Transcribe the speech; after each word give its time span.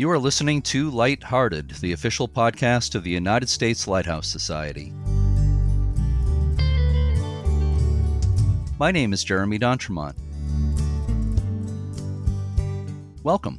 You 0.00 0.10
are 0.10 0.18
listening 0.18 0.62
to 0.62 0.88
Lighthearted, 0.88 1.72
the 1.82 1.92
official 1.92 2.26
podcast 2.26 2.94
of 2.94 3.04
the 3.04 3.10
United 3.10 3.50
States 3.50 3.86
Lighthouse 3.86 4.28
Society. 4.28 4.94
My 8.78 8.90
name 8.90 9.12
is 9.12 9.22
Jeremy 9.22 9.58
D'Entremont. 9.58 10.14
Welcome. 13.22 13.58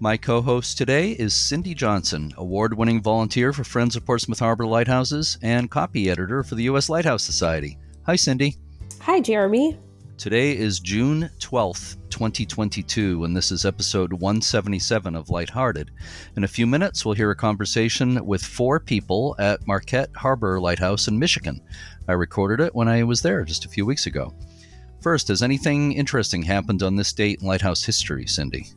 My 0.00 0.16
co 0.16 0.40
host 0.40 0.78
today 0.78 1.10
is 1.10 1.34
Cindy 1.34 1.74
Johnson, 1.74 2.32
award 2.38 2.72
winning 2.72 3.02
volunteer 3.02 3.52
for 3.52 3.64
Friends 3.64 3.96
of 3.96 4.06
Portsmouth 4.06 4.38
Harbor 4.38 4.64
Lighthouses 4.64 5.36
and 5.42 5.70
copy 5.70 6.08
editor 6.08 6.42
for 6.42 6.54
the 6.54 6.62
U.S. 6.62 6.88
Lighthouse 6.88 7.22
Society. 7.22 7.76
Hi, 8.06 8.16
Cindy. 8.16 8.56
Hi, 9.02 9.20
Jeremy. 9.20 9.76
Today 10.16 10.56
is 10.56 10.78
June 10.78 11.28
12th, 11.40 11.96
2022, 12.08 13.24
and 13.24 13.36
this 13.36 13.50
is 13.50 13.66
episode 13.66 14.12
177 14.12 15.16
of 15.16 15.28
Lighthearted. 15.28 15.90
In 16.36 16.44
a 16.44 16.48
few 16.48 16.68
minutes, 16.68 17.04
we'll 17.04 17.16
hear 17.16 17.32
a 17.32 17.36
conversation 17.36 18.24
with 18.24 18.42
four 18.42 18.78
people 18.78 19.34
at 19.40 19.66
Marquette 19.66 20.10
Harbor 20.14 20.60
Lighthouse 20.60 21.08
in 21.08 21.18
Michigan. 21.18 21.60
I 22.06 22.12
recorded 22.12 22.64
it 22.64 22.74
when 22.74 22.86
I 22.86 23.02
was 23.02 23.22
there 23.22 23.44
just 23.44 23.64
a 23.64 23.68
few 23.68 23.84
weeks 23.84 24.06
ago. 24.06 24.32
First, 25.02 25.28
has 25.28 25.42
anything 25.42 25.92
interesting 25.92 26.42
happened 26.42 26.84
on 26.84 26.94
this 26.94 27.12
date 27.12 27.40
in 27.40 27.48
lighthouse 27.48 27.82
history, 27.82 28.26
Cindy? 28.26 28.68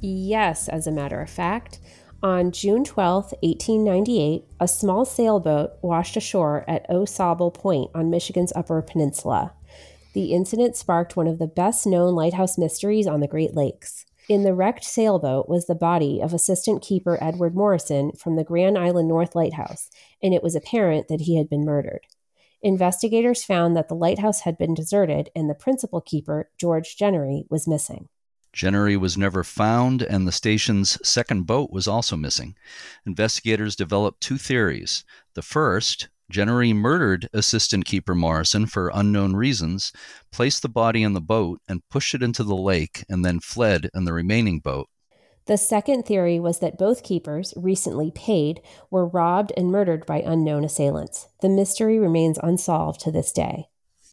Yes, 0.00 0.66
as 0.68 0.86
a 0.86 0.92
matter 0.92 1.20
of 1.20 1.28
fact. 1.28 1.78
On 2.22 2.50
June 2.50 2.84
12, 2.84 3.34
1898, 3.42 4.44
a 4.58 4.66
small 4.66 5.04
sailboat 5.04 5.72
washed 5.82 6.16
ashore 6.16 6.64
at 6.66 6.86
Au 6.88 7.04
Sable 7.04 7.50
Point 7.50 7.90
on 7.94 8.10
Michigan's 8.10 8.52
Upper 8.56 8.80
Peninsula. 8.80 9.52
The 10.16 10.32
incident 10.32 10.76
sparked 10.76 11.14
one 11.14 11.26
of 11.26 11.38
the 11.38 11.46
best 11.46 11.86
known 11.86 12.14
lighthouse 12.14 12.56
mysteries 12.56 13.06
on 13.06 13.20
the 13.20 13.28
Great 13.28 13.54
Lakes. 13.54 14.06
In 14.30 14.44
the 14.44 14.54
wrecked 14.54 14.82
sailboat 14.82 15.46
was 15.46 15.66
the 15.66 15.74
body 15.74 16.22
of 16.22 16.32
assistant 16.32 16.80
keeper 16.80 17.18
Edward 17.20 17.54
Morrison 17.54 18.12
from 18.12 18.36
the 18.36 18.42
Grand 18.42 18.78
Island 18.78 19.08
North 19.08 19.34
Lighthouse, 19.34 19.90
and 20.22 20.32
it 20.32 20.42
was 20.42 20.56
apparent 20.56 21.08
that 21.08 21.20
he 21.20 21.36
had 21.36 21.50
been 21.50 21.66
murdered. 21.66 22.00
Investigators 22.62 23.44
found 23.44 23.76
that 23.76 23.88
the 23.88 23.94
lighthouse 23.94 24.40
had 24.40 24.56
been 24.56 24.72
deserted 24.72 25.28
and 25.36 25.50
the 25.50 25.54
principal 25.54 26.00
keeper, 26.00 26.48
George 26.58 26.96
Jenery, 26.96 27.42
was 27.50 27.68
missing. 27.68 28.08
Jenery 28.54 28.98
was 28.98 29.18
never 29.18 29.44
found, 29.44 30.00
and 30.00 30.26
the 30.26 30.32
station's 30.32 30.98
second 31.06 31.42
boat 31.42 31.70
was 31.70 31.86
also 31.86 32.16
missing. 32.16 32.56
Investigators 33.04 33.76
developed 33.76 34.22
two 34.22 34.38
theories. 34.38 35.04
The 35.34 35.42
first, 35.42 36.08
Jenery 36.32 36.74
murdered 36.74 37.28
assistant 37.32 37.84
keeper 37.84 38.14
Morrison 38.14 38.66
for 38.66 38.90
unknown 38.92 39.34
reasons, 39.36 39.92
placed 40.32 40.62
the 40.62 40.68
body 40.68 41.02
in 41.02 41.12
the 41.12 41.20
boat, 41.20 41.60
and 41.68 41.88
pushed 41.88 42.14
it 42.14 42.22
into 42.22 42.42
the 42.42 42.56
lake, 42.56 43.04
and 43.08 43.24
then 43.24 43.40
fled 43.40 43.88
in 43.94 44.04
the 44.04 44.12
remaining 44.12 44.58
boat. 44.58 44.88
The 45.46 45.56
second 45.56 46.02
theory 46.02 46.40
was 46.40 46.58
that 46.58 46.78
both 46.78 47.04
keepers, 47.04 47.54
recently 47.56 48.10
paid, 48.10 48.60
were 48.90 49.06
robbed 49.06 49.52
and 49.56 49.70
murdered 49.70 50.04
by 50.04 50.20
unknown 50.20 50.64
assailants. 50.64 51.28
The 51.40 51.48
mystery 51.48 52.00
remains 52.00 52.38
unsolved 52.42 53.00
to 53.02 53.12
this 53.12 53.30
day. 53.30 53.68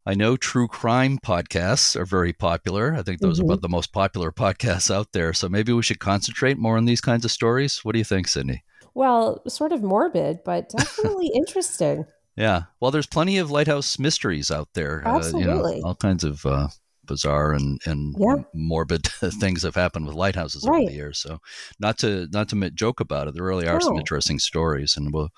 I 0.06 0.14
know 0.14 0.38
true 0.38 0.68
crime 0.68 1.18
podcasts 1.26 1.96
are 1.96 2.06
very 2.06 2.34
popular. 2.34 2.94
I 2.94 3.02
think 3.02 3.20
those 3.20 3.40
mm-hmm. 3.40 3.50
are 3.50 3.54
about 3.54 3.62
the 3.62 3.70
most 3.70 3.94
popular 3.94 4.32
podcasts 4.32 4.94
out 4.94 5.14
there. 5.14 5.34
So 5.34 5.50
maybe 5.50 5.74
we 5.74 5.82
should 5.82 6.00
concentrate 6.00 6.60
more 6.60 6.78
on 6.78 6.86
these 6.86 7.02
kinds 7.02 7.26
of 7.26 7.32
stories. 7.32 7.80
What 7.84 7.94
do 7.94 8.00
you 8.00 8.06
think, 8.06 8.28
Cindy? 8.28 8.64
Well, 8.96 9.42
sort 9.48 9.72
of 9.72 9.82
morbid, 9.84 10.44
but 10.44 10.70
definitely 10.70 11.28
interesting. 11.34 12.06
Yeah. 12.36 12.64
Well, 12.80 12.92
there's 12.92 13.08
plenty 13.08 13.38
of 13.38 13.52
lighthouse 13.52 14.00
mysteries 14.00 14.52
out 14.52 14.70
there. 14.74 15.04
Absolutely. 15.06 15.44
Uh, 15.50 15.56
you 15.56 15.82
know, 15.82 15.88
all 15.88 15.96
kinds 15.96 16.24
of 16.24 16.46
uh, 16.46 16.68
bizarre 17.06 17.54
and, 17.54 17.80
and 17.86 18.16
yeah. 18.20 18.36
morbid 18.54 19.06
things 19.40 19.64
have 19.64 19.76
happened 19.76 20.08
with 20.08 20.16
lighthouses 20.16 20.66
right. 20.68 20.82
over 20.82 20.90
the 20.90 20.96
years. 20.96 21.20
So, 21.20 21.40
not 21.80 21.98
to 22.00 22.28
not 22.32 22.50
to 22.50 22.70
joke 22.72 23.00
about 23.00 23.28
it, 23.28 23.36
there 23.36 23.44
really 23.44 23.68
are 23.68 23.82
some 23.82 23.98
interesting 23.98 24.40
stories, 24.40 24.98
and 24.98 25.14
we'll 25.14 25.30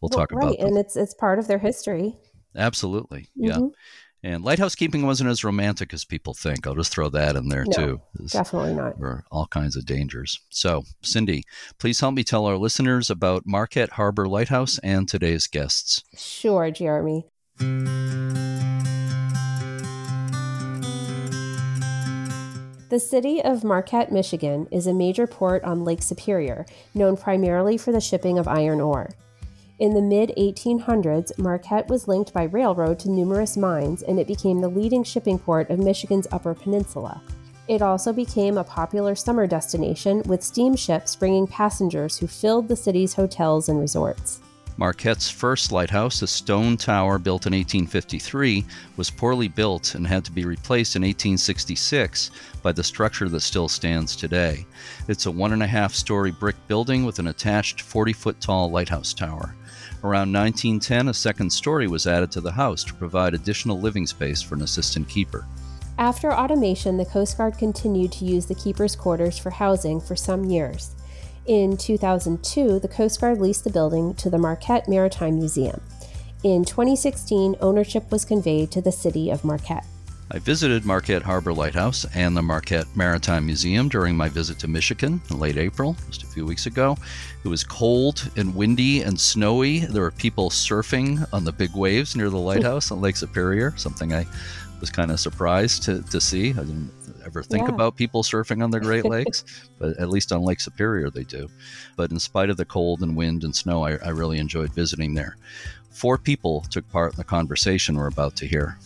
we'll, 0.00 0.10
well 0.12 0.20
talk 0.20 0.32
right. 0.32 0.44
about 0.44 0.58
them. 0.58 0.68
And 0.68 0.78
it's 0.78 0.96
it's 0.96 1.14
part 1.14 1.38
of 1.38 1.46
their 1.46 1.58
history. 1.58 2.16
Absolutely. 2.56 3.28
Mm-hmm. 3.38 3.44
Yeah. 3.44 3.68
And 4.22 4.44
lighthouse 4.44 4.74
keeping 4.74 5.06
wasn't 5.06 5.30
as 5.30 5.44
romantic 5.44 5.94
as 5.94 6.04
people 6.04 6.34
think. 6.34 6.66
I'll 6.66 6.74
just 6.74 6.92
throw 6.92 7.08
that 7.08 7.36
in 7.36 7.48
there 7.48 7.64
no, 7.64 7.72
too. 7.72 8.02
Definitely 8.28 8.74
not. 8.74 8.98
There 8.98 9.08
are 9.08 9.24
all 9.30 9.46
kinds 9.46 9.76
of 9.76 9.86
dangers. 9.86 10.40
So, 10.50 10.84
Cindy, 11.00 11.44
please 11.78 12.00
help 12.00 12.14
me 12.14 12.22
tell 12.22 12.44
our 12.44 12.58
listeners 12.58 13.08
about 13.08 13.46
Marquette 13.46 13.92
Harbor 13.92 14.28
Lighthouse 14.28 14.78
and 14.80 15.08
today's 15.08 15.46
guests. 15.46 16.04
Sure, 16.18 16.70
Jeremy. 16.70 17.24
The 22.90 22.98
city 22.98 23.40
of 23.40 23.64
Marquette, 23.64 24.12
Michigan 24.12 24.66
is 24.70 24.86
a 24.86 24.92
major 24.92 25.26
port 25.26 25.64
on 25.64 25.84
Lake 25.84 26.02
Superior, 26.02 26.66
known 26.92 27.16
primarily 27.16 27.78
for 27.78 27.92
the 27.92 28.00
shipping 28.00 28.38
of 28.38 28.48
iron 28.48 28.80
ore. 28.80 29.10
In 29.80 29.94
the 29.94 30.02
mid 30.02 30.34
1800s, 30.36 31.38
Marquette 31.38 31.88
was 31.88 32.06
linked 32.06 32.34
by 32.34 32.42
railroad 32.42 32.98
to 32.98 33.10
numerous 33.10 33.56
mines 33.56 34.02
and 34.02 34.20
it 34.20 34.26
became 34.26 34.60
the 34.60 34.68
leading 34.68 35.02
shipping 35.02 35.38
port 35.38 35.70
of 35.70 35.78
Michigan's 35.78 36.26
Upper 36.32 36.52
Peninsula. 36.52 37.22
It 37.66 37.80
also 37.80 38.12
became 38.12 38.58
a 38.58 38.64
popular 38.64 39.14
summer 39.14 39.46
destination 39.46 40.22
with 40.24 40.42
steamships 40.42 41.16
bringing 41.16 41.46
passengers 41.46 42.18
who 42.18 42.26
filled 42.26 42.68
the 42.68 42.76
city's 42.76 43.14
hotels 43.14 43.70
and 43.70 43.80
resorts. 43.80 44.40
Marquette's 44.76 45.30
first 45.30 45.72
lighthouse, 45.72 46.20
a 46.20 46.26
stone 46.26 46.76
tower 46.76 47.18
built 47.18 47.46
in 47.46 47.52
1853, 47.52 48.66
was 48.98 49.10
poorly 49.10 49.48
built 49.48 49.94
and 49.94 50.06
had 50.06 50.24
to 50.26 50.32
be 50.32 50.44
replaced 50.44 50.94
in 50.94 51.02
1866 51.02 52.30
by 52.62 52.72
the 52.72 52.84
structure 52.84 53.30
that 53.30 53.40
still 53.40 53.68
stands 53.68 54.14
today. 54.14 54.66
It's 55.08 55.24
a 55.24 55.30
one 55.30 55.54
and 55.54 55.62
a 55.62 55.66
half 55.66 55.94
story 55.94 56.32
brick 56.32 56.56
building 56.66 57.04
with 57.04 57.18
an 57.18 57.28
attached 57.28 57.80
40 57.80 58.12
foot 58.12 58.40
tall 58.40 58.70
lighthouse 58.70 59.14
tower. 59.14 59.54
Around 60.02 60.32
1910, 60.32 61.08
a 61.08 61.14
second 61.14 61.50
story 61.50 61.86
was 61.86 62.06
added 62.06 62.30
to 62.32 62.40
the 62.40 62.52
house 62.52 62.82
to 62.84 62.94
provide 62.94 63.34
additional 63.34 63.78
living 63.78 64.06
space 64.06 64.40
for 64.40 64.54
an 64.54 64.62
assistant 64.62 65.08
keeper. 65.08 65.46
After 65.98 66.32
automation, 66.32 66.96
the 66.96 67.04
Coast 67.04 67.36
Guard 67.36 67.58
continued 67.58 68.10
to 68.12 68.24
use 68.24 68.46
the 68.46 68.54
keeper's 68.54 68.96
quarters 68.96 69.36
for 69.36 69.50
housing 69.50 70.00
for 70.00 70.16
some 70.16 70.46
years. 70.46 70.94
In 71.44 71.76
2002, 71.76 72.78
the 72.78 72.88
Coast 72.88 73.20
Guard 73.20 73.40
leased 73.40 73.64
the 73.64 73.70
building 73.70 74.14
to 74.14 74.30
the 74.30 74.38
Marquette 74.38 74.88
Maritime 74.88 75.36
Museum. 75.36 75.82
In 76.42 76.64
2016, 76.64 77.56
ownership 77.60 78.10
was 78.10 78.24
conveyed 78.24 78.70
to 78.70 78.80
the 78.80 78.92
city 78.92 79.28
of 79.28 79.44
Marquette. 79.44 79.84
I 80.32 80.38
visited 80.38 80.84
Marquette 80.84 81.22
Harbor 81.22 81.52
Lighthouse 81.52 82.06
and 82.14 82.36
the 82.36 82.42
Marquette 82.42 82.86
Maritime 82.94 83.46
Museum 83.46 83.88
during 83.88 84.16
my 84.16 84.28
visit 84.28 84.60
to 84.60 84.68
Michigan 84.68 85.20
in 85.28 85.40
late 85.40 85.56
April, 85.56 85.96
just 86.06 86.22
a 86.22 86.26
few 86.26 86.46
weeks 86.46 86.66
ago. 86.66 86.96
It 87.44 87.48
was 87.48 87.64
cold 87.64 88.30
and 88.36 88.54
windy 88.54 89.02
and 89.02 89.18
snowy. 89.18 89.80
There 89.80 90.02
were 90.02 90.12
people 90.12 90.48
surfing 90.48 91.26
on 91.32 91.42
the 91.42 91.50
big 91.50 91.74
waves 91.74 92.14
near 92.14 92.30
the 92.30 92.38
lighthouse 92.38 92.92
on 92.92 93.00
Lake 93.00 93.16
Superior, 93.16 93.74
something 93.76 94.14
I 94.14 94.24
was 94.78 94.88
kind 94.88 95.10
of 95.10 95.18
surprised 95.18 95.82
to, 95.84 96.00
to 96.02 96.20
see. 96.20 96.50
I 96.50 96.62
didn't 96.62 96.92
ever 97.26 97.42
think 97.42 97.66
yeah. 97.66 97.74
about 97.74 97.96
people 97.96 98.22
surfing 98.22 98.62
on 98.62 98.70
the 98.70 98.78
Great 98.78 99.04
Lakes, 99.06 99.44
but 99.80 99.98
at 99.98 100.10
least 100.10 100.30
on 100.30 100.42
Lake 100.42 100.60
Superior 100.60 101.10
they 101.10 101.24
do. 101.24 101.48
But 101.96 102.12
in 102.12 102.20
spite 102.20 102.50
of 102.50 102.56
the 102.56 102.64
cold 102.64 103.02
and 103.02 103.16
wind 103.16 103.42
and 103.42 103.54
snow, 103.54 103.84
I, 103.84 103.96
I 103.96 104.10
really 104.10 104.38
enjoyed 104.38 104.72
visiting 104.72 105.14
there. 105.14 105.36
Four 105.90 106.18
people 106.18 106.60
took 106.70 106.88
part 106.88 107.14
in 107.14 107.16
the 107.16 107.24
conversation 107.24 107.96
we're 107.96 108.06
about 108.06 108.36
to 108.36 108.46
hear. 108.46 108.78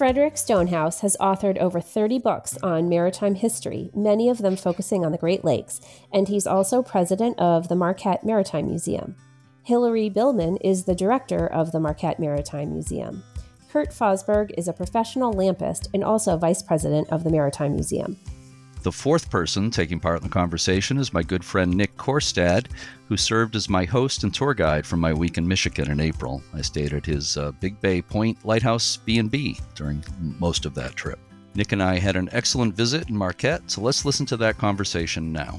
Frederick 0.00 0.38
Stonehouse 0.38 1.00
has 1.00 1.14
authored 1.20 1.58
over 1.58 1.78
30 1.78 2.20
books 2.20 2.56
on 2.62 2.88
maritime 2.88 3.34
history, 3.34 3.90
many 3.94 4.30
of 4.30 4.38
them 4.38 4.56
focusing 4.56 5.04
on 5.04 5.12
the 5.12 5.18
Great 5.18 5.44
Lakes, 5.44 5.78
and 6.10 6.26
he's 6.26 6.46
also 6.46 6.82
president 6.82 7.38
of 7.38 7.68
the 7.68 7.76
Marquette 7.76 8.24
Maritime 8.24 8.64
Museum. 8.64 9.14
Hilary 9.62 10.08
Billman 10.08 10.56
is 10.62 10.84
the 10.84 10.94
director 10.94 11.46
of 11.46 11.72
the 11.72 11.80
Marquette 11.80 12.18
Maritime 12.18 12.72
Museum. 12.72 13.22
Kurt 13.70 13.90
Fosberg 13.90 14.52
is 14.56 14.68
a 14.68 14.72
professional 14.72 15.34
lampist 15.34 15.88
and 15.92 16.02
also 16.02 16.38
vice 16.38 16.62
president 16.62 17.06
of 17.10 17.22
the 17.22 17.30
Maritime 17.30 17.74
Museum. 17.74 18.16
The 18.82 18.92
fourth 18.92 19.28
person 19.28 19.70
taking 19.70 20.00
part 20.00 20.16
in 20.16 20.22
the 20.22 20.32
conversation 20.32 20.96
is 20.96 21.12
my 21.12 21.22
good 21.22 21.44
friend 21.44 21.74
Nick 21.74 21.98
Korstad, 21.98 22.68
who 23.10 23.16
served 23.16 23.56
as 23.56 23.68
my 23.68 23.84
host 23.84 24.22
and 24.22 24.32
tour 24.32 24.54
guide 24.54 24.86
for 24.86 24.96
my 24.96 25.12
week 25.12 25.36
in 25.36 25.46
Michigan 25.46 25.90
in 25.90 25.98
April. 25.98 26.40
I 26.54 26.62
stayed 26.62 26.92
at 26.92 27.04
his 27.04 27.36
uh, 27.36 27.50
Big 27.58 27.80
Bay 27.80 28.00
Point 28.00 28.38
Lighthouse 28.44 28.98
B&B 28.98 29.58
during 29.74 30.04
most 30.38 30.64
of 30.64 30.76
that 30.76 30.94
trip. 30.94 31.18
Nick 31.56 31.72
and 31.72 31.82
I 31.82 31.98
had 31.98 32.14
an 32.14 32.28
excellent 32.30 32.76
visit 32.76 33.08
in 33.08 33.16
Marquette, 33.16 33.68
so 33.68 33.80
let's 33.80 34.04
listen 34.04 34.26
to 34.26 34.36
that 34.36 34.58
conversation 34.58 35.32
now. 35.32 35.58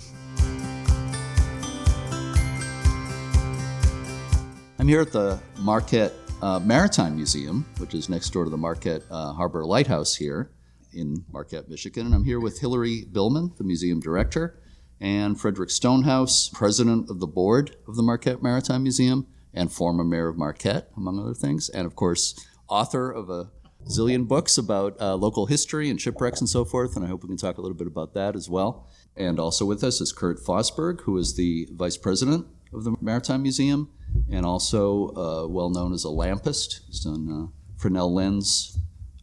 I'm 4.80 4.88
here 4.88 5.01
at 5.01 5.12
the 5.12 5.38
Marquette 5.59 6.13
uh, 6.42 6.59
Maritime 6.59 7.18
Museum, 7.18 7.65
which 7.80 7.94
is 7.94 8.07
next 8.07 8.30
door 8.30 8.45
to 8.45 8.50
the 8.50 8.57
Marquette 8.57 9.03
uh, 9.12 9.33
Harbor 9.33 9.65
Lighthouse 9.65 10.15
here 10.15 10.51
in 10.94 11.25
Marquette, 11.30 11.68
Michigan. 11.68 12.06
And 12.06 12.15
I'm 12.15 12.24
here 12.24 12.39
with 12.39 12.62
Hilary 12.62 13.03
Billman, 13.12 13.51
the 13.57 13.65
museum 13.65 14.00
director, 14.00 14.61
and 15.01 15.39
Frederick 15.42 15.71
Stonehouse, 15.71 16.50
president 16.50 17.09
of 17.09 17.19
the 17.19 17.27
board 17.27 17.75
of 17.88 17.95
the 17.95 18.03
Marquette 18.03 18.44
Maritime 18.44 18.83
Museum 18.83 19.25
and 19.53 19.71
former 19.71 20.03
mayor 20.03 20.27
of 20.27 20.38
Marquette, 20.38 20.89
among 20.95 21.19
other 21.19 21.33
things. 21.33 21.69
And 21.69 21.86
of 21.88 21.95
course, 21.95 22.36
author 22.69 23.12
of 23.12 23.30
a 23.30 23.50
zillion 23.89 24.27
books 24.27 24.59
about 24.59 24.95
uh, 25.01 25.15
local 25.15 25.48
history 25.48 25.89
and 25.89 26.00
shipwrecks 26.00 26.39
and 26.39 26.48
so 26.48 26.63
forth, 26.63 26.95
and 26.95 27.03
I 27.03 27.07
hope 27.07 27.24
we 27.24 27.30
can 27.30 27.38
talk 27.38 27.57
a 27.57 27.62
little 27.62 27.75
bit 27.75 27.88
about 27.88 28.13
that 28.13 28.36
as 28.36 28.48
well. 28.48 28.88
And 29.18 29.39
also 29.39 29.65
with 29.65 29.83
us 29.83 30.00
is 30.00 30.13
Kurt 30.13 30.38
Fosberg, 30.39 31.01
who 31.01 31.18
is 31.18 31.36
the 31.36 31.68
vice 31.74 31.98
president 31.98 32.45
of 32.71 32.83
the 32.83 32.95
Maritime 33.01 33.42
Museum 33.42 33.89
and 34.30 34.45
also 34.45 35.09
uh, 35.15 35.48
well 35.48 35.69
known 35.69 35.94
as 35.94 36.06
a 36.06 36.09
lampist. 36.09 36.81
He's 36.88 37.03
done 37.03 37.27
uh, 37.30 37.77
Fresnel 37.77 38.13
lens 38.13 38.77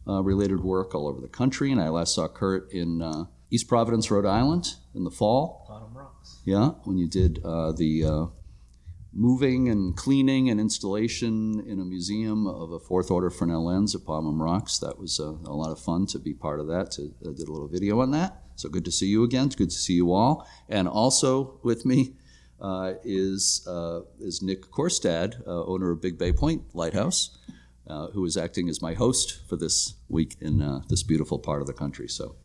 uh, 0.07 0.21
related 0.21 0.61
work 0.61 0.93
all 0.93 1.07
over 1.07 1.21
the 1.21 1.27
country, 1.27 1.71
and 1.71 1.81
I 1.81 1.89
last 1.89 2.15
saw 2.15 2.27
Kurt 2.27 2.71
in 2.73 3.01
uh, 3.01 3.25
East 3.51 3.67
Providence, 3.67 4.11
Rhode 4.11 4.25
Island 4.25 4.75
in 4.93 5.03
the 5.03 5.11
fall. 5.11 5.65
Pomham 5.69 5.95
Rocks. 5.95 6.41
Yeah, 6.45 6.69
when 6.83 6.97
you 6.97 7.07
did 7.07 7.39
uh, 7.43 7.71
the 7.71 8.03
uh, 8.03 8.25
moving 9.11 9.69
and 9.69 9.95
cleaning 9.95 10.49
and 10.49 10.59
installation 10.59 11.59
in 11.65 11.79
a 11.79 11.85
museum 11.85 12.45
of 12.45 12.71
a 12.71 12.79
fourth 12.79 13.09
order 13.09 13.29
Fresnel 13.29 13.65
lens 13.65 13.95
at 13.95 14.01
Pomham 14.01 14.39
Rocks. 14.39 14.77
That 14.79 14.99
was 14.99 15.19
uh, 15.19 15.31
a 15.45 15.55
lot 15.55 15.71
of 15.71 15.79
fun 15.79 16.05
to 16.07 16.19
be 16.19 16.33
part 16.33 16.59
of 16.59 16.67
that. 16.67 16.91
To, 16.91 17.13
I 17.21 17.33
did 17.33 17.47
a 17.47 17.51
little 17.51 17.67
video 17.67 18.01
on 18.01 18.11
that. 18.11 18.43
So 18.55 18.69
good 18.69 18.85
to 18.85 18.91
see 18.91 19.07
you 19.07 19.23
again. 19.23 19.47
It's 19.47 19.55
good 19.55 19.71
to 19.71 19.75
see 19.77 19.93
you 19.93 20.11
all. 20.11 20.47
And 20.67 20.87
also 20.87 21.59
with 21.63 21.85
me 21.85 22.15
uh, 22.61 22.93
is 23.03 23.65
uh, 23.67 24.01
is 24.19 24.41
Nick 24.41 24.69
Korstad, 24.69 25.47
uh, 25.47 25.65
owner 25.65 25.91
of 25.91 26.01
Big 26.01 26.17
Bay 26.17 26.33
Point 26.33 26.63
Lighthouse, 26.73 27.37
uh, 27.87 28.07
who 28.07 28.25
is 28.25 28.37
acting 28.37 28.69
as 28.69 28.81
my 28.81 28.93
host 28.93 29.39
for 29.47 29.55
this 29.55 29.95
week 30.09 30.35
in 30.41 30.61
uh, 30.61 30.81
this 30.89 31.03
beautiful 31.03 31.39
part 31.39 31.61
of 31.61 31.67
the 31.67 31.73
country. 31.73 32.07
So 32.07 32.35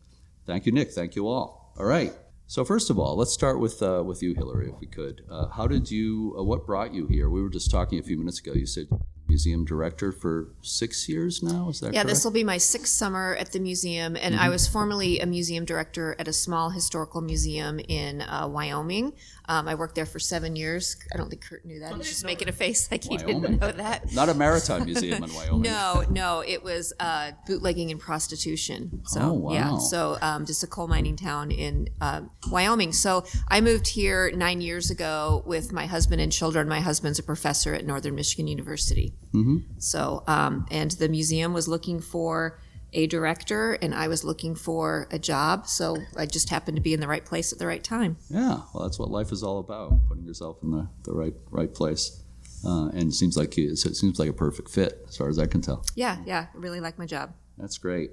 thank 0.45 0.65
you, 0.65 0.71
Nick. 0.71 0.91
Thank 0.91 1.15
you 1.15 1.27
all. 1.27 1.73
All 1.77 1.85
right. 1.85 2.13
So 2.47 2.63
first 2.63 2.89
of 2.89 2.99
all, 2.99 3.15
let's 3.15 3.33
start 3.33 3.59
with 3.59 3.81
uh, 3.81 4.03
with 4.05 4.21
you, 4.21 4.35
Hillary, 4.35 4.69
if 4.69 4.79
we 4.79 4.87
could. 4.87 5.23
Uh, 5.29 5.47
how 5.47 5.67
did 5.67 5.89
you? 5.89 6.35
Uh, 6.37 6.43
what 6.43 6.65
brought 6.65 6.93
you 6.93 7.07
here? 7.07 7.29
We 7.29 7.41
were 7.41 7.49
just 7.49 7.71
talking 7.71 7.97
a 7.97 8.03
few 8.03 8.17
minutes 8.17 8.39
ago. 8.39 8.53
You 8.53 8.67
said 8.67 8.87
museum 9.27 9.65
director 9.65 10.11
for 10.11 10.49
six 10.61 11.09
years 11.09 11.41
now. 11.41 11.69
Is 11.69 11.79
that 11.79 11.87
correct? 11.87 11.95
yeah? 11.95 12.01
correct? 12.03 12.09
This 12.09 12.23
will 12.23 12.31
be 12.31 12.43
my 12.43 12.57
sixth 12.57 12.93
summer 12.93 13.35
at 13.39 13.51
the 13.51 13.59
museum, 13.59 14.15
and 14.15 14.35
I 14.35 14.49
was 14.49 14.67
formerly 14.67 15.19
a 15.19 15.25
museum 15.25 15.65
director 15.65 16.15
at 16.19 16.27
a 16.27 16.33
small 16.33 16.69
historical 16.69 17.21
museum 17.21 17.79
in 17.79 18.21
uh, 18.21 18.47
Wyoming. 18.47 19.13
Um, 19.47 19.67
I 19.67 19.75
worked 19.75 19.95
there 19.95 20.05
for 20.05 20.19
seven 20.19 20.55
years. 20.55 20.97
I 21.13 21.17
don't 21.17 21.29
think 21.29 21.43
Kurt 21.43 21.65
knew 21.65 21.79
that. 21.79 21.93
He's 21.95 22.07
just 22.09 22.25
making 22.25 22.49
a 22.49 22.51
face 22.51 22.89
like 22.91 23.03
he 23.03 23.17
didn't 23.17 23.59
know 23.59 23.71
that. 23.71 24.13
Not 24.13 24.29
a 24.29 24.33
maritime 24.33 24.85
museum 24.85 25.23
in 25.23 25.33
Wyoming. 25.33 25.61
No, 25.71 26.03
no, 26.09 26.43
it 26.45 26.63
was 26.63 26.93
uh, 26.99 27.31
bootlegging 27.47 27.91
and 27.91 27.99
prostitution. 27.99 29.01
So 29.05 29.21
Oh, 29.21 29.33
wow. 29.33 29.51
yeah, 29.53 29.77
so 29.77 30.17
um, 30.21 30.45
just 30.45 30.63
a 30.63 30.67
coal 30.67 30.87
mining 30.87 31.15
town 31.15 31.51
in 31.51 31.89
uh, 32.01 32.21
Wyoming. 32.49 32.91
So 32.93 33.25
I 33.47 33.61
moved 33.61 33.87
here 33.87 34.31
nine 34.35 34.61
years 34.61 34.89
ago 34.91 35.43
with 35.45 35.71
my 35.71 35.85
husband 35.85 36.21
and 36.21 36.31
children. 36.31 36.67
My 36.67 36.81
husband's 36.81 37.19
a 37.19 37.23
professor 37.23 37.73
at 37.73 37.85
Northern 37.85 38.15
Michigan 38.15 38.47
University. 38.47 39.13
Mm-hmm. 39.33 39.57
So 39.79 40.23
um, 40.27 40.65
and 40.71 40.91
the 40.91 41.09
museum 41.09 41.53
was 41.53 41.67
looking 41.67 41.99
for 41.99 42.59
a 42.95 43.05
director, 43.05 43.73
and 43.73 43.93
I 43.93 44.07
was 44.07 44.23
looking 44.23 44.55
for 44.55 45.07
a 45.11 45.19
job. 45.19 45.67
So 45.67 45.97
I 46.17 46.25
just 46.25 46.49
happened 46.49 46.77
to 46.77 46.81
be 46.81 46.93
in 46.93 46.99
the 46.99 47.07
right 47.07 47.23
place 47.23 47.53
at 47.53 47.59
the 47.59 47.67
right 47.67 47.83
time. 47.83 48.17
Yeah, 48.29 48.61
well, 48.73 48.83
that's 48.83 48.97
what 48.97 49.11
life 49.11 49.31
is 49.31 49.43
all 49.43 49.59
about: 49.59 50.07
putting 50.07 50.25
yourself 50.25 50.57
in 50.63 50.71
the, 50.71 50.89
the 51.03 51.13
right 51.13 51.33
right 51.51 51.73
place. 51.73 52.23
Uh, 52.65 52.87
and 52.89 53.11
it 53.11 53.13
seems 53.13 53.37
like 53.37 53.55
you, 53.57 53.71
it 53.71 53.77
seems 53.77 54.17
like 54.17 54.29
a 54.29 54.33
perfect 54.33 54.69
fit, 54.69 55.05
as 55.07 55.17
far 55.17 55.29
as 55.29 55.37
I 55.37 55.45
can 55.45 55.61
tell. 55.61 55.85
Yeah, 55.93 56.17
yeah, 56.25 56.47
I 56.51 56.57
really 56.57 56.79
like 56.79 56.97
my 56.97 57.05
job. 57.05 57.33
That's 57.59 57.77
great. 57.77 58.11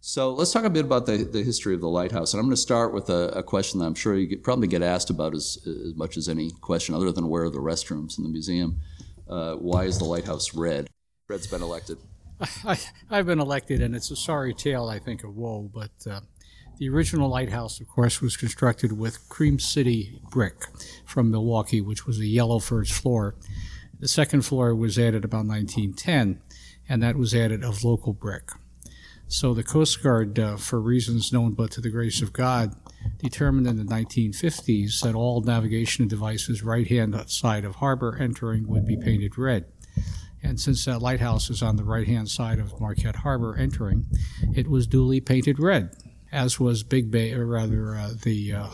So 0.00 0.32
let's 0.32 0.50
talk 0.50 0.64
a 0.64 0.70
bit 0.70 0.86
about 0.86 1.04
the, 1.04 1.18
the 1.18 1.42
history 1.42 1.74
of 1.74 1.82
the 1.82 1.88
lighthouse. 1.88 2.32
And 2.32 2.40
I'm 2.40 2.46
going 2.46 2.56
to 2.56 2.62
start 2.62 2.94
with 2.94 3.10
a, 3.10 3.28
a 3.36 3.42
question 3.42 3.80
that 3.80 3.86
I'm 3.86 3.94
sure 3.94 4.16
you 4.16 4.26
get, 4.26 4.42
probably 4.42 4.66
get 4.66 4.82
asked 4.82 5.10
about 5.10 5.34
as, 5.34 5.58
as 5.66 5.94
much 5.94 6.16
as 6.16 6.26
any 6.26 6.50
question, 6.62 6.94
other 6.94 7.12
than 7.12 7.28
where 7.28 7.42
are 7.44 7.50
the 7.50 7.58
restrooms 7.58 8.16
in 8.16 8.24
the 8.24 8.30
museum. 8.30 8.80
Uh, 9.28 9.56
why 9.56 9.84
is 9.84 9.98
the 9.98 10.06
lighthouse 10.06 10.54
red? 10.54 10.88
Red's 11.28 11.46
been 11.46 11.60
elected. 11.60 11.98
I, 12.64 12.78
I've 13.10 13.26
been 13.26 13.40
elected, 13.40 13.80
and 13.80 13.94
it's 13.94 14.10
a 14.10 14.16
sorry 14.16 14.54
tale, 14.54 14.88
I 14.88 14.98
think, 14.98 15.24
of 15.24 15.36
woe. 15.36 15.70
But 15.72 15.90
uh, 16.10 16.20
the 16.78 16.88
original 16.88 17.28
lighthouse, 17.28 17.80
of 17.80 17.88
course, 17.88 18.20
was 18.20 18.36
constructed 18.36 18.92
with 18.92 19.28
Cream 19.28 19.58
City 19.58 20.20
brick 20.30 20.64
from 21.04 21.30
Milwaukee, 21.30 21.80
which 21.80 22.06
was 22.06 22.18
a 22.18 22.26
yellow 22.26 22.58
first 22.58 22.92
floor. 22.92 23.34
The 23.98 24.08
second 24.08 24.42
floor 24.42 24.74
was 24.74 24.98
added 24.98 25.24
about 25.24 25.44
1910, 25.46 26.40
and 26.88 27.02
that 27.02 27.16
was 27.16 27.34
added 27.34 27.62
of 27.62 27.84
local 27.84 28.14
brick. 28.14 28.50
So 29.28 29.54
the 29.54 29.62
Coast 29.62 30.02
Guard, 30.02 30.38
uh, 30.38 30.56
for 30.56 30.80
reasons 30.80 31.32
known 31.32 31.52
but 31.52 31.70
to 31.72 31.80
the 31.80 31.90
grace 31.90 32.20
of 32.20 32.32
God, 32.32 32.74
determined 33.18 33.66
in 33.66 33.76
the 33.76 33.84
1950s 33.84 35.02
that 35.02 35.14
all 35.14 35.40
navigation 35.40 36.08
devices 36.08 36.64
right 36.64 36.86
hand 36.88 37.14
side 37.30 37.64
of 37.64 37.76
harbor 37.76 38.16
entering 38.20 38.66
would 38.66 38.84
be 38.84 38.96
painted 38.96 39.38
red. 39.38 39.66
And 40.42 40.58
since 40.58 40.84
that 40.86 41.02
lighthouse 41.02 41.50
is 41.50 41.62
on 41.62 41.76
the 41.76 41.84
right 41.84 42.06
hand 42.06 42.28
side 42.28 42.58
of 42.58 42.80
Marquette 42.80 43.16
Harbor 43.16 43.56
entering, 43.56 44.06
it 44.54 44.68
was 44.68 44.86
duly 44.86 45.20
painted 45.20 45.58
red, 45.58 45.94
as 46.32 46.58
was 46.58 46.82
Big 46.82 47.10
Bay, 47.10 47.32
or 47.32 47.46
rather 47.46 47.94
uh, 47.94 48.10
the 48.22 48.54
uh, 48.54 48.70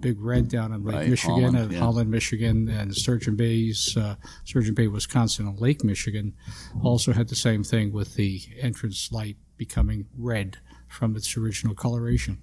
Big 0.00 0.20
Red 0.20 0.48
down 0.48 0.72
in 0.72 0.84
Lake 0.84 0.94
Right, 0.96 1.08
Michigan, 1.08 1.34
Holland, 1.34 1.56
and 1.56 1.72
yeah. 1.72 1.78
Holland, 1.78 2.10
Michigan, 2.10 2.68
and 2.68 2.94
Sturgeon 2.94 3.36
Bay's 3.36 3.96
uh, 3.96 4.16
Sturgeon 4.44 4.74
Bay, 4.74 4.86
Wisconsin, 4.86 5.48
and 5.48 5.60
Lake 5.60 5.82
Michigan 5.82 6.34
also 6.82 7.12
had 7.12 7.28
the 7.28 7.34
same 7.34 7.64
thing 7.64 7.92
with 7.92 8.14
the 8.14 8.40
entrance 8.60 9.10
light 9.10 9.36
becoming 9.56 10.06
red 10.16 10.58
from 10.88 11.16
its 11.16 11.36
original 11.36 11.74
coloration. 11.74 12.38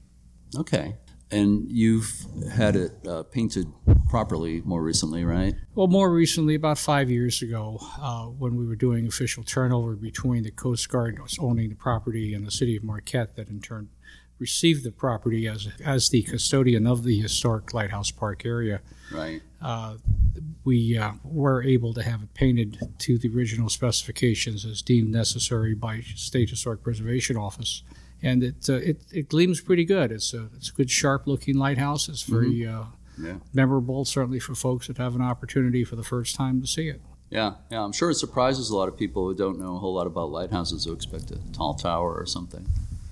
Okay. 0.57 0.95
And 1.31 1.71
you've 1.71 2.11
had 2.51 2.75
it 2.75 2.91
uh, 3.07 3.23
painted 3.23 3.67
properly 4.09 4.61
more 4.65 4.83
recently, 4.83 5.23
right? 5.23 5.55
Well, 5.75 5.87
more 5.87 6.11
recently, 6.11 6.55
about 6.55 6.77
five 6.77 7.09
years 7.09 7.41
ago, 7.41 7.79
uh, 7.99 8.25
when 8.25 8.57
we 8.57 8.67
were 8.67 8.75
doing 8.75 9.07
official 9.07 9.43
turnover 9.43 9.95
between 9.95 10.43
the 10.43 10.51
Coast 10.51 10.89
Guard 10.89 11.17
owning 11.39 11.69
the 11.69 11.75
property 11.75 12.33
and 12.33 12.45
the 12.45 12.51
city 12.51 12.75
of 12.75 12.83
Marquette, 12.83 13.37
that 13.37 13.47
in 13.49 13.61
turn 13.61 13.89
received 14.39 14.83
the 14.83 14.91
property 14.91 15.47
as 15.47 15.67
as 15.85 16.09
the 16.09 16.23
custodian 16.23 16.87
of 16.87 17.03
the 17.03 17.19
historic 17.19 17.73
Lighthouse 17.75 18.09
Park 18.11 18.43
area, 18.43 18.81
Right. 19.13 19.39
uh, 19.61 19.97
we 20.65 20.97
uh, 20.97 21.11
were 21.23 21.61
able 21.63 21.93
to 21.93 22.01
have 22.01 22.23
it 22.23 22.33
painted 22.33 22.79
to 22.99 23.17
the 23.19 23.29
original 23.33 23.69
specifications 23.69 24.65
as 24.65 24.81
deemed 24.81 25.11
necessary 25.11 25.75
by 25.75 26.01
State 26.15 26.49
Historic 26.49 26.81
Preservation 26.83 27.37
Office. 27.37 27.83
And 28.23 28.43
it, 28.43 28.69
uh, 28.69 28.73
it, 28.73 29.01
it 29.11 29.29
gleams 29.29 29.61
pretty 29.61 29.85
good. 29.85 30.11
It's 30.11 30.33
a, 30.33 30.47
it's 30.55 30.69
a 30.69 30.73
good, 30.73 30.91
sharp 30.91 31.25
looking 31.27 31.57
lighthouse. 31.57 32.07
It's 32.07 32.23
very 32.23 32.65
uh, 32.67 32.83
Yeah. 33.21 33.37
memorable, 33.53 34.05
certainly 34.05 34.39
for 34.39 34.53
folks 34.55 34.87
that 34.87 34.97
have 34.97 35.15
an 35.15 35.21
opportunity 35.21 35.83
for 35.83 35.95
the 35.95 36.03
first 36.03 36.35
time 36.35 36.61
to 36.61 36.67
see 36.67 36.87
it. 36.87 37.01
Yeah, 37.29 37.53
yeah. 37.71 37.81
I'm 37.83 37.93
sure 37.93 38.09
it 38.11 38.15
surprises 38.15 38.69
a 38.69 38.75
lot 38.75 38.89
of 38.89 38.97
people 38.97 39.23
who 39.25 39.33
don't 39.33 39.57
know 39.59 39.75
a 39.75 39.79
whole 39.79 39.93
lot 39.93 40.05
about 40.05 40.31
lighthouses 40.31 40.85
who 40.85 40.91
expect 40.93 41.31
a 41.31 41.37
tall 41.53 41.73
tower 41.73 42.13
or 42.13 42.25
something. 42.25 42.67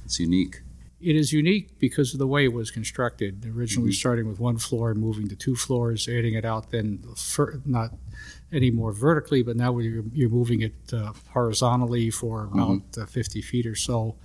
It's 0.06 0.20
unique. 0.20 0.62
It 1.02 1.16
is 1.16 1.32
unique 1.32 1.80
because 1.80 2.12
of 2.14 2.20
the 2.20 2.28
way 2.28 2.44
it 2.44 2.52
was 2.52 2.70
constructed. 2.72 3.46
Originally 3.56 3.94
starting 3.94 4.28
with 4.28 4.38
one 4.40 4.58
floor 4.58 4.92
and 4.92 5.00
moving 5.00 5.30
to 5.30 5.36
two 5.36 5.56
floors, 5.56 6.10
adding 6.10 6.34
it 6.34 6.44
out, 6.44 6.72
then 6.72 7.00
fir- 7.16 7.62
not 7.66 7.92
any 8.52 8.70
more 8.70 8.92
vertically, 8.92 9.42
but 9.42 9.56
now 9.56 9.78
you're, 9.80 10.04
you're 10.14 10.30
moving 10.30 10.62
it 10.62 10.74
uh, 10.92 11.14
horizontally 11.30 12.10
for 12.10 12.50
about 12.52 12.82
uh, 12.98 13.06
50 13.06 13.42
feet 13.42 13.66
or 13.66 13.76
so. 13.76 14.16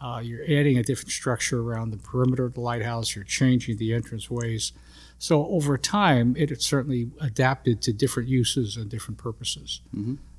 Uh, 0.00 0.20
you're 0.22 0.44
adding 0.44 0.78
a 0.78 0.82
different 0.82 1.10
structure 1.10 1.60
around 1.60 1.90
the 1.90 1.98
perimeter 1.98 2.44
of 2.44 2.54
the 2.54 2.60
lighthouse. 2.60 3.14
You're 3.14 3.24
changing 3.24 3.76
the 3.76 3.92
entrance 3.92 4.30
ways. 4.30 4.72
So 5.18 5.46
over 5.48 5.76
time, 5.76 6.34
it 6.38 6.48
had 6.48 6.62
certainly 6.62 7.10
adapted 7.20 7.82
to 7.82 7.92
different 7.92 8.28
uses 8.28 8.76
and 8.76 8.88
different 8.88 9.18
purposes. 9.18 9.82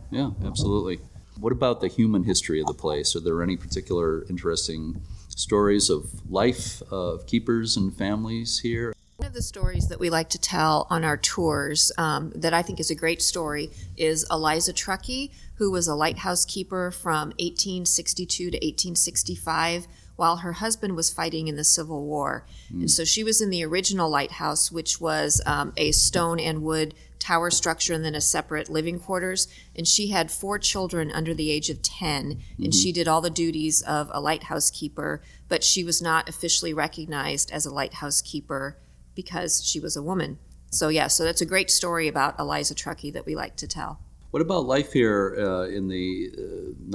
Yeah, 0.09 0.31
absolutely. 0.43 0.99
What 1.39 1.53
about 1.53 1.81
the 1.81 1.87
human 1.87 2.23
history 2.23 2.59
of 2.59 2.67
the 2.67 2.73
place? 2.73 3.15
Are 3.15 3.19
there 3.19 3.43
any 3.43 3.55
particular 3.55 4.25
interesting 4.29 5.01
stories 5.29 5.89
of 5.89 6.09
life 6.29 6.81
of 6.91 7.25
keepers 7.27 7.77
and 7.77 7.95
families 7.95 8.59
here? 8.59 8.93
One 9.17 9.27
of 9.27 9.33
the 9.33 9.41
stories 9.43 9.87
that 9.89 9.99
we 9.99 10.09
like 10.09 10.29
to 10.29 10.39
tell 10.39 10.87
on 10.89 11.03
our 11.05 11.17
tours 11.17 11.91
um, 11.99 12.31
that 12.35 12.55
I 12.55 12.63
think 12.63 12.79
is 12.79 12.89
a 12.89 12.95
great 12.95 13.21
story 13.21 13.69
is 13.95 14.25
Eliza 14.31 14.73
Truckey, 14.73 15.31
who 15.61 15.69
was 15.69 15.87
a 15.87 15.93
lighthouse 15.93 16.43
keeper 16.43 16.89
from 16.89 17.27
1862 17.37 18.49
to 18.49 18.57
1865 18.57 19.85
while 20.15 20.37
her 20.37 20.53
husband 20.53 20.95
was 20.95 21.13
fighting 21.13 21.47
in 21.47 21.55
the 21.55 21.63
Civil 21.63 22.03
War. 22.03 22.47
And 22.71 22.89
so 22.89 23.03
she 23.05 23.23
was 23.23 23.41
in 23.41 23.51
the 23.51 23.63
original 23.63 24.09
lighthouse, 24.09 24.71
which 24.71 24.99
was 24.99 25.39
um, 25.45 25.71
a 25.77 25.91
stone 25.91 26.39
and 26.39 26.63
wood 26.63 26.95
tower 27.19 27.51
structure 27.51 27.93
and 27.93 28.03
then 28.03 28.15
a 28.15 28.21
separate 28.21 28.69
living 28.69 28.99
quarters. 28.99 29.47
And 29.75 29.87
she 29.87 30.07
had 30.07 30.31
four 30.31 30.57
children 30.57 31.11
under 31.11 31.35
the 31.35 31.51
age 31.51 31.69
of 31.69 31.83
10, 31.83 32.41
and 32.57 32.73
she 32.73 32.91
did 32.91 33.07
all 33.07 33.21
the 33.21 33.29
duties 33.29 33.83
of 33.83 34.09
a 34.11 34.19
lighthouse 34.19 34.71
keeper, 34.71 35.21
but 35.47 35.63
she 35.63 35.83
was 35.83 36.01
not 36.01 36.27
officially 36.27 36.73
recognized 36.73 37.51
as 37.51 37.67
a 37.67 37.73
lighthouse 37.73 38.23
keeper 38.23 38.79
because 39.13 39.63
she 39.63 39.79
was 39.79 39.95
a 39.95 40.01
woman. 40.01 40.39
So 40.71 40.89
yeah, 40.89 41.05
so 41.05 41.23
that's 41.23 41.41
a 41.41 41.45
great 41.45 41.69
story 41.69 42.07
about 42.07 42.39
Eliza 42.39 42.73
Truckey 42.73 43.11
that 43.11 43.27
we 43.27 43.35
like 43.35 43.57
to 43.57 43.67
tell. 43.67 43.99
What 44.31 44.41
about 44.41 44.65
life 44.65 44.93
here 44.93 45.35
uh, 45.37 45.63
in 45.67 45.89
the 45.89 46.31
uh, 46.37 46.41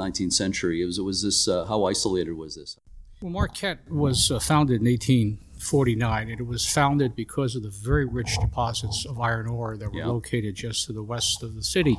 19th 0.02 0.32
century? 0.32 0.84
Was, 0.84 0.98
was 1.00 1.22
this 1.22 1.46
uh, 1.46 1.66
how 1.66 1.84
isolated 1.84 2.32
was 2.32 2.54
this? 2.56 2.78
Well, 3.20 3.30
Marquette 3.30 3.78
was 3.90 4.30
uh, 4.30 4.38
founded 4.38 4.80
in 4.80 4.86
1849, 4.86 6.30
and 6.30 6.40
it 6.40 6.46
was 6.46 6.66
founded 6.66 7.14
because 7.14 7.54
of 7.54 7.62
the 7.62 7.68
very 7.70 8.06
rich 8.06 8.38
deposits 8.40 9.04
of 9.06 9.20
iron 9.20 9.48
ore 9.48 9.76
that 9.76 9.90
were 9.92 9.98
Yeah. 9.98 10.06
located 10.06 10.54
just 10.54 10.86
to 10.86 10.92
the 10.94 11.02
west 11.02 11.42
of 11.42 11.54
the 11.54 11.62
city. 11.62 11.98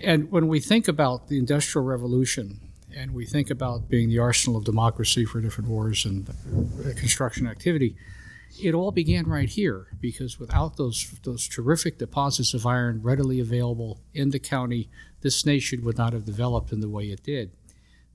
And 0.00 0.30
when 0.30 0.46
we 0.48 0.60
think 0.60 0.86
about 0.88 1.28
the 1.28 1.38
Industrial 1.38 1.84
Revolution 1.84 2.60
and 2.96 3.14
we 3.14 3.26
think 3.26 3.50
about 3.50 3.88
being 3.88 4.08
the 4.08 4.18
arsenal 4.20 4.58
of 4.58 4.64
democracy 4.64 5.24
for 5.24 5.40
different 5.40 5.70
wars 5.70 6.04
and 6.04 6.28
uh, 6.28 6.92
construction 6.96 7.46
activity, 7.48 7.96
it 8.60 8.74
all 8.74 8.90
began 8.90 9.26
right 9.26 9.48
here 9.48 9.88
because 10.00 10.38
without 10.38 10.76
those 10.76 11.18
those 11.22 11.46
terrific 11.48 11.98
deposits 11.98 12.54
of 12.54 12.66
iron 12.66 13.02
readily 13.02 13.40
available 13.40 14.00
in 14.14 14.30
the 14.30 14.38
county, 14.38 14.88
this 15.20 15.44
nation 15.46 15.84
would 15.84 15.98
not 15.98 16.12
have 16.12 16.24
developed 16.24 16.72
in 16.72 16.80
the 16.80 16.88
way 16.88 17.04
it 17.04 17.22
did. 17.22 17.50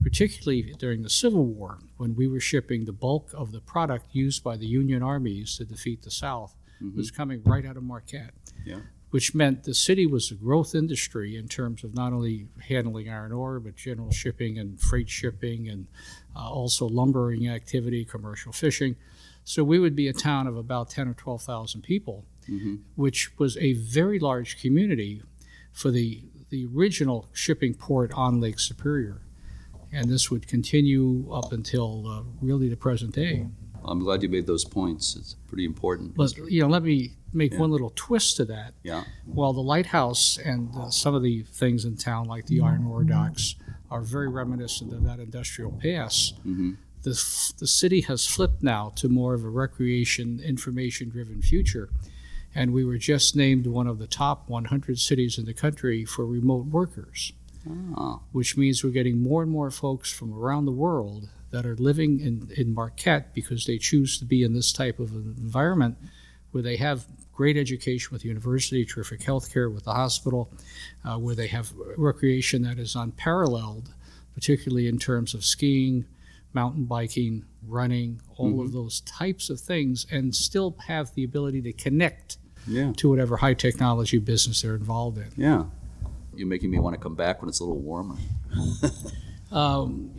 Particularly 0.02 0.74
during 0.78 1.02
the 1.02 1.10
Civil 1.10 1.46
War, 1.46 1.78
when 1.96 2.16
we 2.16 2.26
were 2.26 2.40
shipping 2.40 2.84
the 2.84 2.92
bulk 2.92 3.30
of 3.34 3.52
the 3.52 3.60
product 3.60 4.06
used 4.12 4.42
by 4.42 4.56
the 4.56 4.66
Union 4.66 5.02
armies 5.02 5.56
to 5.58 5.64
defeat 5.64 6.02
the 6.02 6.10
South, 6.10 6.56
was 6.96 7.10
coming 7.10 7.42
right 7.44 7.64
out 7.64 7.76
of 7.76 7.84
Marquette. 7.84 8.34
Yeah. 8.64 8.80
Which 9.10 9.34
meant 9.34 9.64
the 9.64 9.74
city 9.74 10.06
was 10.06 10.30
a 10.30 10.34
growth 10.34 10.74
industry 10.74 11.36
in 11.36 11.46
terms 11.46 11.84
of 11.84 11.94
not 11.94 12.12
only 12.12 12.48
handling 12.66 13.10
iron 13.10 13.30
ore, 13.30 13.60
but 13.60 13.76
general 13.76 14.10
shipping 14.10 14.58
and 14.58 14.80
freight 14.80 15.08
shipping 15.08 15.68
and 15.68 15.86
uh, 16.34 16.50
also 16.50 16.88
lumbering 16.88 17.48
activity, 17.48 18.04
commercial 18.04 18.52
fishing. 18.52 18.96
So 19.44 19.64
we 19.64 19.78
would 19.78 19.96
be 19.96 20.08
a 20.08 20.12
town 20.12 20.46
of 20.46 20.56
about 20.56 20.90
10 20.90 21.08
or 21.08 21.14
12,000 21.14 21.82
people, 21.82 22.24
which 22.96 23.38
was 23.38 23.56
a 23.58 23.72
very 23.74 24.18
large 24.18 24.60
community 24.60 25.22
for 25.72 25.90
the, 25.90 26.24
the 26.50 26.66
original 26.66 27.28
shipping 27.32 27.74
port 27.74 28.12
on 28.12 28.40
Lake 28.40 28.58
Superior. 28.58 29.22
And 29.92 30.08
this 30.08 30.30
would 30.30 30.46
continue 30.48 31.30
up 31.32 31.52
until 31.52 32.06
uh, 32.08 32.22
really 32.40 32.68
the 32.68 32.76
present 32.76 33.14
day. 33.14 33.46
I'm 33.84 33.98
glad 34.00 34.22
you 34.22 34.28
made 34.28 34.46
those 34.46 34.64
points. 34.64 35.16
It's 35.16 35.34
pretty 35.48 35.64
important. 35.64 36.14
But, 36.16 36.36
you 36.36 36.62
know, 36.62 36.68
let 36.68 36.82
me 36.84 37.14
make 37.32 37.52
one 37.58 37.70
little 37.72 37.92
twist 37.96 38.36
to 38.36 38.44
that. 38.46 38.74
Yeah. 38.84 39.04
While 39.26 39.52
the 39.52 39.60
lighthouse 39.62 40.38
and 40.38 40.70
uh, 40.76 40.88
some 40.90 41.14
of 41.14 41.22
the 41.22 41.42
things 41.42 41.84
in 41.84 41.96
town, 41.96 42.26
like 42.26 42.46
the 42.46 42.60
iron 42.60 42.86
ore 42.86 43.02
docks, 43.02 43.56
are 43.90 44.00
very 44.02 44.28
reminiscent 44.28 44.92
of 44.92 45.02
that 45.04 45.18
industrial 45.18 45.72
past, 45.72 46.42
Mhm. 46.46 46.76
The, 47.02 47.10
the 47.58 47.66
city 47.66 48.02
has 48.02 48.26
flipped 48.26 48.62
now 48.62 48.92
to 48.96 49.08
more 49.08 49.34
of 49.34 49.44
a 49.44 49.48
recreation, 49.48 50.40
information 50.40 51.08
driven 51.08 51.42
future. 51.42 51.88
And 52.54 52.72
we 52.72 52.84
were 52.84 52.98
just 52.98 53.34
named 53.34 53.66
one 53.66 53.86
of 53.86 53.98
the 53.98 54.06
top 54.06 54.48
100 54.48 54.98
cities 54.98 55.38
in 55.38 55.44
the 55.44 55.54
country 55.54 56.04
for 56.04 56.26
remote 56.26 56.66
workers, 56.66 57.32
Ah, 57.96 58.20
which 58.32 58.56
means 58.56 58.82
we're 58.82 58.90
getting 58.90 59.22
more 59.22 59.42
and 59.42 59.50
more 59.50 59.70
folks 59.70 60.12
from 60.12 60.34
around 60.34 60.66
the 60.66 60.72
world 60.72 61.28
that 61.50 61.64
are 61.64 61.76
living 61.76 62.20
in, 62.20 62.50
in 62.56 62.74
Marquette 62.74 63.34
because 63.34 63.66
they 63.66 63.78
choose 63.78 64.18
to 64.18 64.24
be 64.24 64.42
in 64.42 64.52
this 64.52 64.72
type 64.72 64.98
of 64.98 65.12
an 65.12 65.36
environment 65.38 65.96
where 66.50 66.62
they 66.62 66.76
have 66.76 67.06
great 67.32 67.56
education 67.56 68.08
with 68.12 68.22
the 68.22 68.28
university, 68.28 68.84
terrific 68.84 69.22
health 69.22 69.52
care 69.52 69.70
with 69.70 69.84
the 69.84 69.92
hospital, 69.92 70.50
uh, 71.04 71.16
where 71.16 71.34
they 71.34 71.46
have 71.46 71.72
recreation 71.96 72.62
that 72.62 72.78
is 72.78 72.94
unparalleled, 72.94 73.94
particularly 74.34 74.86
in 74.86 74.98
terms 74.98 75.34
of 75.34 75.44
skiing, 75.44 76.04
mountain 76.54 76.84
biking, 76.84 77.44
running, 77.66 78.20
all 78.36 78.60
of 78.60 78.72
those 78.72 79.00
types 79.02 79.50
of 79.50 79.60
things, 79.60 80.06
and 80.10 80.34
still 80.34 80.76
have 80.86 81.14
the 81.14 81.24
ability 81.24 81.62
to 81.62 81.72
connect 81.72 82.38
yeah. 82.66 82.92
to 82.96 83.08
whatever 83.08 83.36
high 83.36 83.54
technology 83.54 84.18
business 84.18 84.62
they're 84.62 84.74
involved 84.74 85.18
in. 85.18 85.30
Yeah. 85.36 85.64
You're 86.34 86.48
making 86.48 86.70
me 86.70 86.78
want 86.78 86.94
to 86.94 87.00
come 87.00 87.14
back 87.14 87.42
when 87.42 87.48
it's 87.48 87.60
a 87.60 87.64
little 87.64 87.80
warmer. 87.80 88.16
Um, 89.52 90.10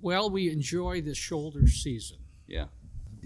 well, 0.00 0.30
we 0.30 0.50
enjoy 0.50 1.02
the 1.02 1.14
shoulder 1.14 1.66
season. 1.68 2.18
Yeah. 2.46 2.66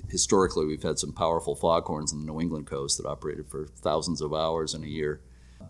Historically, 0.08 0.66
we've 0.66 0.82
had 0.82 0.98
some 0.98 1.12
powerful 1.12 1.54
foghorns 1.54 2.12
on 2.12 2.20
the 2.20 2.26
New 2.26 2.40
England 2.40 2.66
coast 2.66 2.98
that 2.98 3.06
operated 3.06 3.48
for 3.48 3.66
thousands 3.66 4.20
of 4.20 4.34
hours 4.34 4.74
in 4.74 4.82
a 4.82 4.88
year. 4.88 5.22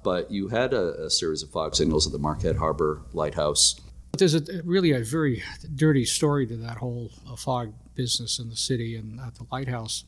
But 0.02 0.30
you 0.30 0.48
had 0.48 0.72
a, 0.72 1.04
a 1.04 1.10
series 1.10 1.42
of 1.42 1.50
fog 1.50 1.76
signals 1.76 2.06
at 2.06 2.12
the 2.12 2.18
Marquette 2.18 2.56
Harbor 2.56 3.02
Lighthouse. 3.12 3.78
But 4.12 4.18
there's 4.18 4.34
a, 4.34 4.62
really 4.64 4.92
a 4.92 5.00
very 5.00 5.42
dirty 5.74 6.04
story 6.04 6.46
to 6.46 6.56
that 6.58 6.76
whole 6.76 7.10
uh, 7.28 7.34
fog 7.34 7.72
business 7.94 8.38
in 8.38 8.50
the 8.50 8.56
city 8.56 8.96
and 8.96 9.18
at 9.18 9.36
the 9.36 9.46
lighthouse. 9.50 10.04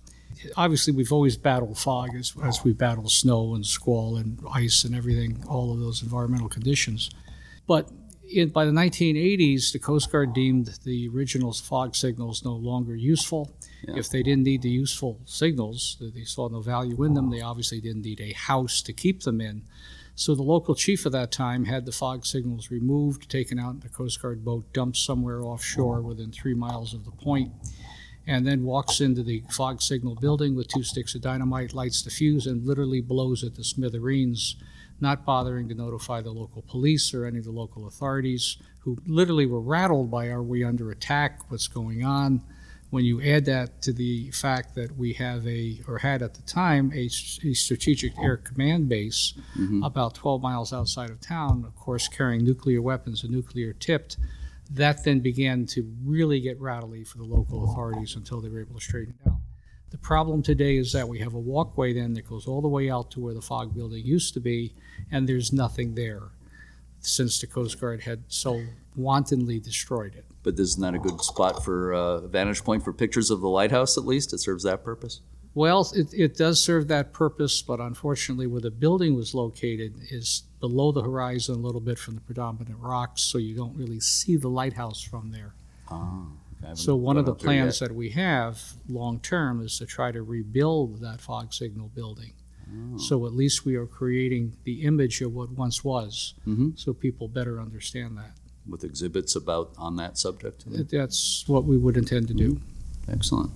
Obviously, 0.56 0.92
we've 0.92 1.12
always 1.12 1.36
battled 1.36 1.78
fog 1.78 2.14
as, 2.14 2.34
as 2.42 2.62
we 2.64 2.72
battle 2.72 3.08
snow 3.08 3.54
and 3.54 3.64
squall 3.64 4.16
and 4.16 4.38
ice 4.52 4.84
and 4.84 4.94
everything, 4.94 5.42
all 5.48 5.72
of 5.72 5.80
those 5.80 6.02
environmental 6.02 6.48
conditions. 6.48 7.10
But 7.66 7.88
in, 8.30 8.50
by 8.50 8.66
the 8.66 8.72
1980s, 8.72 9.72
the 9.72 9.78
Coast 9.78 10.12
Guard 10.12 10.34
deemed 10.34 10.78
the 10.84 11.08
original 11.08 11.52
fog 11.52 11.94
signals 11.94 12.44
no 12.44 12.52
longer 12.52 12.94
useful. 12.94 13.50
Yeah. 13.86 13.96
If 13.96 14.10
they 14.10 14.22
didn't 14.22 14.44
need 14.44 14.62
the 14.62 14.70
useful 14.70 15.20
signals, 15.24 15.96
they 16.00 16.24
saw 16.24 16.48
no 16.48 16.60
value 16.60 17.02
in 17.04 17.14
them, 17.14 17.30
they 17.30 17.40
obviously 17.40 17.80
didn't 17.80 18.02
need 18.02 18.20
a 18.20 18.32
house 18.32 18.82
to 18.82 18.92
keep 18.92 19.22
them 19.22 19.40
in. 19.40 19.62
So 20.16 20.34
the 20.34 20.42
local 20.42 20.76
chief 20.76 21.06
at 21.06 21.12
that 21.12 21.32
time 21.32 21.64
had 21.64 21.86
the 21.86 21.92
fog 21.92 22.24
signals 22.24 22.70
removed, 22.70 23.28
taken 23.28 23.58
out 23.58 23.74
in 23.74 23.82
a 23.84 23.88
Coast 23.88 24.22
Guard 24.22 24.44
boat, 24.44 24.72
dumped 24.72 24.96
somewhere 24.96 25.42
offshore 25.42 26.02
within 26.02 26.30
three 26.30 26.54
miles 26.54 26.94
of 26.94 27.04
the 27.04 27.10
point, 27.10 27.52
and 28.26 28.46
then 28.46 28.62
walks 28.62 29.00
into 29.00 29.24
the 29.24 29.42
fog 29.50 29.82
signal 29.82 30.14
building 30.14 30.54
with 30.54 30.68
two 30.68 30.84
sticks 30.84 31.16
of 31.16 31.20
dynamite, 31.20 31.74
lights 31.74 32.02
the 32.02 32.10
fuse, 32.10 32.46
and 32.46 32.64
literally 32.64 33.00
blows 33.00 33.42
it 33.42 33.56
to 33.56 33.64
smithereens, 33.64 34.54
not 35.00 35.26
bothering 35.26 35.68
to 35.68 35.74
notify 35.74 36.20
the 36.20 36.30
local 36.30 36.62
police 36.62 37.12
or 37.12 37.26
any 37.26 37.38
of 37.38 37.44
the 37.44 37.50
local 37.50 37.88
authorities, 37.88 38.56
who 38.80 38.96
literally 39.06 39.46
were 39.46 39.60
rattled 39.60 40.12
by 40.12 40.28
are 40.28 40.42
we 40.42 40.62
under 40.62 40.92
attack, 40.92 41.50
what's 41.50 41.66
going 41.66 42.04
on. 42.04 42.40
When 42.94 43.04
you 43.04 43.20
add 43.20 43.46
that 43.46 43.82
to 43.82 43.92
the 43.92 44.30
fact 44.30 44.76
that 44.76 44.96
we 44.96 45.14
have 45.14 45.44
a, 45.48 45.80
or 45.88 45.98
had 45.98 46.22
at 46.22 46.34
the 46.34 46.42
time, 46.42 46.92
a 46.94 47.08
strategic 47.08 48.16
air 48.20 48.36
command 48.36 48.88
base 48.88 49.34
mm-hmm. 49.58 49.82
about 49.82 50.14
12 50.14 50.40
miles 50.40 50.72
outside 50.72 51.10
of 51.10 51.20
town, 51.20 51.64
of 51.66 51.74
course, 51.74 52.06
carrying 52.06 52.44
nuclear 52.44 52.80
weapons 52.80 53.24
and 53.24 53.32
nuclear 53.32 53.72
tipped, 53.72 54.16
that 54.70 55.02
then 55.02 55.18
began 55.18 55.66
to 55.66 55.92
really 56.04 56.38
get 56.40 56.60
rattly 56.60 57.02
for 57.02 57.18
the 57.18 57.24
local 57.24 57.68
authorities 57.68 58.14
until 58.14 58.40
they 58.40 58.48
were 58.48 58.60
able 58.60 58.76
to 58.76 58.80
straighten 58.80 59.16
it 59.24 59.28
out. 59.28 59.40
The 59.90 59.98
problem 59.98 60.40
today 60.40 60.76
is 60.76 60.92
that 60.92 61.08
we 61.08 61.18
have 61.18 61.34
a 61.34 61.40
walkway 61.40 61.94
then 61.94 62.14
that 62.14 62.28
goes 62.28 62.46
all 62.46 62.62
the 62.62 62.68
way 62.68 62.90
out 62.90 63.10
to 63.10 63.20
where 63.20 63.34
the 63.34 63.42
fog 63.42 63.74
building 63.74 64.06
used 64.06 64.34
to 64.34 64.40
be, 64.40 64.72
and 65.10 65.28
there's 65.28 65.52
nothing 65.52 65.96
there 65.96 66.22
since 67.00 67.40
the 67.40 67.48
Coast 67.48 67.80
Guard 67.80 68.02
had 68.02 68.22
so 68.28 68.62
wantonly 68.94 69.58
destroyed 69.58 70.14
it. 70.14 70.26
But 70.44 70.56
this 70.56 70.68
isn't 70.76 70.94
a 70.94 70.98
good 71.00 71.20
spot 71.22 71.64
for 71.64 71.92
uh, 71.92 72.20
vantage 72.28 72.62
point 72.62 72.84
for 72.84 72.92
pictures 72.92 73.30
of 73.30 73.40
the 73.40 73.48
lighthouse? 73.48 73.96
At 73.98 74.04
least 74.04 74.32
it 74.32 74.38
serves 74.38 74.62
that 74.62 74.84
purpose. 74.84 75.20
Well, 75.54 75.88
it, 75.94 76.12
it 76.12 76.36
does 76.36 76.60
serve 76.60 76.88
that 76.88 77.12
purpose, 77.12 77.62
but 77.62 77.80
unfortunately, 77.80 78.46
where 78.46 78.60
the 78.60 78.70
building 78.72 79.14
was 79.14 79.34
located 79.34 79.94
is 80.10 80.42
below 80.60 80.92
the 80.92 81.02
horizon 81.02 81.54
a 81.54 81.58
little 81.58 81.80
bit 81.80 81.98
from 81.98 82.14
the 82.16 82.20
predominant 82.20 82.78
rocks, 82.80 83.22
so 83.22 83.38
you 83.38 83.54
don't 83.56 83.76
really 83.76 84.00
see 84.00 84.36
the 84.36 84.48
lighthouse 84.48 85.00
from 85.00 85.30
there. 85.30 85.54
I 85.88 86.26
haven't 86.60 86.76
So 86.76 86.96
one 86.96 87.16
of 87.18 87.26
the 87.26 87.32
up 87.32 87.40
there 87.40 87.52
yet. 87.52 87.60
plans 87.60 87.78
that 87.80 87.94
we 87.94 88.10
have 88.10 88.60
long 88.88 89.20
term 89.20 89.62
is 89.62 89.78
to 89.78 89.86
try 89.86 90.10
to 90.12 90.22
rebuild 90.22 91.00
that 91.02 91.20
fog 91.20 91.52
signal 91.54 91.88
building. 91.94 92.32
Oh. 92.68 92.98
So 92.98 93.24
at 93.26 93.32
least 93.34 93.64
we 93.64 93.76
are 93.76 93.86
creating 93.86 94.56
the 94.64 94.82
image 94.82 95.20
of 95.20 95.32
what 95.34 95.50
once 95.50 95.84
was, 95.84 96.34
Mhm. 96.48 96.76
so 96.78 96.92
people 96.94 97.28
better 97.28 97.60
understand 97.60 98.16
that. 98.18 98.32
With 98.68 98.84
exhibits 98.84 99.36
about 99.36 99.72
on 99.76 99.96
that 99.96 100.18
subject. 100.18 100.64
That's 100.90 101.44
what 101.46 101.64
we 101.64 101.76
would 101.76 101.96
intend 101.96 102.28
to 102.28 102.34
do. 102.34 102.54
Mm-hmm. 102.54 103.12
Excellent. 103.12 103.50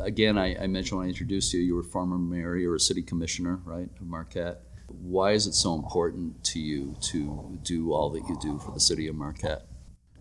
Again, 0.00 0.36
I, 0.36 0.56
I 0.62 0.66
mentioned 0.66 0.98
when 0.98 1.06
I 1.06 1.10
introduced 1.10 1.52
you, 1.52 1.60
you 1.60 1.74
were 1.74 1.82
former 1.82 2.18
mayor 2.18 2.70
or 2.70 2.74
a 2.74 2.80
city 2.80 3.02
commissioner, 3.02 3.60
right, 3.64 3.88
of 4.00 4.06
Marquette. 4.06 4.62
Why 5.02 5.32
is 5.32 5.46
it 5.46 5.54
so 5.54 5.74
important 5.74 6.42
to 6.44 6.60
you 6.60 6.96
to 7.02 7.58
do 7.62 7.92
all 7.92 8.10
that 8.10 8.22
you 8.28 8.36
do 8.40 8.58
for 8.58 8.72
the 8.72 8.80
city 8.80 9.06
of 9.06 9.14
Marquette? 9.14 9.66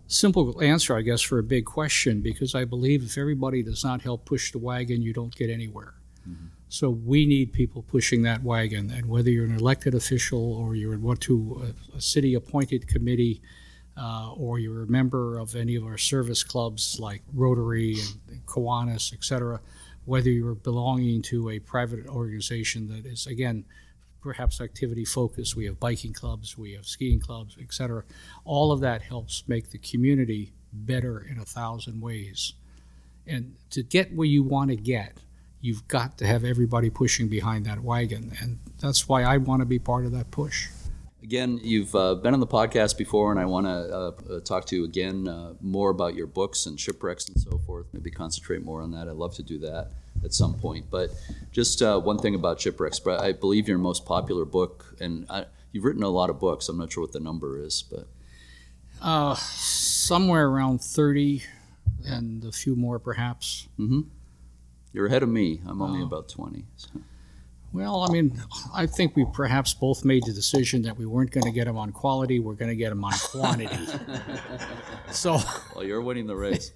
Simple 0.07 0.61
answer, 0.61 0.95
I 0.95 1.01
guess, 1.01 1.21
for 1.21 1.37
a 1.39 1.43
big 1.43 1.65
question, 1.65 2.21
because 2.21 2.55
I 2.55 2.63
believe 2.63 3.03
if 3.03 3.17
everybody 3.17 3.61
does 3.61 3.83
not 3.83 4.01
help 4.01 4.25
push 4.25 4.51
the 4.51 4.57
wagon, 4.57 5.01
you 5.01 5.13
don't 5.13 5.35
get 5.35 5.49
anywhere. 5.49 5.95
Mm-hmm. 6.27 6.47
So 6.69 6.89
we 6.89 7.25
need 7.25 7.51
people 7.51 7.81
pushing 7.81 8.21
that 8.23 8.43
wagon, 8.43 8.89
and 8.89 9.07
whether 9.07 9.29
you're 9.29 9.45
an 9.45 9.55
elected 9.55 9.95
official 9.95 10.53
or 10.53 10.75
you're 10.75 10.93
in 10.93 11.01
what 11.01 11.21
to 11.21 11.73
a, 11.93 11.97
a 11.97 12.01
city-appointed 12.01 12.87
committee, 12.87 13.41
uh, 13.99 14.31
or 14.33 14.59
you're 14.59 14.83
a 14.83 14.87
member 14.87 15.39
of 15.39 15.55
any 15.55 15.75
of 15.75 15.83
our 15.85 15.97
service 15.97 16.43
clubs 16.43 16.99
like 16.99 17.21
Rotary 17.33 17.97
and 18.29 18.45
Kiwanis, 18.45 19.13
et 19.13 19.23
cetera, 19.23 19.59
whether 20.05 20.29
you're 20.29 20.55
belonging 20.55 21.21
to 21.23 21.49
a 21.49 21.59
private 21.59 22.07
organization 22.07 22.87
that 22.89 23.05
is 23.05 23.27
again 23.27 23.65
perhaps 24.21 24.59
activity 24.61 25.05
focused, 25.05 25.55
we 25.55 25.65
have 25.65 25.79
biking 25.79 26.13
clubs, 26.13 26.57
we 26.57 26.73
have 26.73 26.85
skiing 26.85 27.19
clubs, 27.19 27.57
et 27.61 27.73
cetera 27.73 28.03
all 28.45 28.71
of 28.71 28.79
that 28.81 29.01
helps 29.01 29.43
make 29.47 29.69
the 29.71 29.77
community 29.77 30.53
better 30.73 31.19
in 31.29 31.39
a 31.39 31.45
thousand 31.45 32.01
ways. 32.01 32.53
And 33.25 33.55
to 33.71 33.83
get 33.83 34.13
where 34.13 34.27
you 34.27 34.43
want 34.43 34.69
to 34.69 34.75
get, 34.75 35.17
you've 35.61 35.87
got 35.87 36.17
to 36.19 36.27
have 36.27 36.43
everybody 36.43 36.89
pushing 36.89 37.27
behind 37.27 37.65
that 37.65 37.79
wagon. 37.81 38.31
And 38.41 38.59
that's 38.79 39.07
why 39.07 39.23
I 39.23 39.37
want 39.37 39.61
to 39.61 39.65
be 39.65 39.79
part 39.79 40.05
of 40.05 40.11
that 40.13 40.31
push. 40.31 40.69
Again, 41.27 41.59
you've 41.61 41.93
uh, 41.93 42.15
been 42.15 42.33
on 42.33 42.39
the 42.39 42.47
podcast 42.47 42.97
before, 42.97 43.31
and 43.31 43.39
I 43.39 43.43
want 43.43 43.65
to 43.67 43.69
uh, 43.69 44.35
uh, 44.35 44.39
talk 44.39 44.63
to 44.67 44.77
you 44.77 44.85
again 44.85 45.27
uh, 45.27 45.55
more 45.59 45.89
about 45.89 46.15
your 46.15 46.25
books 46.25 46.67
and 46.67 46.79
shipwrecks 46.79 47.27
and 47.27 47.37
so 47.37 47.57
forth. 47.65 47.85
Maybe 47.91 48.09
concentrate 48.09 48.63
more 48.63 48.81
on 48.81 48.91
that. 48.91 49.09
I'd 49.09 49.15
love 49.17 49.35
to 49.35 49.43
do 49.43 49.59
that 49.59 49.89
at 50.23 50.33
some 50.33 50.53
point. 50.53 50.85
But 50.89 51.09
just 51.51 51.81
uh, 51.81 51.99
one 51.99 52.17
thing 52.17 52.33
about 52.33 52.61
shipwrecks. 52.61 53.01
But 53.01 53.19
I 53.19 53.33
believe 53.33 53.67
your 53.67 53.77
most 53.77 54.05
popular 54.05 54.45
book, 54.45 54.95
and 55.01 55.25
I, 55.29 55.47
you've 55.73 55.83
written 55.83 56.01
a 56.01 56.07
lot 56.07 56.29
of 56.29 56.39
books. 56.39 56.69
I'm 56.69 56.77
not 56.77 56.93
sure 56.93 57.03
what 57.03 57.11
the 57.11 57.19
number 57.19 57.59
is, 57.61 57.83
but 57.83 58.07
Uh, 59.01 59.35
somewhere 59.35 60.47
around 60.47 60.79
30 60.79 61.43
and 62.05 62.45
a 62.45 62.53
few 62.53 62.73
more 62.73 62.99
perhaps. 62.99 63.67
Mm-hmm. 63.77 64.03
You're 64.93 65.07
ahead 65.07 65.23
of 65.23 65.29
me. 65.29 65.59
I'm 65.67 65.81
only 65.81 66.01
about 66.01 66.29
20. 66.29 66.63
so. 66.77 66.87
Well, 67.73 68.05
I 68.07 68.11
mean, 68.11 68.41
I 68.73 68.85
think 68.85 69.15
we 69.15 69.25
perhaps 69.33 69.73
both 69.73 70.05
made 70.05 70.23
the 70.25 70.33
decision 70.33 70.81
that 70.83 70.97
we 70.97 71.05
weren't 71.05 71.31
going 71.31 71.43
to 71.43 71.51
get 71.51 71.65
them 71.65 71.77
on 71.77 71.91
quality, 71.91 72.39
we're 72.39 72.53
going 72.53 72.69
to 72.69 72.75
get 72.75 72.89
them 72.89 73.03
on 73.03 73.13
quantity. 73.13 73.85
so, 75.11 75.37
Well, 75.75 75.83
you're 75.83 76.01
winning 76.01 76.27
the 76.27 76.35
race. 76.35 76.71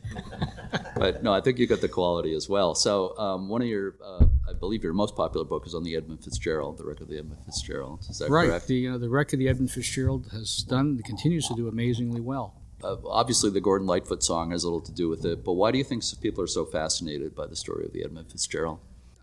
but 0.95 1.23
no, 1.23 1.33
I 1.33 1.41
think 1.41 1.59
you 1.59 1.67
got 1.67 1.81
the 1.81 1.87
quality 1.87 2.35
as 2.35 2.49
well. 2.49 2.75
So 2.75 3.17
um, 3.17 3.47
one 3.47 3.61
of 3.61 3.67
your, 3.67 3.95
uh, 4.03 4.25
I 4.49 4.53
believe 4.53 4.83
your 4.83 4.93
most 4.93 5.15
popular 5.15 5.45
book 5.45 5.65
is 5.65 5.73
on 5.73 5.83
the 5.83 5.95
Edmund 5.95 6.23
Fitzgerald, 6.23 6.77
the 6.77 6.83
wreck 6.83 6.99
of 7.01 7.07
the 7.07 7.17
Edmund 7.17 7.43
Fitzgerald. 7.45 8.05
Is 8.09 8.19
that 8.19 8.29
right, 8.29 8.49
correct? 8.49 8.67
the, 8.67 8.89
uh, 8.89 8.97
the 8.97 9.09
wreck 9.09 9.31
of 9.33 9.39
the 9.39 9.47
Edmund 9.47 9.71
Fitzgerald 9.71 10.27
has 10.31 10.63
done, 10.63 11.01
continues 11.03 11.47
to 11.47 11.55
do 11.55 11.67
amazingly 11.67 12.21
well. 12.21 12.61
Uh, 12.83 12.97
obviously, 13.05 13.49
the 13.49 13.61
Gordon 13.61 13.87
Lightfoot 13.87 14.23
song 14.23 14.51
has 14.51 14.63
a 14.63 14.67
little 14.67 14.81
to 14.81 14.91
do 14.91 15.07
with 15.07 15.23
it. 15.25 15.43
But 15.43 15.53
why 15.53 15.71
do 15.71 15.77
you 15.77 15.83
think 15.83 16.03
people 16.19 16.43
are 16.43 16.47
so 16.47 16.65
fascinated 16.65 17.35
by 17.35 17.47
the 17.47 17.55
story 17.55 17.85
of 17.85 17.93
the 17.93 18.03
Edmund 18.03 18.31
Fitzgerald? 18.31 18.79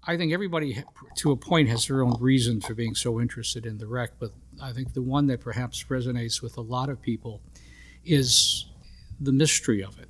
I 0.09 0.17
think 0.17 0.33
everybody, 0.33 0.83
to 1.17 1.33
a 1.33 1.37
point, 1.37 1.69
has 1.69 1.87
their 1.87 2.03
own 2.03 2.17
reason 2.19 2.63
for 2.63 2.73
being 2.73 2.95
so 2.95 3.21
interested 3.21 3.67
in 3.67 3.77
the 3.77 3.87
wreck, 3.87 4.13
but 4.19 4.33
I 4.59 4.73
think 4.73 4.95
the 4.95 5.03
one 5.03 5.27
that 5.27 5.43
perhaps 5.43 5.85
resonates 5.85 6.41
with 6.41 6.57
a 6.57 6.63
lot 6.63 6.89
of 6.89 7.03
people 7.03 7.43
is 8.07 8.71
the 9.21 9.33
mystery 9.33 9.85
of 9.85 9.99
it. 9.99 10.09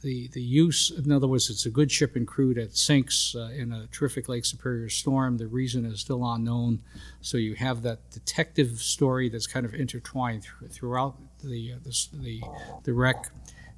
The, 0.00 0.28
the 0.28 0.40
use, 0.40 0.90
in 0.90 1.12
other 1.12 1.28
words, 1.28 1.50
it's 1.50 1.66
a 1.66 1.70
good 1.70 1.92
ship 1.92 2.16
and 2.16 2.26
crew 2.26 2.54
that 2.54 2.74
sinks 2.74 3.34
uh, 3.36 3.50
in 3.54 3.70
a 3.70 3.86
terrific 3.88 4.30
Lake 4.30 4.46
Superior 4.46 4.88
storm. 4.88 5.36
The 5.36 5.46
reason 5.46 5.84
is 5.84 6.00
still 6.00 6.24
unknown. 6.24 6.80
So 7.20 7.36
you 7.36 7.54
have 7.54 7.82
that 7.82 8.10
detective 8.10 8.80
story 8.80 9.28
that's 9.28 9.46
kind 9.46 9.66
of 9.66 9.74
intertwined 9.74 10.46
th- 10.58 10.72
throughout 10.72 11.16
the, 11.42 11.74
uh, 11.74 11.76
the, 11.84 12.06
the, 12.14 12.42
the 12.84 12.94
wreck. 12.94 13.28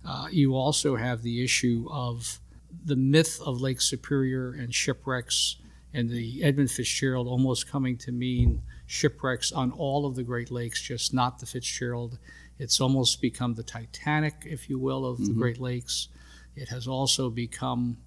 Uh, 0.05 0.29
you 0.31 0.55
also 0.55 0.95
have 0.95 1.23
the 1.23 1.43
issue 1.43 1.89
of 1.91 2.39
the 2.85 2.97
myth 2.97 3.41
of 3.45 3.61
Lake 3.61 3.81
Superior 3.81 4.53
and 4.53 4.75
shipwrecks, 4.75 5.57
and 5.93 6.11
the 6.11 6.43
Edmund 6.43 6.71
Fitzgerald 6.71 7.27
almost 7.27 7.69
coming 7.69 7.97
to 7.99 8.13
mean 8.13 8.63
shipwrecks 8.87 9.53
on 9.53 9.73
all 9.73 10.07
of 10.07 10.15
the 10.15 10.23
Great 10.23 10.51
Lakes, 10.51 10.81
just 10.81 11.15
not 11.15 11.39
the 11.39 11.47
Fitzgerald. 11.47 12.19
It's 12.59 12.81
almost 12.81 13.21
become 13.21 13.55
the 13.55 13.63
Titanic, 13.63 14.43
if 14.45 14.69
you 14.69 14.79
will, 14.79 15.05
of 15.05 15.19
the 15.19 15.25
mm-hmm. 15.25 15.41
Great 15.41 15.61
Lakes. 15.61 16.09
It 16.55 16.69
has 16.69 16.87
also 16.87 17.31
become 17.31 17.99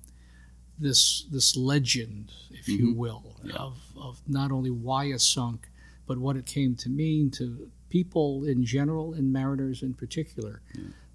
this 0.79 1.25
this 1.31 1.55
legend, 1.57 2.31
if 2.51 2.67
you 2.67 2.89
mm-hmm. 2.89 2.99
will, 2.99 3.35
of, 3.55 3.77
of 3.97 4.21
not 4.27 4.51
only 4.51 4.71
why 4.71 5.05
it 5.05 5.21
sunk, 5.21 5.69
but 6.07 6.17
what 6.17 6.35
it 6.35 6.45
came 6.45 6.75
to 6.75 6.89
mean 6.89 7.29
to 7.31 7.69
people 7.89 8.45
in 8.45 8.63
general 8.63 9.13
and 9.13 9.31
mariners 9.31 9.83
in 9.83 9.93
particular. 9.93 10.61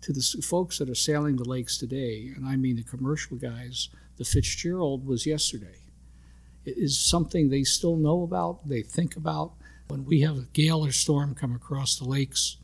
To 0.05 0.13
the 0.13 0.43
folks 0.43 0.79
that 0.79 0.91
are 0.91 0.95
sailing 0.95 1.37
the 1.37 1.49
lakes 1.49 1.79
today, 1.79 2.31
and 2.37 2.47
I 2.47 2.57
mean 2.57 2.77
the 2.77 2.83
commercial 2.83 3.39
guys, 3.39 3.89
the 4.19 4.25
Fitzgerald 4.25 5.07
was 5.07 5.25
yesterday. 5.25 5.79
It 6.67 6.77
is 6.77 6.99
something 6.99 7.49
they 7.49 7.65
still 7.65 7.97
know 7.97 8.23
about, 8.23 8.69
they 8.69 8.83
think 8.83 9.17
about. 9.17 9.53
When 9.89 10.05
we 10.05 10.21
have 10.21 10.37
a 10.37 10.49
gale 10.53 10.85
or 10.85 10.93
storm 10.93 11.35
come 11.35 11.55
across 11.55 11.97
the 11.97 12.05
lakes, 12.05 12.59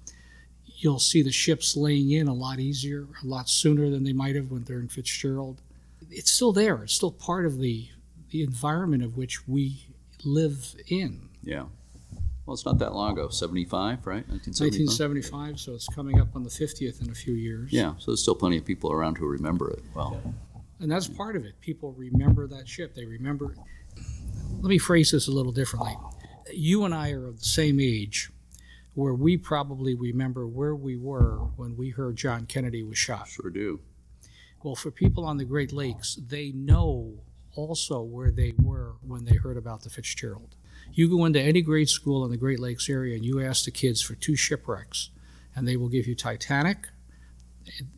you'll 0.66 0.99
see 0.99 1.23
the 1.23 1.32
ships 1.32 1.78
laying 1.78 2.11
in 2.11 2.28
a 2.28 2.35
lot 2.35 2.61
easier, 2.61 3.06
a 3.23 3.26
lot 3.26 3.49
sooner 3.49 3.88
than 3.88 4.04
they 4.04 4.12
might 4.12 4.37
have 4.37 4.50
when 4.50 4.64
they're 4.64 4.80
in 4.80 4.88
Fitzgerald. 4.88 5.62
It's 6.11 6.30
still 6.30 6.52
there. 6.52 6.82
It's 6.82 6.94
still 6.94 7.12
part 7.12 7.47
of 7.47 7.59
the 7.59 7.88
the 8.30 8.42
environment 8.42 9.02
of 9.02 9.16
which 9.16 9.49
we 9.49 9.87
live 10.25 10.75
in. 10.88 11.30
Yeah. 11.42 11.64
Well, 12.50 12.54
it's 12.57 12.66
not 12.66 12.78
that 12.78 12.97
long 12.97 13.12
ago. 13.12 13.28
75, 13.28 14.04
right? 14.09 14.28
1975? 14.28 14.88
1975, 14.88 15.61
so 15.61 15.72
it's 15.72 15.87
coming 15.87 16.20
up 16.20 16.35
on 16.35 16.42
the 16.42 16.51
50th 16.51 17.01
in 17.01 17.09
a 17.09 17.14
few 17.14 17.35
years. 17.35 17.72
Yeah, 17.72 17.94
so 17.98 18.11
there's 18.11 18.22
still 18.22 18.35
plenty 18.35 18.59
of 18.59 18.64
people 18.64 18.90
around 18.90 19.18
who 19.18 19.29
remember 19.29 19.70
it. 19.70 19.85
Well, 19.94 20.20
And 20.81 20.90
that's 20.90 21.07
part 21.07 21.37
of 21.37 21.44
it. 21.44 21.61
People 21.61 21.92
remember 21.92 22.48
that 22.48 22.66
ship. 22.66 22.96
They 22.96 23.05
remember. 23.05 23.55
Let 24.57 24.68
me 24.68 24.79
phrase 24.79 25.12
this 25.12 25.29
a 25.29 25.31
little 25.31 25.53
differently. 25.53 25.96
You 26.53 26.85
and 26.85 26.92
I 26.92 27.12
are 27.12 27.29
of 27.29 27.38
the 27.38 27.44
same 27.44 27.79
age 27.79 28.33
where 28.94 29.14
we 29.14 29.37
probably 29.37 29.94
remember 29.94 30.44
where 30.44 30.74
we 30.74 30.96
were 30.96 31.37
when 31.55 31.77
we 31.77 31.90
heard 31.90 32.16
John 32.16 32.46
Kennedy 32.46 32.83
was 32.83 32.98
shot. 32.98 33.29
sure 33.29 33.51
do. 33.51 33.79
Well, 34.64 34.74
for 34.74 34.90
people 34.90 35.24
on 35.24 35.37
the 35.37 35.44
Great 35.44 35.72
Lakes, 35.72 36.16
they 36.16 36.51
know 36.51 37.12
also 37.55 38.03
where 38.03 38.33
they 38.33 38.55
were 38.61 38.96
when 39.07 39.24
they 39.24 39.37
heard 39.37 39.57
about 39.57 39.83
the 39.83 39.90
Fitzgerald. 39.90 40.57
You 40.92 41.09
go 41.09 41.24
into 41.24 41.40
any 41.40 41.62
grade 41.62 41.88
school 41.88 42.24
in 42.24 42.31
the 42.31 42.37
Great 42.37 42.61
Lakes 42.61 42.88
area 42.88 43.14
and 43.16 43.24
you 43.24 43.40
ask 43.40 43.64
the 43.64 43.70
kids 43.70 44.00
for 44.03 44.14
two 44.14 44.37
shipwrecks, 44.37 45.11
and 45.55 45.66
they 45.66 45.76
will 45.76 45.88
give 45.88 46.07
you 46.07 46.14
Titanic, 46.14 46.88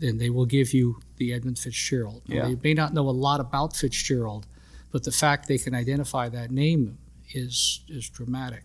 and 0.01 0.21
they 0.21 0.31
will 0.31 0.47
give 0.47 0.73
you 0.75 1.01
the 1.17 1.33
Edmund 1.33 1.59
Fitzgerald. 1.59 2.23
Now, 2.29 2.35
Yeah. 2.37 2.49
They 2.49 2.57
may 2.63 2.75
not 2.75 2.93
know 2.95 3.09
a 3.09 3.11
lot 3.11 3.41
about 3.41 3.77
Fitzgerald, 3.77 4.47
but 4.91 5.05
the 5.05 5.13
fact 5.13 5.49
they 5.49 5.59
can 5.59 5.75
identify 5.75 6.29
that 6.29 6.51
name 6.51 6.99
is 7.35 7.81
is 7.89 8.09
dramatic. 8.11 8.65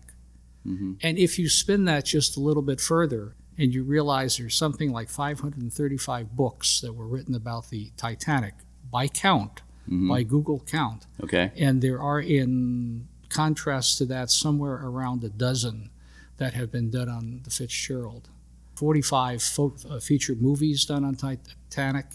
Mhm. 0.66 0.98
And 1.02 1.16
if 1.18 1.38
you 1.38 1.48
spin 1.48 1.84
that 1.86 2.04
just 2.04 2.36
a 2.36 2.40
little 2.40 2.62
bit 2.62 2.80
further, 2.80 3.34
and 3.56 3.72
you 3.72 3.82
realize 3.82 4.36
there's 4.36 4.54
something 4.54 4.92
like 4.92 5.08
535 5.08 6.36
books 6.36 6.80
that 6.82 6.92
were 6.92 7.06
written 7.08 7.34
about 7.34 7.70
the 7.70 7.90
Titanic 7.96 8.54
by 8.90 9.08
count, 9.08 9.62
Mhm. 9.88 10.08
by 10.08 10.22
Google 10.22 10.60
count, 10.60 11.06
Okay. 11.22 11.50
and 11.56 11.80
there 11.80 12.00
are 12.00 12.20
in 12.20 13.08
contrast 13.28 13.98
to 13.98 14.04
that 14.06 14.30
somewhere 14.30 14.74
around 14.84 15.22
a 15.24 15.28
dozen 15.28 15.90
that 16.38 16.54
have 16.54 16.70
been 16.70 16.90
done 16.90 17.08
on 17.08 17.40
the 17.44 17.50
Fitzgerald. 17.50 18.28
45 18.76 19.42
fo- 19.42 19.74
uh, 19.90 19.98
feature 19.98 20.34
movies 20.36 20.84
done 20.84 21.04
on 21.04 21.14
Titanic, 21.16 22.06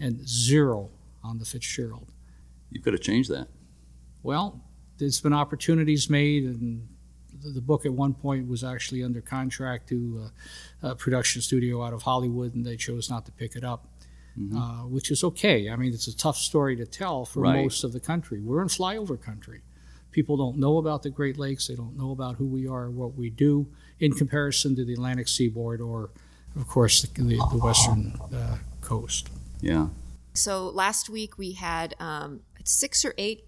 and 0.00 0.26
zero 0.26 0.88
on 1.22 1.38
the 1.38 1.44
Fitzgerald. 1.44 2.12
You 2.70 2.80
could 2.80 2.92
have 2.92 3.02
changed 3.02 3.28
that. 3.30 3.48
Well, 4.22 4.60
there's 4.98 5.20
been 5.20 5.32
opportunities 5.32 6.08
made, 6.08 6.44
and 6.44 6.86
the, 7.42 7.60
book 7.60 7.84
at 7.84 7.92
one 7.92 8.14
point 8.14 8.48
was 8.48 8.62
actually 8.62 9.02
under 9.02 9.20
contract 9.20 9.88
to 9.88 10.30
uh, 10.82 10.90
a 10.90 10.94
production 10.94 11.42
studio 11.42 11.82
out 11.84 11.92
of 11.92 12.02
Hollywood, 12.02 12.54
and 12.54 12.64
they 12.64 12.76
chose 12.76 13.10
not 13.10 13.26
to 13.26 13.32
pick 13.32 13.56
it 13.56 13.64
up, 13.64 13.88
uh, 14.56 14.82
which 14.82 15.10
is 15.10 15.24
okay. 15.24 15.68
I 15.68 15.76
mean, 15.76 15.92
it's 15.92 16.06
a 16.06 16.16
tough 16.16 16.36
story 16.36 16.76
to 16.76 16.86
tell 16.86 17.24
for 17.24 17.40
Right. 17.40 17.62
most 17.62 17.82
of 17.82 17.92
the 17.92 18.00
country. 18.00 18.40
We're 18.40 18.62
in 18.62 18.68
flyover 18.68 19.20
country. 19.20 19.62
People 20.10 20.36
don't 20.36 20.58
know 20.58 20.78
about 20.78 21.02
the 21.02 21.10
Great 21.10 21.38
Lakes. 21.38 21.68
They 21.68 21.76
don't 21.76 21.96
know 21.96 22.10
about 22.10 22.36
who 22.36 22.46
we 22.46 22.66
are, 22.66 22.90
what 22.90 23.14
we 23.14 23.30
do, 23.30 23.66
in 24.00 24.12
comparison 24.12 24.74
to 24.76 24.84
the 24.84 24.94
Atlantic 24.94 25.28
seaboard 25.28 25.80
or, 25.80 26.10
of 26.56 26.66
course, 26.66 27.02
the, 27.02 27.22
the, 27.22 27.36
the 27.50 27.58
western 27.58 28.18
uh, 28.34 28.56
coast. 28.80 29.28
Yeah. 29.60 29.88
So 30.34 30.68
last 30.68 31.08
week 31.08 31.38
we 31.38 31.52
had 31.52 31.94
um, 32.00 32.40
six 32.64 33.04
or 33.04 33.14
eight 33.18 33.44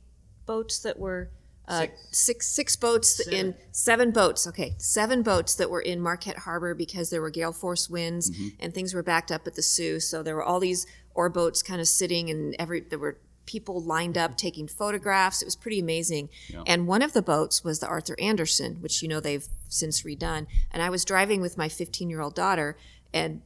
boats 0.47 0.81
that 0.81 0.99
were 0.99 1.31
uh, 1.69 1.87
six 2.11 2.49
six 2.49 2.75
boats 2.75 3.21
in 3.29 3.55
seven 3.71 4.11
boats. 4.11 4.47
Okay, 4.49 4.75
seven 4.79 5.23
boats 5.23 5.55
that 5.55 5.71
were 5.71 5.81
in 5.81 6.01
Marquette 6.01 6.39
Harbor 6.39 6.75
because 6.75 7.11
there 7.11 7.23
were 7.23 7.31
gale 7.31 7.53
force 7.53 7.89
winds 7.89 8.31
and 8.59 8.75
things 8.75 8.93
were 8.95 9.03
backed 9.03 9.31
up 9.31 9.47
at 9.47 9.55
the 9.55 9.63
Soo. 9.63 10.01
So 10.01 10.23
there 10.23 10.35
were 10.35 10.43
all 10.43 10.59
these 10.59 10.87
ore 11.15 11.31
boats 11.31 11.63
kind 11.63 11.81
of 11.81 11.87
sitting, 11.87 12.31
and 12.31 12.57
every 12.59 12.81
there 12.81 12.99
were 12.99 13.19
people 13.47 13.81
lined 13.83 14.17
up 14.17 14.37
taking 14.37 14.69
photographs. 14.69 15.43
It 15.43 15.47
was 15.47 15.57
pretty 15.57 15.81
amazing. 15.81 16.29
And 16.67 16.87
one 16.87 17.03
of 17.03 17.13
the 17.13 17.23
boats 17.23 17.65
was 17.65 17.81
the 17.81 17.89
Arthur 17.89 18.17
Anderson, 18.21 18.77
which 18.81 19.03
you 19.03 19.09
know 19.09 19.21
they've 19.21 19.47
since 19.69 20.03
redone. 20.03 20.47
And 20.71 20.83
I 20.83 20.91
was 20.91 21.05
driving 21.05 21.41
with 21.41 21.59
my 21.59 21.69
15 21.69 22.09
year 22.11 22.21
old 22.21 22.35
daughter, 22.35 22.77
and 23.13 23.43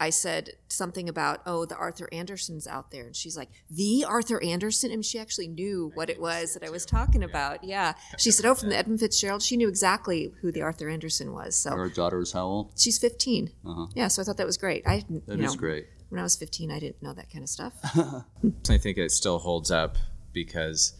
I 0.00 0.10
said 0.10 0.50
something 0.68 1.08
about, 1.08 1.40
oh, 1.46 1.64
the 1.64 1.76
Arthur 1.76 2.08
Anderson's 2.12 2.66
out 2.66 2.90
there. 2.90 3.06
And 3.06 3.14
she's 3.16 3.36
like, 3.36 3.48
the 3.70 4.04
Arthur 4.06 4.42
Anderson? 4.42 4.90
And 4.90 5.04
she 5.04 5.18
actually 5.18 5.48
knew 5.48 5.92
what 5.94 6.10
it 6.10 6.20
was 6.20 6.54
that 6.54 6.64
I 6.64 6.70
was 6.70 6.84
talking 6.84 7.22
about. 7.22 7.64
Yeah. 7.64 7.94
She 8.18 8.30
said, 8.30 8.46
oh, 8.46 8.54
from 8.54 8.70
the 8.70 8.76
Edmund 8.76 9.00
Fitzgerald. 9.00 9.42
She 9.42 9.56
knew 9.56 9.68
exactly 9.68 10.32
who 10.40 10.50
the 10.50 10.62
Arthur 10.62 10.88
Anderson 10.88 11.32
was. 11.32 11.56
So 11.56 11.70
Our 11.70 11.88
daughter 11.88 12.20
is 12.20 12.32
how 12.32 12.44
old? 12.46 12.72
she's 12.76 12.98
15. 12.98 13.50
Uh-huh. 13.64 13.86
Yeah. 13.94 14.08
So 14.08 14.22
I 14.22 14.24
thought 14.24 14.36
that 14.38 14.46
was 14.46 14.56
great. 14.56 14.82
I, 14.86 15.04
That 15.26 15.40
is 15.40 15.54
know, 15.54 15.58
great. 15.58 15.86
When 16.14 16.20
I 16.20 16.22
was 16.22 16.36
15, 16.36 16.70
I 16.70 16.78
didn't 16.78 17.02
know 17.02 17.12
that 17.12 17.28
kind 17.28 17.42
of 17.42 17.48
stuff. 17.48 17.72
I 18.70 18.78
think 18.78 18.98
it 18.98 19.10
still 19.10 19.40
holds 19.40 19.72
up 19.72 19.98
because 20.32 20.92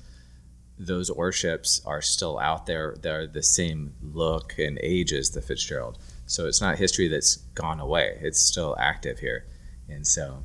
those 0.77 1.09
warships 1.09 1.81
are 1.87 2.03
still 2.03 2.37
out 2.37 2.67
there. 2.67 2.97
They're 3.01 3.29
the 3.29 3.41
same 3.41 3.95
look 4.03 4.59
and 4.59 4.77
age 4.83 5.13
as 5.13 5.31
the 5.31 5.41
Fitzgerald. 5.41 6.01
So 6.27 6.49
it's 6.49 6.61
not 6.61 6.79
history 6.79 7.07
that's 7.07 7.37
gone 7.55 7.79
away. 7.79 8.19
It's 8.23 8.41
still 8.41 8.75
active 8.77 9.21
here. 9.21 9.47
And 9.89 10.05
so 10.05 10.43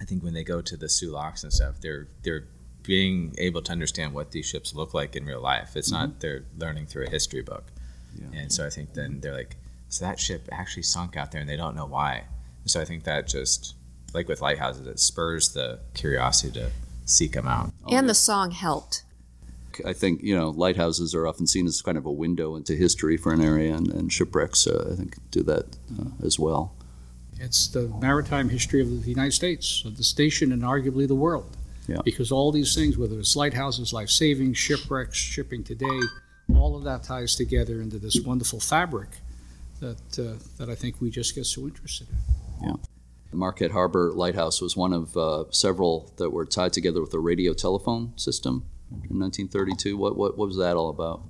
I 0.00 0.04
think 0.04 0.22
when 0.22 0.34
they 0.34 0.44
go 0.44 0.60
to 0.60 0.76
the 0.76 0.88
Soo 0.88 1.10
Locks 1.10 1.42
and 1.42 1.52
stuff, 1.52 1.80
they're 1.80 2.06
they're 2.22 2.46
being 2.84 3.34
able 3.38 3.62
to 3.62 3.72
understand 3.72 4.14
what 4.14 4.30
these 4.30 4.46
ships 4.46 4.72
look 4.72 4.94
like 4.94 5.16
in 5.16 5.24
real 5.24 5.40
life. 5.40 5.74
It's 5.74 5.90
not 5.90 6.10
mm-hmm. 6.10 6.18
they're 6.20 6.44
learning 6.56 6.86
through 6.86 7.06
a 7.06 7.10
history 7.10 7.42
book. 7.42 7.72
Yeah. 8.14 8.38
And 8.38 8.52
so 8.52 8.64
I 8.64 8.70
think 8.70 8.94
then 8.94 9.18
they're 9.18 9.34
like, 9.34 9.56
so 9.88 10.04
that 10.04 10.20
ship 10.20 10.48
actually 10.52 10.84
sunk 10.84 11.16
out 11.16 11.32
there 11.32 11.40
and 11.40 11.50
they 11.50 11.56
don't 11.56 11.74
know 11.74 11.86
why. 11.86 12.26
So 12.66 12.80
I 12.80 12.84
think 12.84 13.04
that 13.04 13.26
just 13.26 13.74
like 14.12 14.28
with 14.28 14.40
lighthouses, 14.40 14.86
it 14.86 14.98
spurs 14.98 15.52
the 15.52 15.80
curiosity 15.94 16.52
to 16.60 16.70
seek 17.04 17.32
them 17.32 17.46
out. 17.46 17.72
and 17.90 18.08
the 18.08 18.14
song 18.14 18.52
helped. 18.52 19.02
I 19.84 19.92
think 19.92 20.22
you 20.22 20.36
know 20.36 20.50
lighthouses 20.50 21.14
are 21.14 21.26
often 21.26 21.46
seen 21.46 21.66
as 21.66 21.82
kind 21.82 21.98
of 21.98 22.06
a 22.06 22.12
window 22.12 22.54
into 22.54 22.74
history 22.74 23.16
for 23.16 23.32
an 23.32 23.40
area, 23.40 23.74
and, 23.74 23.88
and 23.88 24.12
shipwrecks 24.12 24.66
uh, 24.66 24.90
I 24.92 24.94
think 24.94 25.16
do 25.30 25.42
that 25.42 25.64
uh, 25.98 26.24
as 26.24 26.38
well. 26.38 26.74
It's 27.40 27.66
the 27.66 27.88
maritime 28.00 28.48
history 28.48 28.80
of 28.80 29.02
the 29.02 29.10
United 29.10 29.32
States, 29.32 29.84
of 29.84 29.96
the 29.96 30.04
station, 30.04 30.52
and 30.52 30.62
arguably 30.62 31.08
the 31.08 31.16
world. 31.16 31.56
Yeah. 31.88 31.98
Because 32.04 32.32
all 32.32 32.52
these 32.52 32.74
things, 32.74 32.96
whether 32.96 33.18
it's 33.18 33.36
lighthouses, 33.36 33.92
life 33.92 34.08
saving, 34.08 34.54
shipwrecks, 34.54 35.18
shipping 35.18 35.64
today, 35.64 36.00
all 36.54 36.76
of 36.76 36.84
that 36.84 37.02
ties 37.02 37.34
together 37.34 37.82
into 37.82 37.98
this 37.98 38.20
wonderful 38.20 38.60
fabric 38.60 39.08
that 39.80 40.18
uh, 40.18 40.38
that 40.58 40.70
I 40.70 40.74
think 40.74 41.00
we 41.00 41.10
just 41.10 41.34
get 41.34 41.46
so 41.46 41.62
interested 41.62 42.08
in. 42.08 42.33
Marquette 43.34 43.72
Harbor 43.72 44.12
Lighthouse 44.14 44.60
was 44.60 44.76
one 44.76 44.92
of 44.92 45.16
uh, 45.16 45.44
several 45.50 46.12
that 46.16 46.30
were 46.30 46.44
tied 46.44 46.72
together 46.72 47.00
with 47.00 47.12
a 47.14 47.18
radio 47.18 47.52
telephone 47.52 48.12
system 48.16 48.64
in 48.90 49.18
1932. 49.18 49.96
What, 49.96 50.16
what, 50.16 50.38
what 50.38 50.48
was 50.48 50.56
that 50.56 50.76
all 50.76 50.90
about? 50.90 51.22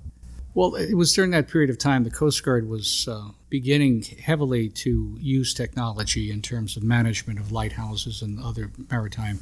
Well, 0.54 0.76
it 0.76 0.94
was 0.94 1.12
during 1.12 1.32
that 1.32 1.48
period 1.48 1.70
of 1.70 1.78
time 1.78 2.04
the 2.04 2.10
Coast 2.10 2.44
Guard 2.44 2.68
was 2.68 3.08
uh, 3.08 3.30
beginning 3.50 4.02
heavily 4.02 4.68
to 4.68 5.16
use 5.20 5.52
technology 5.52 6.30
in 6.30 6.42
terms 6.42 6.76
of 6.76 6.84
management 6.84 7.40
of 7.40 7.50
lighthouses 7.50 8.22
and 8.22 8.38
other 8.40 8.70
maritime 8.90 9.40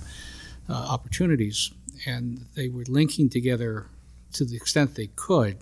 uh, 0.71 0.73
opportunities. 0.73 1.71
And 2.07 2.47
they 2.55 2.69
were 2.69 2.85
linking 2.89 3.29
together 3.29 3.89
to 4.33 4.47
the 4.47 4.57
extent 4.57 4.95
they 4.95 5.09
could, 5.09 5.59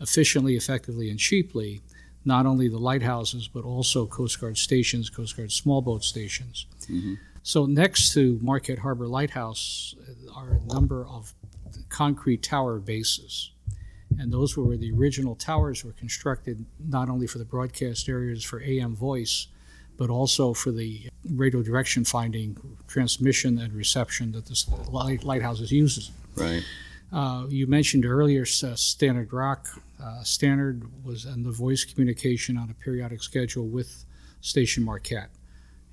efficiently, 0.00 0.56
effectively, 0.56 1.08
and 1.08 1.20
cheaply, 1.20 1.82
not 2.24 2.46
only 2.46 2.68
the 2.68 2.78
lighthouses, 2.78 3.48
but 3.48 3.64
also 3.64 4.06
Coast 4.06 4.40
Guard 4.40 4.58
stations, 4.58 5.08
Coast 5.10 5.36
Guard 5.36 5.52
small 5.52 5.80
boat 5.80 6.04
stations. 6.04 6.66
Mhm. 6.88 7.18
So, 7.42 7.66
next 7.66 8.12
to 8.12 8.38
Marquette 8.42 8.80
Harbor 8.80 9.08
Lighthouse 9.08 9.94
uh, 9.98 10.32
are 10.34 10.52
a 10.54 10.72
number 10.72 11.06
of 11.06 11.34
concrete 11.88 12.42
tower 12.42 12.78
bases 12.78 13.50
and 14.18 14.32
those 14.32 14.56
were 14.56 14.64
where 14.64 14.76
the 14.76 14.92
original 14.92 15.34
towers 15.34 15.84
were 15.84 15.92
constructed 15.92 16.64
not 16.78 17.08
only 17.08 17.26
for 17.26 17.38
the 17.38 17.44
broadcast 17.44 18.08
areas 18.08 18.42
for 18.42 18.60
AM 18.62 18.94
voice, 18.94 19.46
but 19.96 20.10
also 20.10 20.52
for 20.54 20.70
the 20.70 21.08
radio 21.34 21.62
direction 21.62 22.04
finding, 22.04 22.56
transmission, 22.88 23.58
and 23.58 23.72
reception 23.72 24.32
that 24.32 24.50
light, 24.90 25.24
lighthouses 25.24 25.70
uses. 25.70 26.10
Right. 26.34 26.62
Uh, 27.12 27.46
you 27.48 27.66
mentioned 27.66 28.06
earlier 28.06 28.42
uh, 28.42 28.74
Stannard 28.76 29.32
Rock. 29.32 29.68
Uh, 30.02 30.22
Stannard 30.22 30.88
was 31.04 31.24
in 31.24 31.42
the 31.42 31.50
voice 31.50 31.84
communication 31.84 32.56
on 32.56 32.70
a 32.70 32.74
periodic 32.74 33.22
schedule 33.22 33.66
with 33.66 34.04
Station 34.40 34.84
Marquette. 34.84 35.30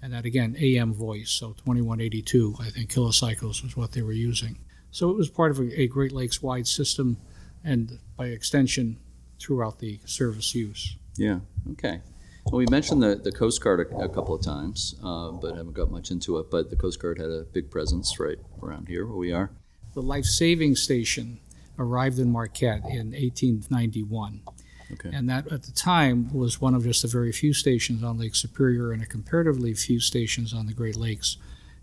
And 0.02 0.14
that 0.14 0.26
again, 0.26 0.56
AM 0.60 0.94
voice, 0.94 1.32
so 1.32 1.48
2182, 1.54 2.56
I 2.60 2.70
think 2.70 2.92
kilocycles 2.92 3.64
was 3.64 3.76
what 3.76 3.92
they 3.94 4.04
were 4.04 4.12
using. 4.12 4.60
So 4.92 5.10
it 5.10 5.18
was 5.18 5.30
part 5.30 5.52
of 5.52 5.60
a, 5.60 5.82
a 5.82 5.88
Great 5.88 6.12
Lakes 6.12 6.42
wide 6.42 6.68
system 6.68 7.18
and 7.64 7.98
by 8.16 8.28
extension 8.28 8.98
throughout 9.40 9.80
the 9.80 10.00
service 10.06 10.54
use. 10.54 10.96
Yeah. 11.18 11.40
Okay. 11.72 12.02
Well, 12.46 12.60
we 12.60 12.68
mentioned 12.68 13.04
the, 13.04 13.16
the 13.16 13.32
Coast 13.32 13.62
Guard 13.62 13.80
a, 13.92 13.98
a 13.98 14.10
couple 14.10 14.34
of 14.34 14.42
times, 14.42 14.96
uh, 15.04 15.32
but 15.32 15.56
haven't 15.56 15.74
got 15.74 15.92
much 15.92 16.12
into 16.12 16.38
it. 16.38 16.50
But 16.50 16.70
the 16.70 16.76
Coast 16.76 17.02
Guard 17.02 17.18
had 17.18 17.30
a 17.30 17.44
big 17.52 17.70
presence 17.70 18.20
right 18.20 18.38
around 18.62 18.88
here 18.88 19.06
where 19.06 19.18
we 19.18 19.34
are. 19.34 19.52
The 19.98 20.04
life 20.04 20.26
saving 20.26 20.76
station 20.76 21.40
arrived 21.80 22.20
in 22.20 22.32
Marquette 22.32 22.84
in 22.86 23.14
1891. 23.14 24.42
Okay. 24.94 25.10
And 25.12 25.28
that 25.28 25.52
at 25.52 25.64
the 25.64 25.72
time 25.72 26.32
was 26.32 26.62
one 26.62 26.76
of 26.76 26.84
just 26.84 27.04
a 27.04 27.08
very 27.08 27.32
few 27.32 27.52
stations 27.52 28.04
on 28.04 28.20
Lake 28.20 28.36
Superior 28.36 28.92
and 28.92 29.02
a 29.02 29.08
comparatively 29.08 29.74
few 29.74 30.00
stations 30.00 30.54
on 30.54 30.68
the 30.68 30.74
Great 30.74 30.98
Lakes. 30.98 31.38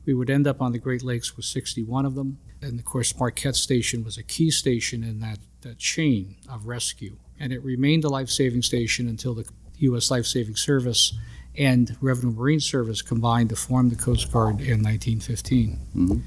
We 0.07 0.15
would 0.15 0.31
end 0.31 0.47
up 0.47 0.63
on 0.63 0.71
the 0.71 0.79
Great 0.79 1.03
Lakes 1.03 1.37
with 1.37 1.45
61 1.45 2.07
of 2.07 2.15
them. 2.15 2.39
And 2.63 2.79
of 2.79 2.85
course, 2.85 3.19
Marquette 3.19 3.57
Station 3.57 4.05
was 4.05 4.17
a 4.17 4.23
key 4.23 4.53
station 4.53 5.03
in 5.03 5.19
that, 5.19 5.41
that 5.63 5.79
chain 5.79 6.37
of 6.49 6.69
rescue. 6.69 7.17
And 7.41 7.53
it 7.53 7.65
remained 7.65 8.05
a 8.05 8.09
life 8.09 8.31
saving 8.31 8.63
station 8.63 9.09
until 9.09 9.35
the 9.35 9.49
U.S. 9.79 10.13
Life 10.13 10.27
Saving 10.27 10.55
Service 10.55 11.19
and 11.59 11.97
Revenue 12.01 12.33
Marine 12.33 12.61
Service 12.61 13.03
combined 13.03 13.49
to 13.49 13.57
form 13.57 13.89
the 13.89 13.97
Coast 13.97 14.31
Guard 14.33 14.61
in 14.61 14.85
1915. 14.85 15.79
Mhm. 15.97 16.23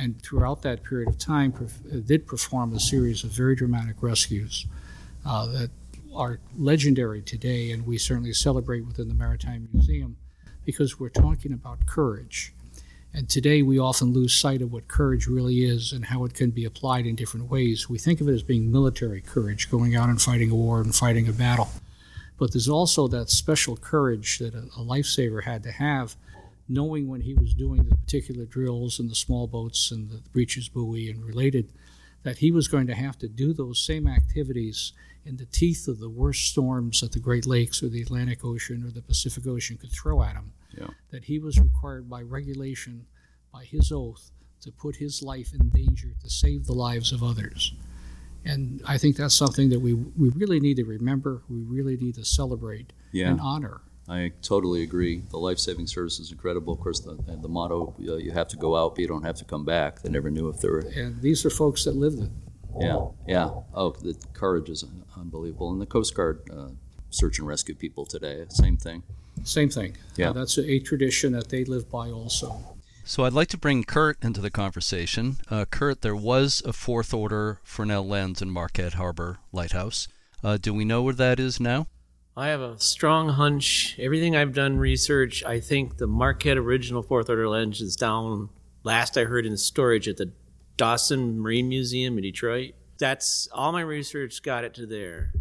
And 0.00 0.20
throughout 0.22 0.62
that 0.62 0.82
period 0.82 1.10
of 1.10 1.18
time, 1.18 1.52
perf- 1.52 2.06
did 2.06 2.26
perform 2.26 2.72
a 2.72 2.80
series 2.80 3.22
of 3.22 3.30
very 3.32 3.54
dramatic 3.54 3.96
rescues 4.00 4.64
uh, 5.26 5.46
that 5.48 5.70
are 6.14 6.40
legendary 6.56 7.20
today, 7.20 7.70
and 7.70 7.86
we 7.86 7.98
certainly 7.98 8.32
celebrate 8.32 8.86
within 8.86 9.08
the 9.08 9.14
Maritime 9.14 9.68
Museum 9.74 10.16
because 10.64 10.98
we're 10.98 11.10
talking 11.10 11.52
about 11.52 11.84
courage. 11.84 12.54
And 13.12 13.28
today 13.28 13.60
we 13.60 13.78
often 13.78 14.14
lose 14.14 14.32
sight 14.32 14.62
of 14.62 14.72
what 14.72 14.88
courage 14.88 15.26
really 15.26 15.64
is 15.64 15.92
and 15.92 16.06
how 16.06 16.24
it 16.24 16.32
can 16.32 16.50
be 16.50 16.64
applied 16.64 17.06
in 17.06 17.14
different 17.14 17.50
ways. 17.50 17.90
We 17.90 17.98
think 17.98 18.22
of 18.22 18.28
it 18.28 18.32
as 18.32 18.42
being 18.42 18.72
military 18.72 19.20
courage, 19.20 19.70
going 19.70 19.96
out 19.96 20.08
and 20.08 20.22
fighting 20.22 20.50
a 20.50 20.54
war 20.54 20.80
and 20.80 20.94
fighting 20.94 21.28
a 21.28 21.32
battle. 21.32 21.68
But 22.38 22.52
there's 22.52 22.68
also 22.68 23.06
that 23.08 23.28
special 23.28 23.76
courage 23.76 24.38
that 24.38 24.54
a, 24.54 24.62
a 24.78 24.82
lifesaver 24.82 25.44
had 25.44 25.62
to 25.64 25.72
have, 25.72 26.16
knowing 26.70 27.08
when 27.08 27.20
he 27.20 27.34
was 27.34 27.52
doing 27.52 27.82
the 27.82 27.96
particular 27.96 28.44
drills 28.46 28.98
and 29.00 29.10
the 29.10 29.14
small 29.14 29.46
boats 29.46 29.90
and 29.90 30.08
the 30.08 30.22
breeches 30.32 30.68
buoy 30.68 31.10
and 31.10 31.24
related, 31.24 31.72
that 32.22 32.38
he 32.38 32.50
was 32.52 32.68
going 32.68 32.86
to 32.86 32.94
have 32.94 33.18
to 33.18 33.28
do 33.28 33.52
those 33.52 33.80
same 33.84 34.06
activities 34.06 34.92
in 35.24 35.36
the 35.36 35.46
teeth 35.46 35.88
of 35.88 35.98
the 35.98 36.08
worst 36.08 36.48
storms 36.48 37.00
that 37.00 37.12
the 37.12 37.18
Great 37.18 37.46
Lakes 37.46 37.82
or 37.82 37.88
the 37.88 38.00
Atlantic 38.00 38.44
Ocean 38.44 38.84
or 38.84 38.90
the 38.90 39.02
Pacific 39.02 39.46
Ocean 39.46 39.76
could 39.76 39.92
throw 39.92 40.22
at 40.22 40.34
him. 40.36 40.52
Yeah. 40.78 40.86
That 41.10 41.24
he 41.24 41.38
was 41.38 41.58
required 41.58 42.08
by 42.08 42.22
regulation, 42.22 43.06
by 43.52 43.64
his 43.64 43.90
oath, 43.90 44.30
to 44.62 44.70
put 44.70 44.96
his 44.96 45.22
life 45.22 45.52
in 45.52 45.70
danger 45.70 46.14
to 46.22 46.30
save 46.30 46.66
the 46.66 46.72
lives 46.72 47.12
of 47.12 47.22
others. 47.22 47.74
And 48.44 48.80
I 48.86 48.96
think 48.96 49.16
that's 49.16 49.34
something 49.34 49.68
that 49.70 49.80
we, 49.80 49.94
we 49.94 50.28
really 50.30 50.60
need 50.60 50.76
to 50.76 50.84
remember, 50.84 51.42
we 51.48 51.58
really 51.60 51.96
need 51.96 52.14
to 52.14 52.24
celebrate 52.24 52.92
Yeah. 53.12 53.30
and 53.30 53.40
honor. 53.40 53.80
I 54.10 54.32
totally 54.42 54.82
agree. 54.82 55.22
The 55.30 55.38
life 55.38 55.60
saving 55.60 55.86
service 55.86 56.18
is 56.18 56.32
incredible. 56.32 56.72
Of 56.72 56.80
course, 56.80 56.98
the, 56.98 57.16
the 57.40 57.48
motto 57.48 57.94
uh, 58.08 58.16
you 58.16 58.32
have 58.32 58.48
to 58.48 58.56
go 58.56 58.76
out, 58.76 58.96
but 58.96 59.02
you 59.02 59.06
don't 59.06 59.22
have 59.22 59.36
to 59.36 59.44
come 59.44 59.64
back. 59.64 60.02
They 60.02 60.10
never 60.10 60.30
knew 60.30 60.48
if 60.48 60.60
there 60.60 60.72
were. 60.72 60.80
And 60.80 61.22
these 61.22 61.46
are 61.46 61.50
folks 61.50 61.84
that 61.84 61.94
lived 61.94 62.20
it. 62.20 62.30
Yeah, 62.78 63.06
yeah. 63.28 63.50
Oh, 63.72 63.90
the 63.90 64.16
courage 64.32 64.68
is 64.68 64.84
unbelievable. 65.16 65.70
And 65.70 65.80
the 65.80 65.86
Coast 65.86 66.14
Guard 66.16 66.40
uh, 66.52 66.70
search 67.10 67.38
and 67.38 67.46
rescue 67.46 67.76
people 67.76 68.04
today, 68.04 68.44
same 68.48 68.76
thing. 68.76 69.04
Same 69.44 69.70
thing. 69.70 69.96
Yeah. 70.16 70.30
Uh, 70.30 70.32
that's 70.32 70.58
a, 70.58 70.68
a 70.68 70.80
tradition 70.80 71.32
that 71.32 71.48
they 71.48 71.64
live 71.64 71.88
by 71.88 72.10
also. 72.10 72.60
So 73.04 73.24
I'd 73.24 73.32
like 73.32 73.48
to 73.48 73.58
bring 73.58 73.84
Kurt 73.84 74.18
into 74.22 74.40
the 74.40 74.50
conversation. 74.50 75.36
Uh, 75.48 75.64
Kurt, 75.64 76.02
there 76.02 76.16
was 76.16 76.62
a 76.66 76.72
fourth 76.72 77.14
order 77.14 77.60
Fresnel 77.62 78.06
lens 78.06 78.42
in 78.42 78.50
Marquette 78.50 78.94
Harbor 78.94 79.38
Lighthouse. 79.52 80.08
Uh, 80.42 80.56
do 80.56 80.74
we 80.74 80.84
know 80.84 81.02
where 81.02 81.14
that 81.14 81.38
is 81.38 81.60
now? 81.60 81.86
I 82.36 82.48
have 82.48 82.60
a 82.60 82.78
strong 82.78 83.28
hunch. 83.30 83.96
Everything 83.98 84.36
I've 84.36 84.54
done 84.54 84.78
research, 84.78 85.44
I 85.44 85.60
think 85.60 85.96
the 85.98 86.06
Marquette 86.06 86.56
original 86.56 87.02
fourth 87.02 87.28
order 87.28 87.48
lens 87.48 87.80
is 87.80 87.96
down. 87.96 88.48
Last 88.82 89.18
I 89.18 89.24
heard 89.24 89.46
in 89.46 89.56
storage 89.56 90.08
at 90.08 90.16
the 90.16 90.32
Dossin 90.78 91.36
Marine 91.36 91.68
Museum 91.68 92.16
in 92.16 92.22
Detroit. 92.22 92.74
That's 92.98 93.48
all 93.52 93.72
my 93.72 93.80
research 93.82 94.42
got 94.42 94.64
it 94.64 94.74
to 94.74 94.86
there. 94.86 95.32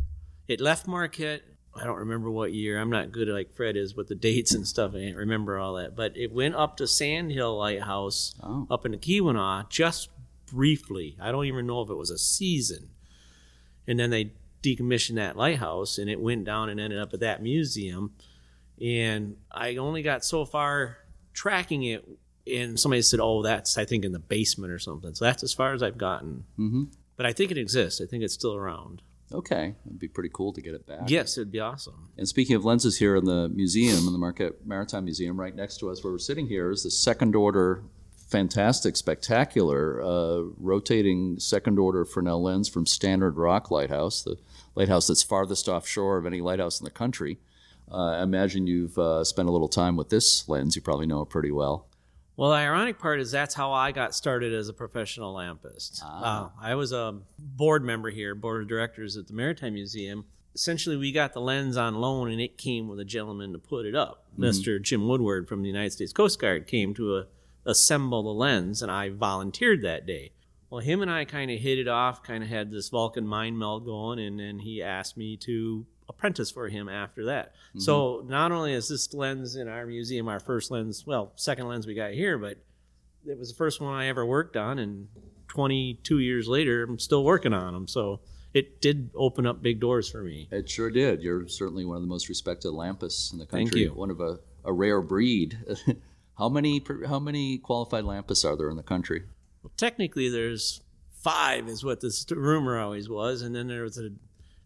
It 0.48 0.60
left 0.60 0.88
Marquette. 0.88 1.44
I 1.80 1.86
don't 1.86 2.00
remember 2.00 2.30
what 2.32 2.52
year. 2.52 2.80
I'm 2.80 2.90
not 2.90 3.12
good 3.12 3.28
like 3.30 3.54
Fred 3.56 3.78
is 3.78 3.96
with 3.96 4.08
the 4.08 4.16
dates 4.16 4.54
and 4.54 4.68
stuff. 4.68 4.94
I 4.96 5.00
can't 5.00 5.16
remember 5.16 5.58
all 5.58 5.76
that. 5.76 5.96
But 5.96 6.18
it 6.18 6.34
went 6.34 6.56
up 6.56 6.76
to 6.78 6.88
Sand 6.88 7.32
Hill 7.32 7.58
Lighthouse 7.58 8.34
Oh. 8.44 8.68
up 8.70 8.86
in 8.86 8.92
the 8.92 8.98
Keweenaw 8.98 9.70
just 9.70 10.10
briefly. 10.48 11.16
I 11.22 11.32
don't 11.32 11.46
even 11.46 11.68
know 11.68 11.82
if 11.82 11.90
it 11.90 11.96
was 11.96 12.10
a 12.10 12.18
season. 12.18 12.90
And 13.88 14.00
then 14.00 14.10
they 14.10 14.34
decommissioned 14.62 15.16
that 15.16 15.38
lighthouse 15.38 15.98
and 15.98 16.10
it 16.10 16.20
went 16.20 16.46
down 16.46 16.70
and 16.70 16.80
ended 16.80 17.00
up 17.00 17.14
at 17.14 17.22
that 17.22 17.42
museum. 17.42 18.14
And 18.82 19.38
I 19.52 19.76
only 19.78 20.02
got 20.02 20.24
so 20.24 20.46
far 20.46 20.98
tracking 21.34 21.84
it. 21.84 22.08
And 22.48 22.80
somebody 22.80 23.02
said, 23.04 23.20
oh, 23.20 23.44
that's, 23.44 23.78
I 23.78 23.86
think, 23.86 24.06
in 24.06 24.12
the 24.12 24.20
basement 24.20 24.72
or 24.74 24.80
something. 24.80 25.14
So 25.14 25.26
that's 25.26 25.44
as 25.44 25.54
far 25.54 25.74
as 25.74 25.84
I've 25.84 25.98
gotten. 25.98 26.46
Mm-hmm. 26.58 26.84
But 27.16 27.26
I 27.26 27.34
think 27.34 27.52
it 27.52 27.58
exists. 27.58 28.02
I 28.02 28.06
think 28.06 28.24
it's 28.24 28.34
still 28.34 28.56
around. 28.56 29.02
Okay, 29.32 29.76
it'd 29.86 30.00
be 30.00 30.08
pretty 30.08 30.32
cool 30.34 30.54
to 30.54 30.62
get 30.62 30.74
it 30.74 30.88
back. 30.88 31.02
Yes, 31.08 31.38
it'd 31.38 31.52
be 31.52 31.60
awesome. 31.60 32.10
And 32.18 32.28
speaking 32.28 32.56
of 32.56 32.66
lenses 32.66 32.98
here 32.98 33.16
in 33.16 33.26
the 33.26 33.48
museum, 33.50 34.08
in 34.08 34.14
the 34.14 34.18
Marquette 34.18 34.66
Maritime 34.66 35.06
Museum, 35.06 35.40
right 35.40 35.56
next 35.56 35.78
to 35.80 35.90
us 35.92 36.04
where 36.04 36.12
we're 36.12 36.18
sitting 36.18 36.48
here 36.48 36.72
is 36.72 36.82
the 36.82 36.90
second 36.90 37.36
order, 37.36 37.84
fantastic, 38.30 38.96
spectacular, 38.96 40.02
uh, 40.02 40.42
rotating 40.58 41.38
second 41.40 41.78
order 41.78 42.06
Fresnel 42.06 42.42
lens 42.42 42.68
from 42.68 42.86
Stannard 42.86 43.38
Rock 43.38 43.70
Lighthouse, 43.70 44.24
the 44.24 44.38
lighthouse 44.76 45.08
that's 45.08 45.24
farthest 45.24 45.68
offshore 45.68 46.18
of 46.18 46.26
any 46.26 46.42
lighthouse 46.42 46.80
in 46.80 46.86
the 46.86 46.92
country. 46.92 47.40
Uh, 47.92 48.12
I 48.12 48.24
imagine 48.24 48.68
you've 48.68 48.98
uh, 48.98 49.24
spent 49.24 49.50
a 49.50 49.52
little 49.52 49.68
time 49.68 49.96
with 49.96 50.10
this 50.10 50.48
lens. 50.48 50.76
You 50.76 50.82
probably 50.82 51.08
know 51.08 51.22
it 51.22 51.30
pretty 51.30 51.52
well. 51.52 51.88
Well, 52.38 52.52
the 52.52 52.58
ironic 52.58 53.00
part 53.00 53.20
is 53.20 53.32
that's 53.32 53.56
how 53.56 53.74
I 53.74 53.92
got 53.92 54.16
started 54.16 54.54
as 54.54 54.70
a 54.70 54.74
professional 54.74 55.36
lampist. 55.36 56.00
Ah. 56.04 56.46
Uh, 56.46 56.50
I 56.62 56.76
was 56.76 56.92
a 56.92 57.20
board 57.38 57.84
member 57.84 58.12
here, 58.12 58.36
board 58.36 58.62
of 58.62 58.68
directors 58.70 59.18
at 59.18 59.28
the 59.28 59.34
Maritime 59.34 59.74
Museum. 59.74 60.26
Essentially, 60.56 60.96
we 60.96 61.12
got 61.12 61.34
the 61.34 61.42
lens 61.42 61.78
on 61.78 61.96
loan, 61.96 62.32
and 62.32 62.40
it 62.40 62.58
came 62.58 62.88
with 62.88 63.00
a 63.00 63.06
gentleman 63.06 63.54
to 63.54 63.60
put 63.60 63.86
it 63.86 63.96
up. 63.96 64.26
Mr. 64.38 64.82
Jim 64.82 65.08
Woodward 65.08 65.48
from 65.48 65.64
the 65.64 65.68
United 65.68 65.92
States 65.92 66.14
Coast 66.14 66.40
Guard 66.40 66.66
came 66.66 66.94
to 66.94 67.16
uh 67.16 67.24
assemble 67.66 68.24
the 68.24 68.30
lens, 68.30 68.82
and 68.82 68.92
I 68.92 69.10
volunteered 69.10 69.82
that 69.84 70.06
day. 70.06 70.32
Well, 70.70 70.82
him 70.82 71.02
and 71.02 71.10
I 71.10 71.26
kind 71.26 71.50
of 71.50 71.60
hit 71.60 71.80
it 71.80 71.88
off, 71.88 72.22
kind 72.24 72.44
of 72.44 72.50
had 72.50 72.72
this 72.72 72.90
Vulcan 72.90 73.28
mind 73.28 73.58
meld 73.58 73.86
going, 73.86 74.20
and 74.20 74.40
then 74.40 74.60
he 74.60 74.84
asked 74.84 75.18
me 75.18 75.36
to 75.38 75.86
apprentice 76.08 76.52
for 76.52 76.68
him 76.68 76.88
after 76.88 77.26
that. 77.26 77.54
Mm-hmm. 77.70 77.80
So 77.80 78.24
not 78.28 78.52
only 78.52 78.74
is 78.74 78.88
this 78.88 79.14
lens 79.14 79.56
in 79.56 79.68
our 79.68 79.86
museum 79.86 80.28
our 80.28 80.40
first 80.40 80.70
lens, 80.70 81.06
well, 81.08 81.32
second 81.36 81.68
lens 81.68 81.88
we 81.88 81.96
got 81.96 82.12
here, 82.12 82.38
but 82.38 82.58
it 83.26 83.38
was 83.38 83.50
the 83.50 83.56
first 83.56 83.82
one 83.82 83.94
I 83.94 84.08
ever 84.08 84.26
worked 84.26 84.58
on, 84.58 84.80
and 84.80 85.08
22 85.48 86.20
years 86.20 86.48
later, 86.48 86.84
I'm 86.84 87.00
still 87.00 87.24
working 87.24 87.54
on 87.54 87.74
them. 87.74 87.88
So 87.88 88.22
it 88.54 88.82
did 88.82 89.10
open 89.16 89.46
up 89.46 89.62
big 89.62 89.80
doors 89.80 90.10
for 90.10 90.24
me. 90.24 90.48
It 90.52 90.70
sure 90.70 90.90
did. 90.90 91.22
You're 91.22 91.48
certainly 91.48 91.86
one 91.86 91.98
of 91.98 92.02
the 92.02 92.08
most 92.08 92.30
respected 92.30 92.70
lampists 92.70 93.32
in 93.34 93.40
the 93.40 93.46
country. 93.46 93.66
Thank 93.66 93.76
you. 93.76 93.94
One 93.94 94.10
of 94.10 94.20
a, 94.20 94.40
a 94.64 94.74
rare 94.74 95.02
breed. 95.02 95.58
how 96.38 96.50
many 96.50 96.82
how 97.08 97.20
many 97.20 97.58
qualified 97.58 98.04
lampists 98.04 98.46
are 98.46 98.56
there 98.56 98.70
in 98.70 98.78
the 98.78 98.84
country? 98.84 99.24
Well, 99.64 99.72
technically, 99.78 100.30
there's 100.30 100.82
five, 101.12 101.68
is 101.68 101.84
what 101.84 102.02
this 102.02 102.26
rumor 102.32 102.80
always 102.80 103.10
was, 103.10 103.42
and 103.42 103.56
then 103.56 103.68
there 103.68 103.84
was 103.84 103.98
a. 103.98 104.10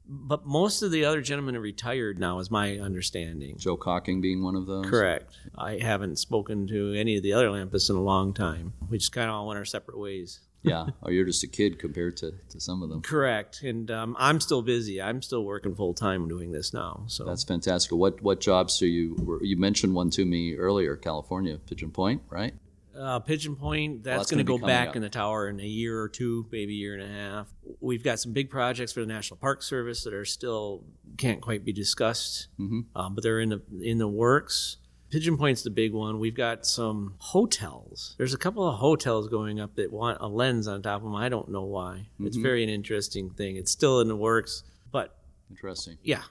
But 0.06 0.46
most 0.46 0.82
of 0.82 0.92
the 0.92 1.06
other 1.06 1.22
gentlemen 1.22 1.56
are 1.56 1.62
retired 1.62 2.20
now, 2.20 2.40
is 2.40 2.52
my 2.52 2.78
understanding. 2.78 3.56
Joe 3.58 3.78
Cocking 3.78 4.20
being 4.20 4.44
one 4.44 4.56
of 4.56 4.66
those. 4.66 4.86
Correct. 4.90 5.34
I 5.58 5.78
haven't 5.78 6.20
spoken 6.20 6.68
to 6.68 6.94
any 6.94 7.16
of 7.16 7.24
the 7.24 7.32
other 7.32 7.48
lampists 7.48 7.90
in 7.90 7.96
a 7.96 8.02
long 8.02 8.34
time. 8.34 8.74
We 8.90 8.98
just 8.98 9.14
kind 9.14 9.30
of 9.30 9.36
all 9.36 9.48
went 9.48 9.58
our 9.58 9.66
separate 9.66 9.98
ways. 9.98 10.42
Yeah. 10.64 10.88
Or 11.02 11.12
you're 11.12 11.26
just 11.26 11.44
a 11.44 11.48
kid 11.48 11.78
compared 11.78 12.18
to, 12.18 12.34
to 12.50 12.60
some 12.60 12.84
of 12.84 12.90
them. 12.90 13.02
Correct. 13.02 13.62
And 13.64 13.92
um, 13.92 14.16
I'm 14.18 14.40
still 14.40 14.62
busy. 14.62 15.02
I'm 15.02 15.22
still 15.22 15.44
working 15.44 15.76
full 15.76 15.94
time 15.94 16.28
doing 16.28 16.52
this 16.52 16.74
now. 16.74 17.04
So 17.08 17.26
That's 17.26 17.44
fantastic. 17.44 17.92
What 17.92 18.22
what 18.22 18.40
jobs 18.40 18.82
are 18.82 18.88
you? 18.88 19.40
You 19.42 19.58
mentioned 19.58 19.94
one 19.94 20.10
to 20.12 20.26
me 20.26 20.56
earlier, 20.56 20.96
California, 20.96 21.58
Pigeon 21.58 21.92
Point, 21.92 22.22
right? 22.30 22.54
Uh, 22.98 23.20
Pigeon 23.20 23.56
Point, 23.56 24.04
that's, 24.04 24.18
that's 24.20 24.32
going 24.32 24.38
to 24.38 24.44
go 24.44 24.58
back 24.58 24.90
up. 24.90 24.96
in 24.96 25.02
the 25.02 25.10
tower 25.10 25.50
in 25.50 25.60
a 25.60 25.64
year 25.66 26.00
or 26.00 26.08
two, 26.10 26.46
maybe 26.52 26.74
a 26.74 26.76
year 26.76 26.94
and 26.94 27.04
a 27.04 27.08
half. 27.14 27.48
We've 27.80 28.04
got 28.04 28.20
some 28.20 28.34
big 28.34 28.50
projects 28.50 28.92
for 28.94 29.00
the 29.00 29.08
National 29.08 29.38
Park 29.38 29.64
Service 29.64 30.04
that 30.04 30.14
are 30.14 30.26
still 30.26 30.84
can't 31.18 31.42
quite 31.42 31.66
be 31.66 31.74
discussed, 31.74 32.48
Mm-hmm. 32.60 32.82
um, 32.96 33.16
but 33.16 33.24
they're 33.24 33.40
in 33.40 33.50
the 33.50 33.62
in 33.82 33.98
the 33.98 34.08
works. 34.08 34.78
Pigeon 35.10 35.38
Point's 35.38 35.62
the 35.62 35.70
big 35.70 35.94
one. 35.94 36.18
We've 36.20 36.36
got 36.36 36.66
some 36.66 37.14
hotels. 37.20 38.16
There's 38.18 38.34
a 38.34 38.38
couple 38.38 38.68
of 38.68 38.80
hotels 38.80 39.28
going 39.28 39.60
up 39.60 39.76
that 39.76 39.92
want 39.92 40.18
a 40.22 40.28
lens 40.28 40.68
on 40.68 40.82
top 40.82 40.98
of 40.98 41.04
them. 41.04 41.16
I 41.16 41.30
don't 41.30 41.50
know 41.50 41.64
why. 41.64 42.08
It's 42.20 42.36
Mm-hmm. 42.36 42.44
very 42.44 42.64
an 42.64 42.70
interesting 42.70 43.30
thing. 43.30 43.56
It's 43.58 43.72
still 43.72 44.02
in 44.02 44.08
the 44.08 44.16
works, 44.16 44.64
but 44.92 45.16
Interesting. 45.52 45.98
yeah. 46.04 46.24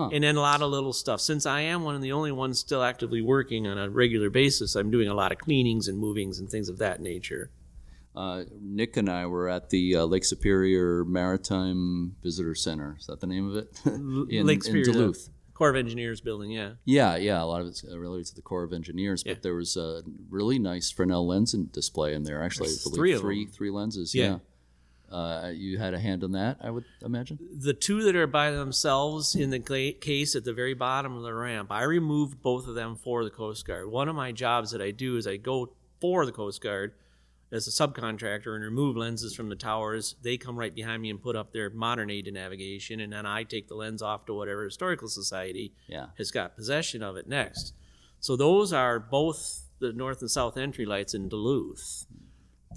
Huh. 0.00 0.10
And 0.12 0.24
then 0.24 0.36
a 0.36 0.40
lot 0.40 0.62
of 0.62 0.70
little 0.70 0.92
stuff. 0.92 1.20
Since 1.20 1.44
I 1.46 1.60
am 1.60 1.82
one 1.82 1.94
of 1.94 2.00
the 2.00 2.12
only 2.12 2.32
ones 2.32 2.58
still 2.58 2.82
actively 2.82 3.20
working 3.20 3.66
on 3.66 3.76
a 3.78 3.90
regular 3.90 4.30
basis, 4.30 4.74
I'm 4.74 4.90
doing 4.90 5.08
a 5.08 5.14
lot 5.14 5.30
of 5.32 5.38
cleanings 5.38 5.88
and 5.88 5.98
movings 5.98 6.38
and 6.38 6.48
things 6.48 6.68
of 6.68 6.78
that 6.78 7.00
nature. 7.00 7.50
Uh, 8.16 8.44
Nick 8.60 8.96
and 8.96 9.08
I 9.08 9.26
were 9.26 9.48
at 9.48 9.70
the 9.70 9.96
uh, 9.96 10.04
Lake 10.04 10.24
Superior 10.24 11.04
Maritime 11.04 12.16
Visitor 12.22 12.54
Center. 12.54 12.96
Is 12.98 13.06
that 13.06 13.20
the 13.20 13.26
name 13.26 13.48
of 13.48 13.56
it? 13.56 13.78
in, 13.86 14.46
Lake 14.46 14.62
Superior, 14.64 14.84
the 14.86 14.92
Duluth. 14.92 15.28
Corps 15.54 15.70
of 15.70 15.76
Engineers 15.76 16.20
building, 16.22 16.50
yeah. 16.50 16.72
Yeah, 16.86 17.16
yeah, 17.16 17.42
a 17.42 17.44
lot 17.44 17.60
of 17.60 17.66
it's 17.68 17.84
uh, 17.84 17.98
related 17.98 18.26
to 18.28 18.34
the 18.34 18.42
Corps 18.42 18.64
of 18.64 18.72
Engineers, 18.72 19.22
Yeah. 19.26 19.34
but 19.34 19.42
there 19.42 19.54
was 19.54 19.76
a 19.76 20.02
really 20.30 20.58
nice 20.58 20.90
Fresnel 20.90 21.26
lens 21.26 21.52
display 21.52 22.14
in 22.14 22.22
there. 22.22 22.42
Actually, 22.42 22.68
There's 22.68 22.86
I 22.86 22.90
believe 22.90 22.96
three 22.98 23.12
of 23.12 23.20
three, 23.20 23.44
them. 23.44 23.52
three 23.52 23.70
lenses. 23.70 24.14
Yeah. 24.14 24.24
Yeah. 24.24 24.38
Uh, 25.10 25.50
you 25.52 25.76
had 25.78 25.92
a 25.92 25.98
hand 25.98 26.22
in 26.22 26.32
that, 26.32 26.58
I 26.62 26.70
would 26.70 26.84
imagine. 27.02 27.38
The 27.52 27.74
two 27.74 28.02
that 28.04 28.14
are 28.14 28.26
by 28.28 28.52
themselves 28.52 29.34
in 29.34 29.50
the 29.50 29.58
case 29.58 30.36
at 30.36 30.44
the 30.44 30.52
very 30.52 30.74
bottom 30.74 31.16
of 31.16 31.22
the 31.22 31.34
ramp, 31.34 31.72
I 31.72 31.82
removed 31.82 32.42
both 32.42 32.68
of 32.68 32.76
them 32.76 32.94
for 32.94 33.24
the 33.24 33.30
Coast 33.30 33.66
Guard. 33.66 33.90
One 33.90 34.08
of 34.08 34.14
my 34.14 34.30
jobs 34.30 34.70
that 34.70 34.80
I 34.80 34.92
do 34.92 35.16
is 35.16 35.26
I 35.26 35.36
go 35.36 35.72
for 36.00 36.24
the 36.24 36.32
Coast 36.32 36.60
Guard 36.62 36.92
as 37.52 37.66
a 37.66 37.70
subcontractor 37.72 38.54
and 38.54 38.62
remove 38.62 38.96
lenses 38.96 39.34
from 39.34 39.48
the 39.48 39.56
towers. 39.56 40.14
They 40.22 40.36
come 40.36 40.56
right 40.56 40.72
behind 40.72 41.02
me 41.02 41.10
and 41.10 41.20
put 41.20 41.34
up 41.34 41.52
their 41.52 41.70
modern 41.70 42.08
aid 42.08 42.26
to 42.26 42.30
navigation, 42.30 43.00
and 43.00 43.12
then 43.12 43.26
I 43.26 43.42
take 43.42 43.66
the 43.66 43.74
lens 43.74 44.02
off 44.02 44.26
to 44.26 44.34
whatever 44.34 44.62
historical 44.64 45.08
society 45.08 45.74
Yeah. 45.88 46.06
has 46.18 46.30
got 46.30 46.54
possession 46.54 47.02
of 47.02 47.16
it 47.16 47.26
next. 47.26 47.74
So 48.20 48.36
those 48.36 48.72
are 48.72 49.00
both 49.00 49.66
the 49.80 49.92
north 49.92 50.20
and 50.20 50.30
south 50.30 50.56
entry 50.56 50.86
lights 50.86 51.14
in 51.14 51.28
Duluth. 51.28 52.06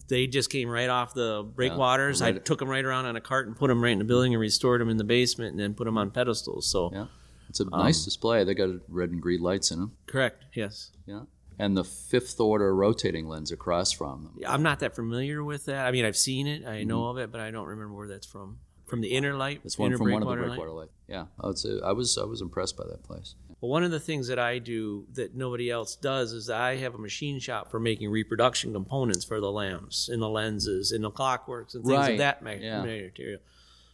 They 0.08 0.27
just 0.27 0.49
came 0.49 0.69
right 0.69 0.89
off 0.89 1.13
the 1.13 1.43
breakwaters. 1.56 2.21
I 2.21 2.32
right. 2.32 2.45
took 2.45 2.60
them 2.60 2.67
right 2.69 2.84
around 2.84 3.06
on 3.06 3.15
a 3.15 3.21
cart 3.21 3.47
and 3.47 3.56
put 3.56 3.67
them 3.67 3.82
right 3.84 3.91
in 3.91 3.99
the 3.99 4.03
building 4.06 4.34
and 4.34 4.41
restored 4.41 4.82
them 4.82 4.89
in 4.89 4.97
the 4.97 5.03
basement 5.03 5.51
and 5.51 5.60
then 5.60 5.73
put 5.73 5.86
them 5.86 5.97
on 5.97 6.12
pedestals. 6.12 6.67
So 6.67 6.91
Yeah. 6.93 7.06
It's 7.49 7.60
a 7.60 7.63
Um, 7.65 7.69
nice 7.82 8.03
display. 8.03 8.43
They 8.43 8.56
got 8.56 8.69
red 8.89 9.12
and 9.12 9.21
green 9.21 9.41
lights 9.41 9.69
in 9.71 9.79
them. 9.79 9.91
correct, 10.08 10.45
yes. 10.56 10.91
Yeah. 11.06 11.23
And 11.60 11.77
the 11.77 11.84
fifth 11.84 12.39
order 12.39 12.75
rotating 12.75 13.27
lens 13.27 13.51
across 13.51 13.91
from 13.91 14.23
them. 14.23 14.34
Yeah, 14.39 14.51
I'm 14.51 14.63
not 14.63 14.79
that 14.79 14.95
familiar 14.95 15.43
with 15.43 15.65
that. 15.65 15.86
I 15.86 15.91
mean, 15.91 16.03
I've 16.03 16.17
seen 16.17 16.47
it, 16.47 16.65
I 16.65 16.84
know 16.84 17.01
Mm-hmm. 17.01 17.17
of 17.19 17.23
it, 17.23 17.32
but 17.32 17.41
I 17.41 17.51
don't 17.51 17.67
remember 17.67 17.93
where 17.93 18.08
that's 18.08 18.25
from. 18.25 18.58
From 18.86 19.02
the 19.02 19.10
inner 19.10 19.36
light, 19.36 19.62
It's 19.63 19.78
one 19.80 19.96
from 19.98 20.12
one 20.12 20.22
of 20.22 20.28
the 20.30 20.36
breakwater 20.36 20.72
light? 20.72 20.78
light. 20.82 20.89
Yeah. 21.08 21.26
I 21.39 21.48
would 21.48 21.58
say 21.58 21.80
I 21.84 21.91
was 21.93 22.17
I 22.17 22.26
was 22.26 22.41
impressed 22.41 22.78
by 22.78 22.86
that 22.86 23.04
place. 23.04 23.36
Well, 23.62 23.69
one 23.72 23.84
of 23.84 23.91
the 23.91 24.00
things 24.00 24.28
that 24.28 24.39
I 24.39 24.60
do 24.60 25.06
that 25.13 25.36
nobody 25.36 25.69
else 25.72 25.96
does 25.96 26.34
is 26.34 26.50
I 26.50 26.76
have 26.78 26.96
a 26.96 26.98
machine 26.98 27.39
shop 27.39 27.72
for 27.72 27.80
making 27.80 28.10
reproduction 28.12 28.74
components 28.74 29.24
for 29.24 29.39
the 29.39 29.52
lamps 29.52 30.10
and 30.10 30.22
the 30.22 30.28
lenses 30.30 30.91
and 30.91 31.04
the 31.04 31.12
clockworks 31.12 31.74
and 31.76 31.84
things 31.86 31.98
Right. 31.98 32.12
of 32.13 32.17
that 32.17 32.43
ma- 32.43 32.52
Yeah. 32.52 32.82
material. 32.84 33.39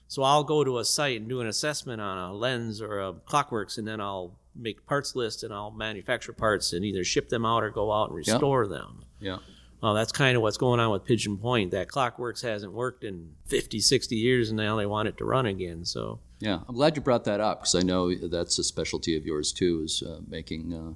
So 0.07 0.23
I'll 0.23 0.43
go 0.43 0.63
to 0.63 0.79
a 0.79 0.85
site 0.85 1.19
and 1.21 1.29
do 1.29 1.39
an 1.39 1.45
assessment 1.45 2.01
on 2.01 2.17
a 2.17 2.33
lens 2.33 2.81
or 2.81 2.99
a 2.99 3.13
clockworks, 3.13 3.77
and 3.77 3.87
then 3.87 4.01
I'll 4.01 4.39
make 4.55 4.83
parts 4.87 5.15
list 5.15 5.43
and 5.43 5.53
I'll 5.53 5.69
manufacture 5.69 6.33
parts 6.33 6.73
and 6.73 6.83
either 6.83 7.03
ship 7.03 7.29
them 7.29 7.45
out 7.45 7.63
or 7.63 7.69
go 7.69 7.91
out 7.93 8.09
and 8.09 8.15
restore 8.17 8.65
them. 8.67 9.05
Yeah. 9.19 9.37
Well, 9.81 9.93
that's 9.93 10.11
kind 10.11 10.35
of 10.35 10.41
what's 10.41 10.57
going 10.57 10.79
on 10.79 10.91
with 10.91 11.05
Pigeon 11.05 11.37
Point. 11.37 11.71
That 11.71 11.87
clockworks 11.87 12.41
hasn't 12.41 12.73
worked 12.73 13.03
in 13.03 13.31
50, 13.45 13.79
60 13.79 14.15
years, 14.15 14.49
and 14.49 14.57
now 14.57 14.75
they 14.75 14.85
want 14.85 15.07
it 15.07 15.17
to 15.17 15.25
run 15.25 15.45
again. 15.45 15.85
So 15.85 16.19
Yeah, 16.39 16.59
I'm 16.67 16.75
glad 16.75 16.95
you 16.95 17.01
brought 17.01 17.23
that 17.25 17.39
up 17.39 17.61
because 17.61 17.75
I 17.75 17.81
know 17.81 18.13
that's 18.13 18.59
a 18.59 18.63
specialty 18.63 19.15
of 19.15 19.25
yours 19.25 19.53
too, 19.53 19.81
is 19.85 20.03
uh, 20.05 20.19
making 20.27 20.73
uh, 20.73 20.93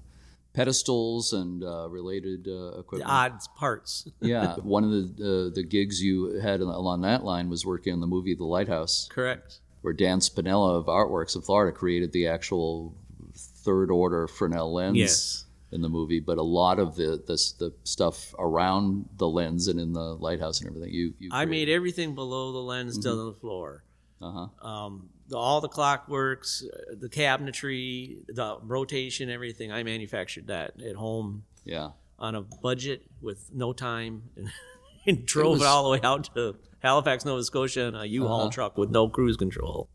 pedestals 0.54 1.34
and 1.34 1.64
uh, 1.64 1.88
related 1.90 2.48
uh, 2.48 2.72
the 2.72 2.80
equipment. 2.80 3.10
odds 3.10 3.48
parts. 3.58 4.08
yeah, 4.22 4.56
one 4.58 4.84
of 4.84 4.92
the 4.92 5.48
uh, 5.50 5.56
the 5.56 5.64
gigs 5.64 6.02
you 6.02 6.40
had 6.42 6.60
along 6.62 7.02
that 7.02 7.24
line 7.24 7.50
was 7.50 7.66
working 7.66 7.94
on 7.94 8.02
the 8.02 8.08
movie 8.08 8.36
The 8.36 8.44
Lighthouse, 8.44 9.08
Correct. 9.10 9.60
where 9.82 9.94
Dan 9.94 10.20
Spinella 10.20 10.78
of 10.78 10.86
Artworks 10.86 11.36
in 11.36 11.42
Florida 11.42 11.76
created 11.76 12.12
the 12.12 12.28
actual 12.28 12.96
third 13.36 13.90
order 13.92 14.28
Fresnel 14.28 14.74
lens 14.74 14.98
Yes. 14.98 15.46
In 15.74 15.82
the 15.82 15.90
movie. 15.90 16.20
But 16.20 16.38
a 16.38 16.44
lot 16.44 16.80
of 16.80 16.96
the, 16.96 17.22
the 17.26 17.38
the 17.60 17.74
stuff 17.84 18.34
around 18.40 19.10
the 19.18 19.28
lens 19.28 19.68
and 19.68 19.80
in 19.80 19.94
the 19.94 20.14
lighthouse 20.16 20.62
and 20.62 20.70
everything, 20.70 20.94
you, 20.94 21.14
you 21.20 21.30
I 21.32 21.46
made 21.46 21.70
everything 21.70 22.16
below 22.16 22.52
the 22.52 22.60
lens 22.60 22.98
down 22.98 23.18
on 23.20 23.26
the 23.28 23.34
floor. 23.34 23.84
Uh-huh. 24.22 24.68
Um, 24.68 25.10
the, 25.28 25.38
all 25.38 25.60
the 25.62 25.70
clockworks, 25.70 26.64
uh, 26.64 26.96
the 26.98 27.10
cabinetry, 27.10 28.26
the 28.28 28.58
rotation, 28.62 29.30
everything. 29.30 29.72
I 29.72 29.84
manufactured 29.84 30.48
that 30.48 30.82
at 30.82 30.96
home 30.96 31.44
Yeah. 31.66 31.90
on 32.20 32.36
a 32.36 32.42
budget 32.42 33.04
with 33.22 33.50
no 33.54 33.74
time, 33.74 34.24
and, 34.38 34.50
and 35.08 35.26
drove 35.26 35.58
it, 35.58 35.60
was- 35.60 35.64
all 35.68 35.84
the 35.84 35.90
way 35.90 36.00
out 36.04 36.30
to 36.36 36.56
Halifax, 36.80 37.26
Nova 37.26 37.44
Scotia, 37.44 37.82
in 37.86 37.96
a 37.96 38.06
U-Haul 38.06 38.42
Uh-huh. 38.42 38.50
truck 38.52 38.78
with 38.78 38.92
no 38.92 39.08
cruise 39.10 39.38
control. 39.38 39.90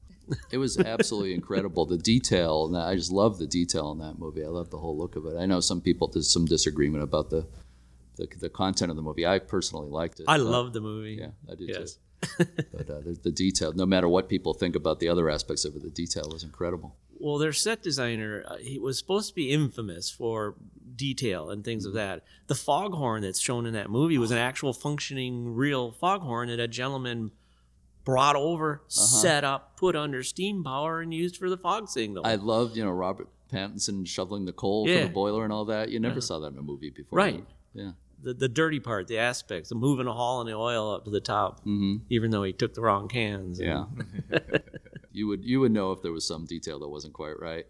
It 0.50 0.58
was 0.58 0.78
absolutely 0.78 1.34
incredible. 1.34 1.86
The 1.86 1.98
detail, 1.98 2.66
and 2.66 2.76
I 2.76 2.94
just 2.96 3.12
love 3.12 3.38
the 3.38 3.46
detail 3.46 3.92
in 3.92 3.98
that 3.98 4.18
movie. 4.18 4.44
I 4.44 4.48
love 4.48 4.70
the 4.70 4.78
whole 4.78 4.96
look 4.96 5.16
of 5.16 5.26
it. 5.26 5.36
I 5.38 5.46
know 5.46 5.60
some 5.60 5.80
people 5.80 6.08
there's 6.08 6.32
some 6.32 6.44
disagreement 6.46 7.02
about 7.04 7.30
the 7.30 7.46
the, 8.16 8.26
the 8.40 8.48
content 8.48 8.90
of 8.90 8.96
the 8.96 9.02
movie. 9.02 9.26
I 9.26 9.38
personally 9.38 9.88
liked 9.88 10.20
it. 10.20 10.24
I 10.28 10.36
love 10.36 10.72
the 10.72 10.80
movie. 10.80 11.18
Yeah, 11.20 11.28
I 11.50 11.54
did 11.54 11.68
Yes. 11.68 11.94
too. 11.94 11.98
But 12.72 12.90
uh, 12.90 13.00
the, 13.00 13.18
the 13.22 13.30
detail, 13.30 13.72
no 13.72 13.86
matter 13.86 14.08
what 14.08 14.28
people 14.28 14.52
think 14.54 14.74
about 14.74 14.98
the 14.98 15.08
other 15.08 15.30
aspects 15.30 15.64
of 15.64 15.76
it, 15.76 15.82
the 15.82 15.90
detail 15.90 16.28
was 16.32 16.42
incredible. 16.42 16.96
Well, 17.20 17.38
their 17.38 17.52
set 17.52 17.80
designer, 17.82 18.44
uh, 18.46 18.56
he 18.56 18.78
was 18.78 18.98
supposed 18.98 19.28
to 19.28 19.34
be 19.36 19.50
infamous 19.52 20.10
for 20.10 20.56
detail 20.96 21.50
and 21.50 21.64
things 21.64 21.84
of 21.84 21.92
that. 21.94 22.24
The 22.48 22.56
foghorn 22.56 23.22
that's 23.22 23.38
shown 23.40 23.66
in 23.66 23.72
that 23.74 23.88
movie 23.88 24.18
was 24.18 24.32
an 24.32 24.38
actual 24.38 24.72
functioning, 24.72 25.54
real 25.54 25.92
foghorn 25.92 26.48
that 26.48 26.58
a 26.58 26.66
gentleman 26.66 27.30
brought 28.08 28.36
over, 28.36 28.80
set 28.88 29.44
up, 29.44 29.76
put 29.76 29.94
under 29.94 30.22
steam 30.22 30.64
power, 30.64 31.02
and 31.02 31.12
used 31.12 31.36
for 31.36 31.50
the 31.50 31.58
fog 31.58 31.90
signal. 31.90 32.26
I 32.26 32.36
loved, 32.36 32.74
you 32.74 32.82
know, 32.82 32.90
Robert 32.90 33.28
Pattinson 33.52 34.06
shoveling 34.06 34.46
the 34.46 34.52
coal 34.52 34.86
for 34.86 34.98
the 34.98 35.08
boiler 35.10 35.44
and 35.44 35.52
all 35.52 35.66
that. 35.66 35.90
You 35.90 36.00
never 36.00 36.22
saw 36.22 36.38
that 36.38 36.52
in 36.52 36.58
a 36.58 36.62
movie 36.62 36.88
before. 36.88 37.18
Right. 37.18 37.44
Yeah. 37.74 37.90
the, 38.22 38.32
the 38.32 38.48
dirty 38.48 38.80
part, 38.80 39.08
the 39.08 39.18
aspects, 39.18 39.68
the 39.68 39.74
moving 39.74 40.06
the 40.06 40.14
haul 40.14 40.40
and 40.40 40.48
the 40.48 40.54
oil 40.54 40.94
up 40.94 41.04
to 41.04 41.10
the 41.10 41.20
top, 41.20 41.60
mm-hmm. 41.60 41.96
even 42.08 42.30
though 42.30 42.44
he 42.44 42.54
took 42.54 42.72
the 42.72 42.80
wrong 42.80 43.08
cans. 43.08 43.60
Yeah. 43.60 43.84
you 45.12 45.26
would 45.28 45.44
you 45.44 45.60
would 45.60 45.72
know 45.72 45.92
if 45.92 46.00
there 46.00 46.10
was 46.12 46.26
some 46.26 46.46
detail 46.46 46.78
that 46.78 46.88
wasn't 46.88 47.12
quite 47.12 47.38
right. 47.38 47.66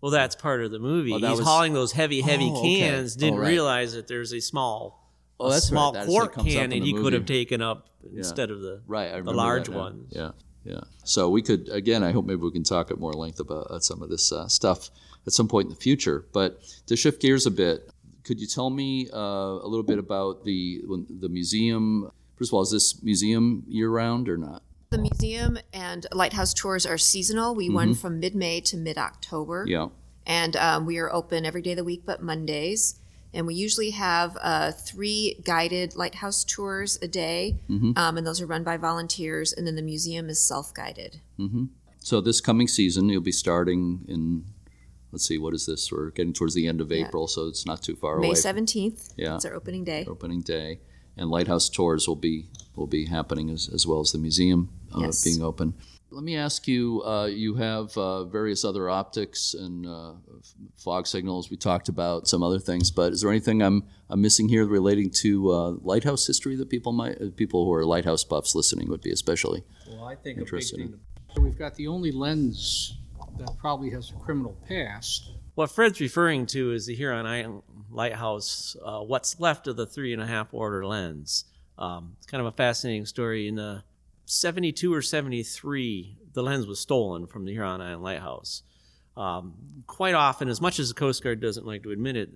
Well, 0.00 0.10
that's 0.12 0.34
part 0.34 0.64
of 0.64 0.70
the 0.70 0.78
movie. 0.78 1.12
Oh, 1.12 1.18
He's 1.18 1.38
was- 1.40 1.46
hauling 1.46 1.74
those 1.74 1.92
heavy, 1.92 2.22
heavy 2.22 2.48
Oh, 2.50 2.58
okay. 2.60 2.78
cans. 2.80 3.16
Didn't 3.16 3.38
Oh, 3.38 3.42
right. 3.42 3.48
realize 3.48 3.92
that 3.92 4.08
there's 4.08 4.32
a 4.32 4.40
small, 4.40 5.07
Oh, 5.40 5.46
a 5.46 5.50
that's 5.50 5.66
small 5.66 5.92
right. 5.92 5.94
That 5.94 6.00
actually 6.00 6.14
quart 6.16 6.32
comes 6.32 6.46
up 6.48 6.52
can 6.52 6.64
in 6.64 6.70
that 6.70 6.80
the 6.80 6.86
he 6.86 6.92
could 6.92 7.02
movie. 7.02 7.16
have 7.16 7.26
taken 7.26 7.62
up 7.62 7.88
instead 8.16 8.50
of 8.50 8.60
the 8.60 8.82
Right, 8.86 9.08
I 9.08 9.10
the 9.12 9.16
remember 9.18 9.36
large 9.36 9.66
that 9.68 9.76
ones. 9.76 10.12
Yeah, 10.14 10.30
yeah. 10.64 10.80
So 11.04 11.28
we 11.30 11.42
could 11.42 11.68
again. 11.68 12.02
I 12.02 12.12
hope 12.12 12.24
maybe 12.26 12.40
we 12.40 12.50
can 12.50 12.64
talk 12.64 12.90
at 12.90 12.98
more 12.98 13.12
length 13.12 13.40
about 13.40 13.66
uh, 13.70 13.78
some 13.80 14.02
of 14.02 14.08
this 14.10 14.32
uh, 14.32 14.48
stuff 14.48 14.90
at 15.26 15.32
some 15.32 15.48
point 15.48 15.66
in 15.66 15.70
the 15.70 15.80
future. 15.80 16.26
But 16.32 16.60
to 16.86 16.96
shift 16.96 17.22
gears 17.22 17.46
a 17.46 17.50
bit, 17.50 17.88
could 18.24 18.40
you 18.40 18.46
tell 18.46 18.68
me 18.70 19.08
uh, 19.12 19.18
a 19.18 19.66
little 19.68 19.84
bit 19.84 19.98
about 19.98 20.44
the 20.44 20.82
when- 20.86 21.06
the 21.20 21.28
museum? 21.28 22.10
First 22.36 22.50
of 22.50 22.54
all, 22.54 22.62
is 22.62 22.70
this 22.70 23.02
museum 23.02 23.64
year 23.68 23.90
round 23.90 24.28
or 24.28 24.36
not? 24.36 24.62
The 24.90 24.98
museum 24.98 25.58
and 25.72 26.06
lighthouse 26.12 26.54
tours 26.54 26.86
are 26.86 26.96
seasonal. 26.98 27.54
We 27.54 27.68
run 27.68 27.94
from 27.94 28.20
mid 28.20 28.34
May 28.34 28.60
to 28.62 28.76
mid 28.76 28.96
October. 28.96 29.64
Yeah. 29.68 29.88
And 30.26 30.56
um, 30.56 30.86
we 30.86 30.98
are 30.98 31.12
open 31.12 31.44
every 31.46 31.62
day 31.62 31.72
of 31.72 31.76
the 31.78 31.84
week 31.84 32.02
but 32.06 32.22
Mondays. 32.22 32.98
And 33.34 33.46
we 33.46 33.54
usually 33.54 33.90
have 33.90 34.36
uh, 34.40 34.72
three 34.72 35.40
guided 35.44 35.94
lighthouse 35.96 36.44
tours 36.44 36.98
a 37.02 37.08
day, 37.08 37.58
um, 37.68 38.16
and 38.16 38.26
those 38.26 38.40
are 38.40 38.46
run 38.46 38.64
by 38.64 38.76
volunteers. 38.78 39.52
And 39.52 39.66
then 39.66 39.76
the 39.76 39.82
museum 39.82 40.28
is 40.30 40.40
self 40.46 40.72
guided. 40.72 41.20
So 42.00 42.20
this 42.20 42.40
coming 42.40 42.68
season, 42.68 43.08
you'll 43.10 43.20
be 43.20 43.32
starting 43.32 44.04
in, 44.08 44.44
let's 45.12 45.26
see, 45.26 45.36
what 45.36 45.52
is 45.52 45.66
this? 45.66 45.92
We're 45.92 46.10
getting 46.10 46.32
towards 46.32 46.54
the 46.54 46.66
end 46.66 46.80
of 46.80 46.90
April, 46.90 47.28
so 47.28 47.48
it's 47.48 47.66
not 47.66 47.82
too 47.82 47.96
far 47.96 48.16
away. 48.16 48.28
May 48.28 48.34
17th. 48.34 49.12
Yeah. 49.16 49.34
It's 49.36 49.44
our 49.44 49.54
opening 49.54 49.84
day. 49.84 50.06
Opening 50.08 50.40
day, 50.40 50.80
and 51.16 51.28
lighthouse 51.30 51.68
tours 51.68 52.08
will 52.08 52.16
be 52.16 52.46
will 52.76 52.86
be 52.86 53.06
happening 53.06 53.50
as, 53.50 53.68
as 53.68 53.86
well 53.86 54.00
as 54.00 54.12
the 54.12 54.18
museum 54.18 54.70
uh, 54.94 55.00
Yes. 55.00 55.22
being 55.24 55.42
open. 55.42 55.74
Let 56.10 56.24
me 56.24 56.36
ask 56.36 56.66
you: 56.66 57.02
uh, 57.04 57.26
You 57.26 57.54
have 57.56 57.96
uh, 57.96 58.24
various 58.24 58.64
other 58.64 58.88
optics 58.88 59.54
and 59.54 59.86
uh, 59.86 60.12
fog 60.76 61.06
signals. 61.06 61.50
We 61.50 61.56
talked 61.56 61.88
about 61.88 62.26
some 62.26 62.42
other 62.42 62.58
things, 62.58 62.90
but 62.90 63.12
is 63.12 63.20
there 63.20 63.30
anything 63.30 63.62
I'm 63.62 63.84
I'm 64.08 64.22
missing 64.22 64.48
here 64.48 64.64
relating 64.66 65.10
to 65.22 65.50
uh, 65.52 65.70
lighthouse 65.82 66.26
history 66.26 66.56
that 66.56 66.70
people 66.70 66.92
might 66.92 67.20
uh, 67.20 67.26
people 67.36 67.64
who 67.66 67.72
are 67.74 67.84
lighthouse 67.84 68.24
buffs 68.24 68.54
listening 68.54 68.88
would 68.88 69.02
be 69.02 69.10
especially 69.10 69.64
Well, 69.86 70.04
I 70.04 70.14
think 70.14 70.38
Interested 70.38 70.80
in- 70.80 71.00
So 71.34 71.42
we've 71.42 71.58
got 71.58 71.74
the 71.74 71.88
only 71.88 72.10
lens 72.10 72.96
that 73.38 73.50
probably 73.58 73.90
has 73.90 74.10
a 74.10 74.14
criminal 74.14 74.56
past. 74.66 75.30
What 75.54 75.70
Fred's 75.70 76.00
referring 76.00 76.46
to 76.46 76.72
is 76.72 76.86
the 76.86 76.94
Huron 76.94 77.26
Island 77.26 77.62
Lighthouse, 77.90 78.76
uh, 78.84 79.00
what's 79.00 79.38
left 79.40 79.66
of 79.66 79.76
the 79.76 79.86
three 79.86 80.12
and 80.12 80.22
a 80.22 80.26
half 80.26 80.48
order 80.52 80.86
lens. 80.86 81.44
Um, 81.76 82.14
it's 82.16 82.26
kind 82.26 82.40
of 82.40 82.46
a 82.46 82.52
fascinating 82.56 83.06
story. 83.06 83.46
In 83.46 83.56
the 83.56 83.82
72 84.30 84.92
or 84.92 85.02
73, 85.02 86.16
the 86.32 86.42
lens 86.42 86.66
was 86.66 86.80
stolen 86.80 87.26
from 87.26 87.44
the 87.44 87.52
Huron 87.52 87.80
Island 87.80 88.02
Lighthouse. 88.02 88.62
Um, 89.16 89.54
quite 89.86 90.14
often, 90.14 90.48
as 90.48 90.60
much 90.60 90.78
as 90.78 90.88
the 90.88 90.94
Coast 90.94 91.22
Guard 91.22 91.40
doesn't 91.40 91.66
like 91.66 91.82
to 91.82 91.90
admit 91.90 92.16
it, 92.16 92.30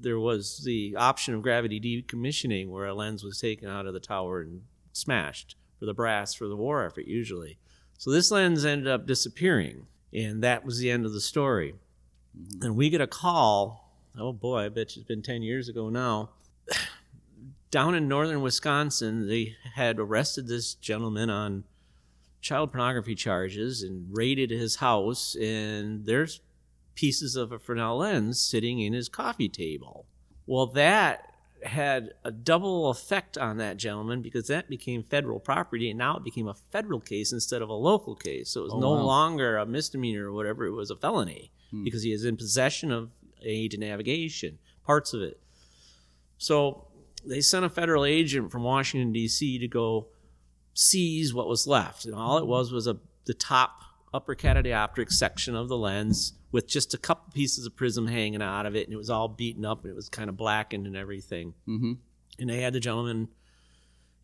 there 0.00 0.20
was 0.20 0.62
the 0.64 0.94
option 0.96 1.34
of 1.34 1.42
gravity 1.42 1.80
decommissioning 1.80 2.68
where 2.68 2.86
a 2.86 2.94
lens 2.94 3.24
was 3.24 3.40
taken 3.40 3.68
out 3.68 3.86
of 3.86 3.94
the 3.94 4.00
tower 4.00 4.42
and 4.42 4.62
smashed 4.92 5.56
for 5.78 5.86
the 5.86 5.94
brass 5.94 6.34
for 6.34 6.46
the 6.46 6.56
war 6.56 6.84
effort, 6.84 7.06
usually. 7.06 7.58
So 7.96 8.10
this 8.12 8.30
lens 8.30 8.64
ended 8.64 8.86
up 8.86 9.06
disappearing, 9.06 9.86
and 10.12 10.42
that 10.44 10.64
was 10.64 10.78
the 10.78 10.90
end 10.90 11.04
of 11.04 11.12
the 11.12 11.20
story 11.20 11.74
and 12.62 12.76
we 12.76 12.90
get 12.90 13.00
a 13.00 13.06
call. 13.06 13.92
Oh 14.18 14.32
boy, 14.32 14.64
I 14.64 14.68
bet 14.68 14.96
it's 14.96 14.98
been 14.98 15.22
10 15.22 15.42
years 15.42 15.68
ago 15.68 15.88
now. 15.88 16.30
Down 17.70 17.94
in 17.94 18.08
northern 18.08 18.40
Wisconsin, 18.40 19.28
they 19.28 19.56
had 19.74 19.98
arrested 19.98 20.48
this 20.48 20.74
gentleman 20.74 21.28
on 21.28 21.64
child 22.40 22.70
pornography 22.72 23.14
charges 23.14 23.82
and 23.82 24.08
raided 24.10 24.50
his 24.50 24.76
house, 24.76 25.34
and 25.36 26.06
there's 26.06 26.40
pieces 26.94 27.36
of 27.36 27.52
a 27.52 27.58
Fresnel 27.58 27.98
lens 27.98 28.40
sitting 28.40 28.80
in 28.80 28.92
his 28.92 29.08
coffee 29.08 29.48
table. 29.48 30.06
Well, 30.46 30.66
that 30.66 31.28
had 31.62 32.14
a 32.24 32.30
double 32.30 32.88
effect 32.90 33.36
on 33.36 33.56
that 33.58 33.76
gentleman 33.76 34.22
because 34.22 34.46
that 34.46 34.68
became 34.68 35.02
federal 35.02 35.40
property 35.40 35.90
and 35.90 35.98
now 35.98 36.16
it 36.16 36.24
became 36.24 36.46
a 36.46 36.54
federal 36.54 37.00
case 37.00 37.32
instead 37.32 37.62
of 37.62 37.68
a 37.68 37.74
local 37.74 38.14
case. 38.14 38.50
So 38.50 38.60
it 38.60 38.64
was 38.64 38.72
Oh, 38.74 38.80
no 38.80 38.90
wow. 38.92 39.02
longer 39.02 39.56
a 39.56 39.66
misdemeanor 39.66 40.28
or 40.28 40.32
whatever, 40.32 40.66
it 40.66 40.72
was 40.72 40.90
a 40.90 40.96
felony 40.96 41.50
hmm. 41.70 41.84
because 41.84 42.02
he 42.02 42.12
is 42.12 42.24
in 42.24 42.36
possession 42.36 42.92
of 42.92 43.10
aid 43.42 43.72
to 43.72 43.76
navigation, 43.76 44.58
parts 44.84 45.12
of 45.12 45.22
it. 45.22 45.40
So 46.38 46.86
they 47.28 47.40
sent 47.40 47.64
a 47.64 47.70
federal 47.70 48.04
agent 48.04 48.50
from 48.50 48.62
Washington 48.62 49.12
D.C. 49.12 49.58
to 49.58 49.68
go 49.68 50.08
seize 50.74 51.34
what 51.34 51.48
was 51.48 51.66
left, 51.66 52.04
and 52.04 52.14
all 52.14 52.38
it 52.38 52.46
was 52.46 52.72
was 52.72 52.86
a 52.86 52.98
the 53.26 53.34
top 53.34 53.82
upper 54.12 54.34
catadioptric 54.34 55.12
section 55.12 55.54
of 55.54 55.68
the 55.68 55.76
lens 55.76 56.32
with 56.50 56.66
just 56.66 56.94
a 56.94 56.98
couple 56.98 57.30
pieces 57.32 57.66
of 57.66 57.76
prism 57.76 58.06
hanging 58.06 58.40
out 58.40 58.64
of 58.64 58.74
it, 58.74 58.86
and 58.86 58.94
it 58.94 58.96
was 58.96 59.10
all 59.10 59.28
beaten 59.28 59.64
up 59.64 59.84
and 59.84 59.90
it 59.90 59.96
was 59.96 60.08
kind 60.08 60.30
of 60.30 60.36
blackened 60.36 60.86
and 60.86 60.96
everything. 60.96 61.52
Mm-hmm. 61.68 61.92
And 62.38 62.50
they 62.50 62.62
had 62.62 62.72
the 62.72 62.80
gentleman 62.80 63.28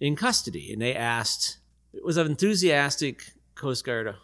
in 0.01 0.17
custody, 0.17 0.73
and 0.73 0.81
they 0.81 0.95
asked. 0.95 1.59
It 1.93 2.05
was 2.05 2.17
an 2.17 2.27
enthusiastic 2.27 3.23
Coast 3.55 3.85
Guard 3.85 4.14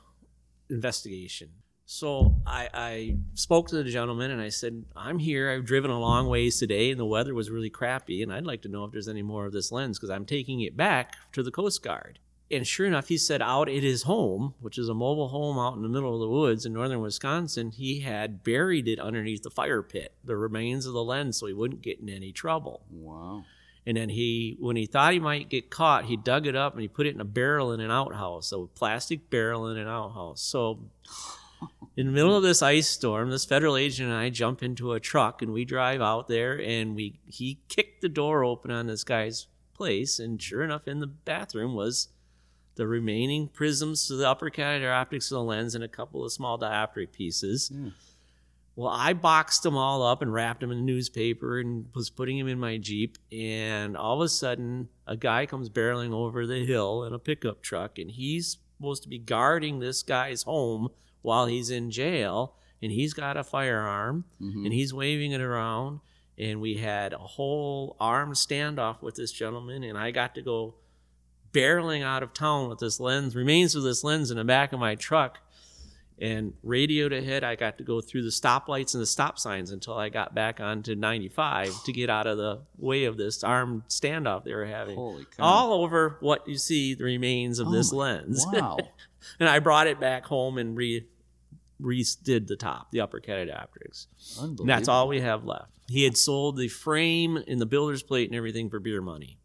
investigation. 0.69 1.51
So 1.93 2.37
I, 2.47 2.69
I 2.73 3.17
spoke 3.35 3.67
to 3.71 3.83
the 3.83 3.91
gentleman 3.91 4.31
and 4.31 4.41
I 4.41 4.51
said, 4.51 4.85
I'm 4.95 5.19
here. 5.19 5.51
I've 5.51 5.65
driven 5.65 5.91
a 5.91 5.99
long 5.99 6.29
ways 6.29 6.57
today 6.57 6.93
and 6.93 7.01
the 7.01 7.05
weather 7.05 7.35
was 7.35 7.51
really 7.51 7.69
crappy. 7.69 8.23
And 8.23 8.33
I'd 8.33 8.47
like 8.47 8.63
to 8.63 8.69
know 8.69 8.85
if 8.85 8.93
there's 8.93 9.09
any 9.09 9.23
more 9.23 9.45
of 9.45 9.53
this 9.53 9.73
lens 9.73 9.99
because 9.99 10.09
I'm 10.09 10.25
taking 10.25 10.61
it 10.61 10.77
back 10.77 11.17
to 11.33 11.43
the 11.43 11.51
Coast 11.51 11.83
Guard. 11.83 12.21
And 12.49 12.65
sure 12.65 12.87
enough, 12.87 13.09
he 13.09 13.19
said 13.19 13.43
out 13.43 13.69
at 13.69 13.83
his 13.83 14.05
home, 14.05 14.55
which 14.61 14.79
is 14.79 14.89
a 14.89 14.95
mobile 14.95 15.31
home 15.31 15.59
out 15.59 15.75
in 15.75 15.83
the 15.83 15.89
middle 15.89 16.15
of 16.15 16.21
the 16.21 16.29
woods 16.29 16.65
in 16.65 16.73
northern 16.73 17.01
Wisconsin, 17.01 17.73
he 17.73 17.99
had 17.99 18.45
buried 18.45 18.87
it 18.87 19.01
underneath 19.01 19.43
the 19.43 19.51
fire 19.51 19.83
pit, 19.83 20.15
the 20.23 20.37
remains 20.37 20.87
of 20.87 20.93
the 20.93 21.03
lens, 21.03 21.39
so 21.39 21.47
he 21.47 21.55
wouldn't 21.55 21.83
get 21.83 21.99
in 21.99 22.09
any 22.09 22.31
trouble. 22.31 22.83
Wow. 22.89 23.43
And 23.85 23.97
then 23.97 24.11
he, 24.11 24.57
when 24.61 24.77
he 24.77 24.87
thought 24.87 25.13
he 25.13 25.19
might 25.19 25.49
get 25.49 25.71
caught, 25.71 26.05
he 26.05 26.17
dug 26.17 26.47
it 26.47 26.55
up 26.55 26.75
and 26.75 26.83
he 26.83 26.89
put 26.89 27.09
it 27.09 27.17
in 27.17 27.21
a 27.21 27.25
barrel 27.25 27.73
in 27.73 27.81
an 27.81 27.91
outhouse, 27.91 28.53
a 28.53 28.67
plastic 28.77 29.29
barrel 29.29 29.67
in 29.67 29.77
an 29.77 29.89
outhouse. 29.89 30.41
So, 30.41 30.79
in 31.97 32.07
the 32.07 32.13
middle 32.13 32.37
of 32.37 32.43
this 32.43 32.63
ice 32.63 32.89
storm, 32.89 33.31
this 33.31 33.45
federal 33.45 33.77
agent 33.77 34.11
and 34.11 34.19
I 34.19 34.31
jump 34.31 34.63
into 34.63 34.93
a 34.93 35.01
truck 35.01 35.43
and 35.43 35.53
we 35.53 35.65
drive 35.65 36.01
out 36.01 36.29
there 36.29 36.61
and 36.61 36.95
we 36.95 37.19
he 37.27 37.61
kicked 37.69 38.01
the 38.01 38.09
door 38.09 38.45
open 38.45 38.71
on 38.71 38.87
this 38.87 39.05
guy's 39.05 39.47
place, 39.75 40.19
and 40.19 40.41
sure 40.41 40.63
enough, 40.63 40.87
in 40.87 41.01
the 41.01 41.07
bathroom 41.07 41.75
was 41.75 42.09
the 42.75 42.87
remaining 42.87 43.49
prisms 43.49 44.07
to 44.07 44.15
the 44.15 44.29
upper 44.29 44.51
catadioptrics 44.51 45.31
of 45.31 45.37
the 45.37 45.43
lens 45.43 45.75
and 45.75 45.83
a 45.83 45.89
couple 45.89 46.25
of 46.25 46.33
small 46.33 46.59
dioptric 46.59 47.13
pieces. 47.13 47.69
Hmm. 47.69 47.89
Well, 48.77 48.89
I 48.89 49.13
boxed 49.13 49.63
them 49.63 49.77
all 49.77 50.03
up 50.03 50.23
and 50.23 50.33
wrapped 50.33 50.61
them 50.61 50.71
in 50.71 50.87
newspaper 50.87 51.59
and 51.59 51.87
was 51.95 52.09
putting 52.09 52.39
them 52.39 52.49
in 52.49 52.59
my 52.59 52.79
Jeep. 52.79 53.19
And 53.33 53.97
all 53.97 54.23
of 54.23 54.25
a 54.25 54.29
sudden, 54.29 54.89
a 55.07 55.17
guy 55.17 55.45
comes 55.45 55.69
barreling 55.69 56.13
over 56.13 56.47
the 56.47 56.65
hill 56.65 57.05
in 57.05 57.13
a 57.13 57.19
pickup 57.19 57.63
truck, 57.63 57.99
and 57.99 58.11
he's 58.11 58.59
supposed 58.77 59.03
to 59.03 59.09
be 59.09 59.19
guarding 59.19 59.81
this 59.81 60.03
guy's 60.03 60.45
home 60.45 60.89
while 61.23 61.47
he's 61.47 61.71
in 61.71 61.91
jail. 61.91 62.55
And 62.83 62.91
he's 62.91 63.13
got 63.13 63.37
a 63.37 63.45
firearm 63.45 64.25
mm-hmm. 64.41 64.65
and 64.65 64.73
he's 64.73 64.95
waving 64.95 65.33
it 65.33 65.41
around. 65.41 66.01
And 66.39 66.63
we 66.63 66.77
had 66.77 67.13
a 67.13 67.19
whole 67.19 67.97
armed 68.01 68.35
standoff 68.35 69.03
with 69.03 69.15
this 69.17 69.31
gentleman, 69.31 69.85
and 69.85 69.99
I 69.99 70.11
got 70.11 70.35
to 70.37 70.43
go 70.43 70.77
barreling 71.53 72.03
out 72.03 72.23
of 72.23 72.33
town 72.33 72.71
with 72.71 72.79
this 72.79 72.99
lens, 72.99 73.37
remains 73.37 73.75
of 73.75 73.83
this 73.83 74.03
lens 74.03 74.31
in 74.31 74.39
the 74.39 74.45
back 74.45 74.73
of 74.73 74.81
my 74.81 74.95
truck 74.95 75.41
and 76.21 76.53
radioed 76.63 77.13
ahead. 77.13 77.45
I 77.45 77.57
got 77.57 77.79
to 77.79 77.85
go 77.85 78.01
through 78.01 78.23
the 78.23 78.31
stoplights 78.31 78.95
and 78.95 79.03
the 79.03 79.07
stop 79.07 79.39
signs 79.39 79.71
until 79.71 79.95
I 79.95 80.09
got 80.11 80.35
back 80.35 80.61
onto 80.61 80.95
95 80.95 81.85
to 81.85 81.93
get 81.93 82.11
out 82.11 82.27
of 82.27 82.37
the 82.37 82.61
way 82.79 83.05
of 83.05 83.17
this 83.17 83.43
armed 83.43 83.83
standoff 83.89 84.45
they 84.45 84.55
were 84.55 84.67
having. 84.67 84.97
Holy 84.97 85.25
cow. 85.25 85.43
All 85.45 85.83
over 85.83 86.17
what 86.21 86.47
you 86.47 86.59
see 86.59 86.95
the 86.95 87.05
remains 87.05 87.59
of 87.59 87.69
oh 87.69 87.73
this 87.73 87.93
Oh 87.93 87.97
my- 87.97 88.03
lens. 88.03 88.47
Wow. 88.53 88.79
And 89.39 89.49
I 89.49 89.59
brought 89.59 89.87
it 89.87 90.01
back 90.01 90.25
home 90.25 90.59
and 90.59 90.77
re 90.77 91.07
redid 91.81 92.47
the 92.47 92.57
top, 92.57 92.91
the 92.91 93.01
upper. 93.01 93.21
Unbelievable. 93.27 94.61
And 94.61 94.69
that's 94.69 94.89
all 94.89 95.09
we 95.09 95.21
have 95.21 95.45
left. 95.45 95.73
He 95.89 96.05
had 96.05 96.17
sold 96.17 96.57
the 96.57 96.69
frame 96.69 97.37
and 97.37 97.61
the 97.61 97.67
builder's 97.67 98.03
plate 98.03 98.29
and 98.29 98.37
everything 98.37 98.69
for 98.71 98.79
beer 98.79 99.01
money. 99.01 99.39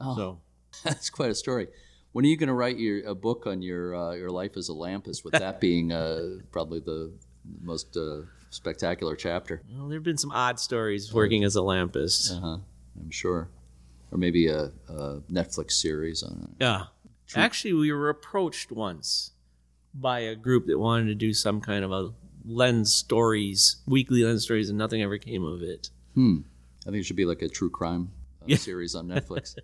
Oh. 0.00 0.16
So 0.16 0.40
That's 0.84 1.10
quite 1.10 1.30
a 1.30 1.34
story. 1.34 1.68
When 2.12 2.24
are 2.24 2.28
you 2.28 2.36
going 2.36 2.48
to 2.48 2.54
write 2.54 2.78
your 2.78 3.06
a 3.06 3.14
book 3.14 3.46
on 3.46 3.62
your 3.62 3.94
uh, 3.94 4.12
your 4.12 4.30
life 4.30 4.56
as 4.56 4.68
a 4.68 4.72
lampist? 4.72 5.24
With 5.24 5.34
that 5.34 5.60
being 5.60 5.92
uh, 5.92 6.38
probably 6.52 6.80
the 6.80 7.12
most 7.60 7.96
uh, 7.96 8.22
spectacular 8.50 9.16
chapter, 9.16 9.62
well, 9.76 9.88
there 9.88 9.98
have 9.98 10.04
been 10.04 10.18
some 10.18 10.30
odd 10.30 10.60
stories 10.60 11.12
working 11.12 11.44
as 11.44 11.56
a 11.56 11.60
lampist. 11.60 12.30
uh-huh, 12.30 12.58
I'm 13.00 13.10
sure, 13.10 13.48
or 14.12 14.18
maybe 14.18 14.46
a, 14.46 14.70
a 14.88 15.20
Netflix 15.30 15.72
series 15.72 16.22
on 16.22 16.48
it. 16.50 16.64
Yeah. 16.64 16.84
Actually, 17.36 17.72
we 17.74 17.92
were 17.92 18.08
approached 18.08 18.70
once 18.72 19.32
by 19.94 20.20
a 20.20 20.34
group 20.34 20.66
that 20.66 20.78
wanted 20.78 21.06
to 21.06 21.14
do 21.14 21.32
some 21.32 21.60
kind 21.60 21.84
of 21.84 21.92
a 21.92 22.12
lens 22.44 22.92
stories, 22.94 23.76
weekly 23.86 24.22
lens 24.24 24.44
stories, 24.44 24.68
and 24.68 24.78
nothing 24.78 25.02
ever 25.02 25.18
came 25.18 25.44
of 25.44 25.62
it. 25.62 25.90
Hmm. 26.14 26.38
I 26.86 26.90
think 26.90 26.96
it 27.00 27.04
should 27.04 27.16
be 27.16 27.24
like 27.24 27.42
a 27.42 27.48
true 27.48 27.70
crime 27.70 28.10
uh, 28.42 28.46
Yeah. 28.48 28.56
series 28.56 28.94
on 28.94 29.08
Netflix. 29.14 29.56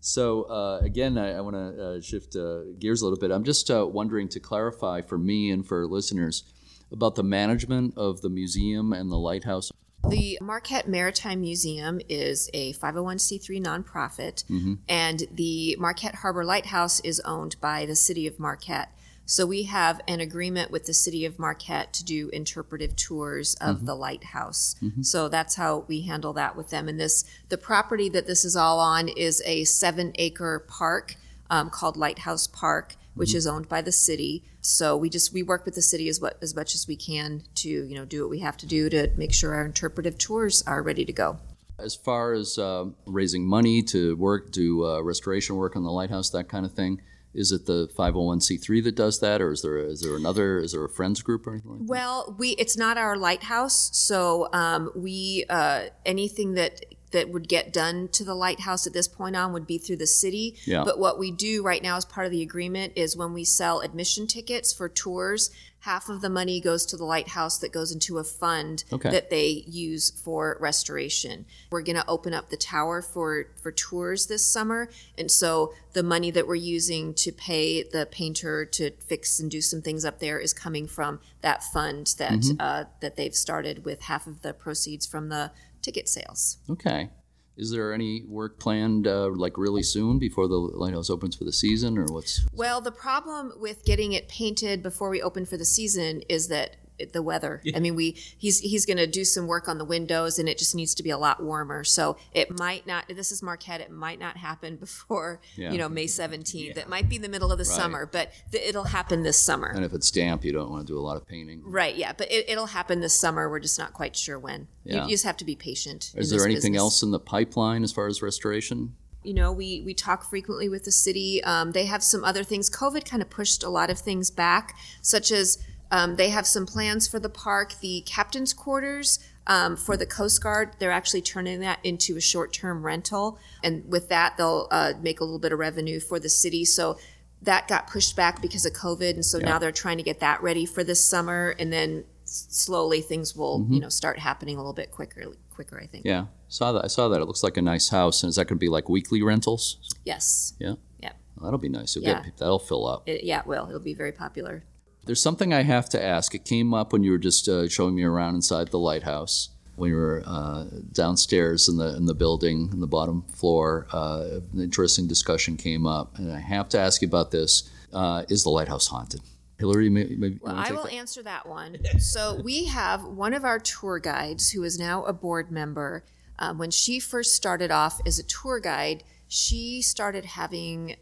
so 0.00 0.42
uh, 0.44 0.80
again, 0.82 1.18
I, 1.18 1.32
I 1.38 1.40
want 1.40 1.56
to 1.56 1.84
uh, 1.84 2.00
shift 2.00 2.36
uh, 2.36 2.60
gears 2.78 3.02
a 3.02 3.04
little 3.04 3.18
bit. 3.18 3.30
I'm 3.30 3.44
just 3.44 3.70
uh, 3.70 3.86
wondering 3.86 4.28
to 4.30 4.40
clarify 4.40 5.00
for 5.02 5.18
me 5.18 5.50
and 5.50 5.66
for 5.66 5.86
listeners 5.86 6.44
about 6.92 7.16
the 7.16 7.22
management 7.24 7.94
of 7.96 8.20
the 8.22 8.28
museum 8.30 8.92
and 8.92 9.10
the 9.10 9.18
lighthouse. 9.18 9.70
The 10.06 10.38
Marquette 10.40 10.88
Maritime 10.88 11.40
Museum 11.40 12.00
is 12.08 12.48
a 12.54 12.72
501c3 12.74 13.62
nonprofit, 13.62 14.44
mm-hmm. 14.44 14.74
and 14.88 15.24
the 15.32 15.76
Marquette 15.78 16.16
Harbor 16.16 16.44
Lighthouse 16.44 17.00
is 17.00 17.20
owned 17.20 17.56
by 17.60 17.84
the 17.84 17.96
city 17.96 18.26
of 18.26 18.38
Marquette. 18.38 18.92
So 19.26 19.44
we 19.44 19.64
have 19.64 20.00
an 20.08 20.20
agreement 20.20 20.70
with 20.70 20.86
the 20.86 20.94
city 20.94 21.26
of 21.26 21.38
Marquette 21.38 21.92
to 21.94 22.04
do 22.04 22.30
interpretive 22.30 22.96
tours 22.96 23.56
of 23.56 23.76
mm-hmm. 23.76 23.86
the 23.86 23.94
lighthouse. 23.94 24.74
Mm-hmm. 24.82 25.02
So 25.02 25.28
that's 25.28 25.56
how 25.56 25.84
we 25.86 26.00
handle 26.00 26.32
that 26.32 26.56
with 26.56 26.70
them. 26.70 26.88
And 26.88 26.98
this, 26.98 27.24
the 27.50 27.58
property 27.58 28.08
that 28.08 28.26
this 28.26 28.46
is 28.46 28.56
all 28.56 28.80
on 28.80 29.08
is 29.08 29.42
a 29.44 29.64
seven 29.64 30.12
acre 30.14 30.60
park 30.60 31.16
um, 31.50 31.68
called 31.68 31.98
Lighthouse 31.98 32.46
Park 32.46 32.94
which 33.18 33.34
is 33.34 33.46
owned 33.46 33.68
by 33.68 33.82
the 33.82 33.92
city. 33.92 34.44
So 34.60 34.96
we 34.96 35.10
just 35.10 35.32
we 35.32 35.42
work 35.42 35.64
with 35.64 35.74
the 35.74 35.82
city 35.82 36.08
as 36.08 36.20
what 36.20 36.38
as 36.42 36.54
much 36.54 36.74
as 36.74 36.86
we 36.86 36.96
can 36.96 37.42
to 37.56 37.68
you 37.68 37.94
know 37.94 38.04
do 38.04 38.22
what 38.22 38.30
we 38.30 38.38
have 38.40 38.56
to 38.58 38.66
do 38.66 38.88
to 38.90 39.10
make 39.16 39.32
sure 39.32 39.54
our 39.54 39.66
interpretive 39.66 40.18
tours 40.18 40.62
are 40.66 40.82
ready 40.82 41.04
to 41.04 41.12
go. 41.12 41.38
As 41.78 41.94
far 41.94 42.32
as 42.32 42.58
uh, 42.58 42.86
raising 43.06 43.46
money 43.46 43.82
to 43.84 44.16
work, 44.16 44.50
do 44.50 44.84
uh, 44.84 45.00
restoration 45.00 45.56
work 45.56 45.76
on 45.76 45.84
the 45.84 45.92
lighthouse, 45.92 46.30
that 46.30 46.48
kind 46.48 46.66
of 46.66 46.72
thing, 46.72 47.00
is 47.34 47.52
it 47.52 47.66
the 47.66 47.86
501c3 47.96 48.82
that 48.82 48.96
does 48.96 49.20
that, 49.20 49.40
or 49.40 49.52
is 49.52 49.62
there 49.62 49.78
is 49.78 50.00
there 50.00 50.16
another 50.16 50.58
is 50.58 50.72
there 50.72 50.84
a 50.84 50.88
friends 50.88 51.22
group 51.22 51.46
or 51.46 51.52
anything? 51.52 51.70
Like 51.70 51.80
that? 51.80 51.88
Well, 51.88 52.34
we 52.38 52.50
it's 52.50 52.76
not 52.76 52.98
our 52.98 53.16
lighthouse, 53.16 53.96
so 53.96 54.48
um, 54.52 54.90
we 54.94 55.44
uh, 55.48 55.84
anything 56.04 56.54
that 56.54 56.80
that 57.12 57.28
would 57.30 57.48
get 57.48 57.72
done 57.72 58.08
to 58.08 58.24
the 58.24 58.34
lighthouse 58.34 58.86
at 58.86 58.92
this 58.92 59.08
point 59.08 59.36
on 59.36 59.52
would 59.52 59.66
be 59.66 59.78
through 59.78 59.96
the 59.96 60.06
city. 60.06 60.56
Yeah. 60.64 60.84
But 60.84 60.98
what 60.98 61.18
we 61.18 61.30
do 61.30 61.62
right 61.62 61.82
now 61.82 61.96
as 61.96 62.04
part 62.04 62.26
of 62.26 62.32
the 62.32 62.42
agreement 62.42 62.92
is 62.96 63.16
when 63.16 63.32
we 63.32 63.44
sell 63.44 63.80
admission 63.80 64.26
tickets 64.26 64.72
for 64.72 64.88
tours, 64.88 65.50
half 65.82 66.08
of 66.08 66.20
the 66.20 66.28
money 66.28 66.60
goes 66.60 66.84
to 66.84 66.96
the 66.96 67.04
lighthouse 67.04 67.56
that 67.58 67.72
goes 67.72 67.92
into 67.92 68.18
a 68.18 68.24
fund 68.24 68.82
Okay. 68.92 69.10
that 69.10 69.30
they 69.30 69.62
use 69.66 70.10
for 70.10 70.56
restoration. 70.60 71.46
We're 71.70 71.82
going 71.82 71.96
to 71.96 72.08
open 72.08 72.34
up 72.34 72.50
the 72.50 72.56
tower 72.56 73.00
for 73.00 73.46
for 73.62 73.70
tours 73.72 74.26
this 74.26 74.44
summer, 74.46 74.88
and 75.16 75.30
so 75.30 75.72
the 75.92 76.02
money 76.02 76.30
that 76.32 76.46
we're 76.46 76.54
using 76.56 77.14
to 77.14 77.32
pay 77.32 77.82
the 77.84 78.06
painter 78.10 78.64
to 78.64 78.90
fix 79.06 79.38
and 79.40 79.50
do 79.50 79.60
some 79.60 79.80
things 79.80 80.04
up 80.04 80.18
there 80.18 80.38
is 80.38 80.52
coming 80.52 80.86
from 80.86 81.20
that 81.42 81.62
fund 81.62 82.12
that 82.18 82.32
Mm-hmm. 82.32 82.56
uh, 82.60 82.84
that 83.00 83.16
they've 83.16 83.34
started 83.34 83.84
with 83.84 84.02
half 84.02 84.26
of 84.26 84.42
the 84.42 84.52
proceeds 84.52 85.06
from 85.06 85.28
the 85.28 85.50
ticket 85.88 86.08
sales. 86.08 86.58
Okay. 86.68 87.08
Is 87.56 87.70
there 87.70 87.94
any 87.94 88.22
work 88.28 88.60
planned 88.60 89.06
uh, 89.06 89.30
like 89.30 89.56
really 89.56 89.82
soon 89.82 90.18
before 90.18 90.46
the 90.46 90.56
lighthouse 90.56 91.08
opens 91.08 91.34
for 91.34 91.44
the 91.44 91.52
season, 91.52 91.96
or 91.98 92.04
what's? 92.04 92.46
Well, 92.52 92.80
the 92.80 92.92
problem 92.92 93.52
with 93.56 93.84
getting 93.84 94.12
it 94.12 94.28
painted 94.28 94.82
before 94.82 95.08
we 95.08 95.22
open 95.22 95.44
for 95.46 95.56
the 95.56 95.64
season 95.64 96.22
is 96.28 96.48
that 96.48 96.76
the 97.12 97.22
weather. 97.22 97.62
I 97.74 97.80
mean, 97.80 97.94
we 97.94 98.12
he's 98.38 98.60
he's 98.60 98.84
going 98.86 98.96
to 98.96 99.06
do 99.06 99.24
some 99.24 99.46
work 99.46 99.68
on 99.68 99.78
the 99.78 99.84
windows, 99.84 100.38
and 100.38 100.48
it 100.48 100.58
just 100.58 100.74
needs 100.74 100.94
to 100.96 101.02
be 101.02 101.10
a 101.10 101.18
lot 101.18 101.42
warmer. 101.42 101.84
So 101.84 102.16
it 102.32 102.58
might 102.58 102.86
not. 102.86 103.06
This 103.08 103.32
is 103.32 103.42
Marquette. 103.42 103.80
It 103.80 103.90
might 103.90 104.18
not 104.18 104.36
happen 104.36 104.76
before 104.76 105.40
Yeah. 105.56 105.72
you 105.72 105.78
know 105.78 105.88
May 105.88 106.06
seventeenth. 106.06 106.76
It 106.76 106.88
might 106.88 107.08
be 107.08 107.18
the 107.18 107.28
middle 107.28 107.52
of 107.52 107.58
the 107.58 107.64
summer, 107.64 108.06
but 108.06 108.30
th- 108.52 108.68
it'll 108.68 108.84
happen 108.84 109.22
this 109.22 109.38
summer. 109.38 109.68
And 109.74 109.84
if 109.84 109.92
it's 109.92 110.10
damp, 110.10 110.44
you 110.44 110.52
don't 110.52 110.70
want 110.70 110.86
to 110.86 110.92
do 110.92 110.98
a 110.98 111.00
lot 111.00 111.16
of 111.16 111.26
painting. 111.26 111.62
Right? 111.64 111.94
Yeah, 111.96 112.12
but 112.16 112.30
it, 112.30 112.48
it'll 112.48 112.66
happen 112.66 113.00
this 113.00 113.18
summer. 113.18 113.48
We're 113.48 113.60
just 113.60 113.78
not 113.78 113.92
quite 113.92 114.16
sure 114.16 114.38
when. 114.38 114.68
You- 114.84 114.96
Yeah. 114.96 115.04
You, 115.04 115.10
just 115.10 115.24
have 115.24 115.36
to 115.38 115.44
be 115.44 115.54
patient. 115.54 116.12
Is 116.16 116.30
there 116.30 116.44
anything 116.44 116.72
business. 116.72 116.80
else 116.80 117.02
in 117.02 117.10
the 117.10 117.20
pipeline 117.20 117.82
as 117.84 117.92
far 117.92 118.06
as 118.06 118.22
restoration? 118.22 118.94
you 119.24 119.34
know 119.34 119.50
we 119.52 119.82
we 119.84 119.92
talk 119.92 120.22
frequently 120.30 120.68
with 120.68 120.84
the 120.84 120.92
city 120.92 121.42
um, 121.42 121.72
they 121.72 121.86
have 121.86 122.04
some 122.04 122.22
other 122.24 122.44
things 122.44 122.70
covid 122.70 123.04
kind 123.04 123.20
of 123.20 123.28
pushed 123.28 123.64
a 123.64 123.68
lot 123.68 123.90
of 123.90 123.98
things 123.98 124.30
back 124.30 124.76
such 125.02 125.32
as 125.32 125.58
um, 125.90 126.16
they 126.16 126.28
have 126.30 126.46
some 126.46 126.66
plans 126.66 127.08
for 127.08 127.18
the 127.18 127.28
park 127.28 127.74
the 127.80 128.02
captain's 128.06 128.52
quarters 128.52 129.18
um, 129.46 129.76
for 129.76 129.96
the 129.96 130.06
coast 130.06 130.42
guard 130.42 130.70
they're 130.78 130.90
actually 130.92 131.22
turning 131.22 131.60
that 131.60 131.78
into 131.82 132.16
a 132.16 132.20
short-term 132.20 132.84
rental 132.84 133.38
and 133.64 133.90
with 133.90 134.08
that 134.08 134.36
they'll 134.36 134.68
uh, 134.70 134.92
make 135.00 135.20
a 135.20 135.24
little 135.24 135.38
bit 135.38 135.52
of 135.52 135.58
revenue 135.58 135.98
for 136.00 136.18
the 136.20 136.28
city 136.28 136.64
so 136.64 136.98
that 137.40 137.66
got 137.68 137.86
pushed 137.86 138.14
back 138.16 138.42
because 138.42 138.66
of 138.66 138.72
covid 138.72 139.10
and 139.14 139.24
so 139.24 139.38
now 139.38 139.58
they're 139.58 139.72
trying 139.72 139.96
to 139.96 140.02
get 140.02 140.20
that 140.20 140.42
ready 140.42 140.66
for 140.66 140.82
this 140.84 141.04
summer 141.04 141.54
and 141.58 141.72
then 141.72 142.04
slowly 142.24 143.00
things 143.00 143.34
will 143.34 143.66
you 143.70 143.80
know 143.80 143.88
start 143.88 144.18
happening 144.18 144.56
a 144.56 144.58
little 144.58 144.74
bit 144.74 144.90
quicker 144.90 145.24
quicker 145.50 145.80
i 145.80 145.86
think 145.86 146.04
Yeah, 146.04 146.26
saw 146.48 146.72
that. 146.72 146.84
I 146.84 146.88
saw 146.88 147.08
that. 147.08 147.20
It 147.20 147.24
looks 147.24 147.42
like 147.42 147.56
a 147.56 147.62
nice 147.62 147.88
house, 147.88 148.22
and 148.22 148.28
is 148.28 148.36
that 148.36 148.44
going 148.46 148.58
to 148.58 148.60
be 148.60 148.68
like 148.68 148.88
weekly 148.88 149.22
rentals? 149.22 149.78
yes 150.04 150.54
Yeah. 150.58 150.74
Yeah. 151.00 151.12
Well, 151.36 151.44
that'll 151.44 151.58
be 151.58 151.68
nice. 151.68 151.96
You'll 151.96 152.04
Yeah. 152.04 152.22
get, 152.22 152.36
that'll 152.36 152.58
fill 152.58 152.86
up. 152.86 153.08
it, 153.08 153.24
yeah 153.24 153.40
it 153.40 153.46
will 153.46 153.66
it'll 153.68 153.80
be 153.80 153.94
very 153.94 154.12
popular 154.12 154.62
There's 155.08 155.22
something 155.22 155.54
I 155.54 155.62
have 155.62 155.88
to 155.88 156.04
ask. 156.04 156.34
It 156.34 156.44
came 156.44 156.74
up 156.74 156.92
when 156.92 157.02
you 157.02 157.12
were 157.12 157.18
just 157.18 157.48
uh, 157.48 157.66
showing 157.66 157.94
me 157.94 158.02
around 158.02 158.34
inside 158.34 158.68
the 158.68 158.78
lighthouse. 158.78 159.48
When 159.76 159.88
you 159.88 159.96
were 159.96 160.22
uh, 160.26 160.66
downstairs 160.92 161.66
in 161.66 161.78
the 161.78 161.96
in 161.96 162.04
the 162.04 162.12
building, 162.12 162.68
in 162.74 162.80
the 162.80 162.86
bottom 162.86 163.22
floor, 163.32 163.86
uh, 163.90 164.40
an 164.52 164.60
interesting 164.60 165.06
discussion 165.06 165.56
came 165.56 165.86
up, 165.86 166.18
and 166.18 166.30
I 166.30 166.40
have 166.40 166.68
to 166.70 166.78
ask 166.78 167.00
you 167.00 167.08
about 167.08 167.30
this. 167.30 167.70
Uh, 167.90 168.24
is 168.28 168.42
the 168.42 168.50
lighthouse 168.50 168.88
haunted? 168.88 169.22
Hillary, 169.58 169.88
maybe, 169.88 170.14
maybe 170.14 170.38
Well, 170.42 170.54
I 170.54 170.72
will 170.72 170.82
that? 170.82 170.92
answer 170.92 171.22
that 171.22 171.48
one. 171.48 171.78
So 171.98 172.42
we 172.44 172.66
have 172.66 173.02
one 173.02 173.32
of 173.32 173.46
our 173.46 173.58
tour 173.58 173.98
guides 173.98 174.50
who 174.50 174.62
is 174.62 174.78
now 174.78 175.04
a 175.04 175.14
board 175.14 175.50
member. 175.50 176.04
Um, 176.38 176.58
when 176.58 176.70
she 176.70 177.00
first 177.00 177.34
started 177.34 177.70
off 177.70 177.98
as 178.04 178.18
a 178.18 178.22
tour 178.24 178.60
guide, 178.60 179.04
she 179.26 179.80
started 179.80 180.26
having 180.26 180.96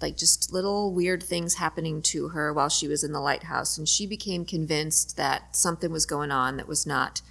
like 0.00 0.16
just 0.16 0.52
little 0.52 0.92
weird 0.92 1.22
things 1.22 1.54
happening 1.54 2.02
to 2.02 2.28
her 2.28 2.52
while 2.52 2.68
she 2.68 2.88
was 2.88 3.04
in 3.04 3.12
the 3.12 3.20
lighthouse, 3.20 3.78
and 3.78 3.88
she 3.88 4.06
became 4.06 4.44
convinced 4.44 5.16
that 5.16 5.56
something 5.56 5.90
was 5.90 6.06
going 6.06 6.30
on 6.30 6.56
that 6.56 6.68
was 6.68 6.86
not 6.86 7.22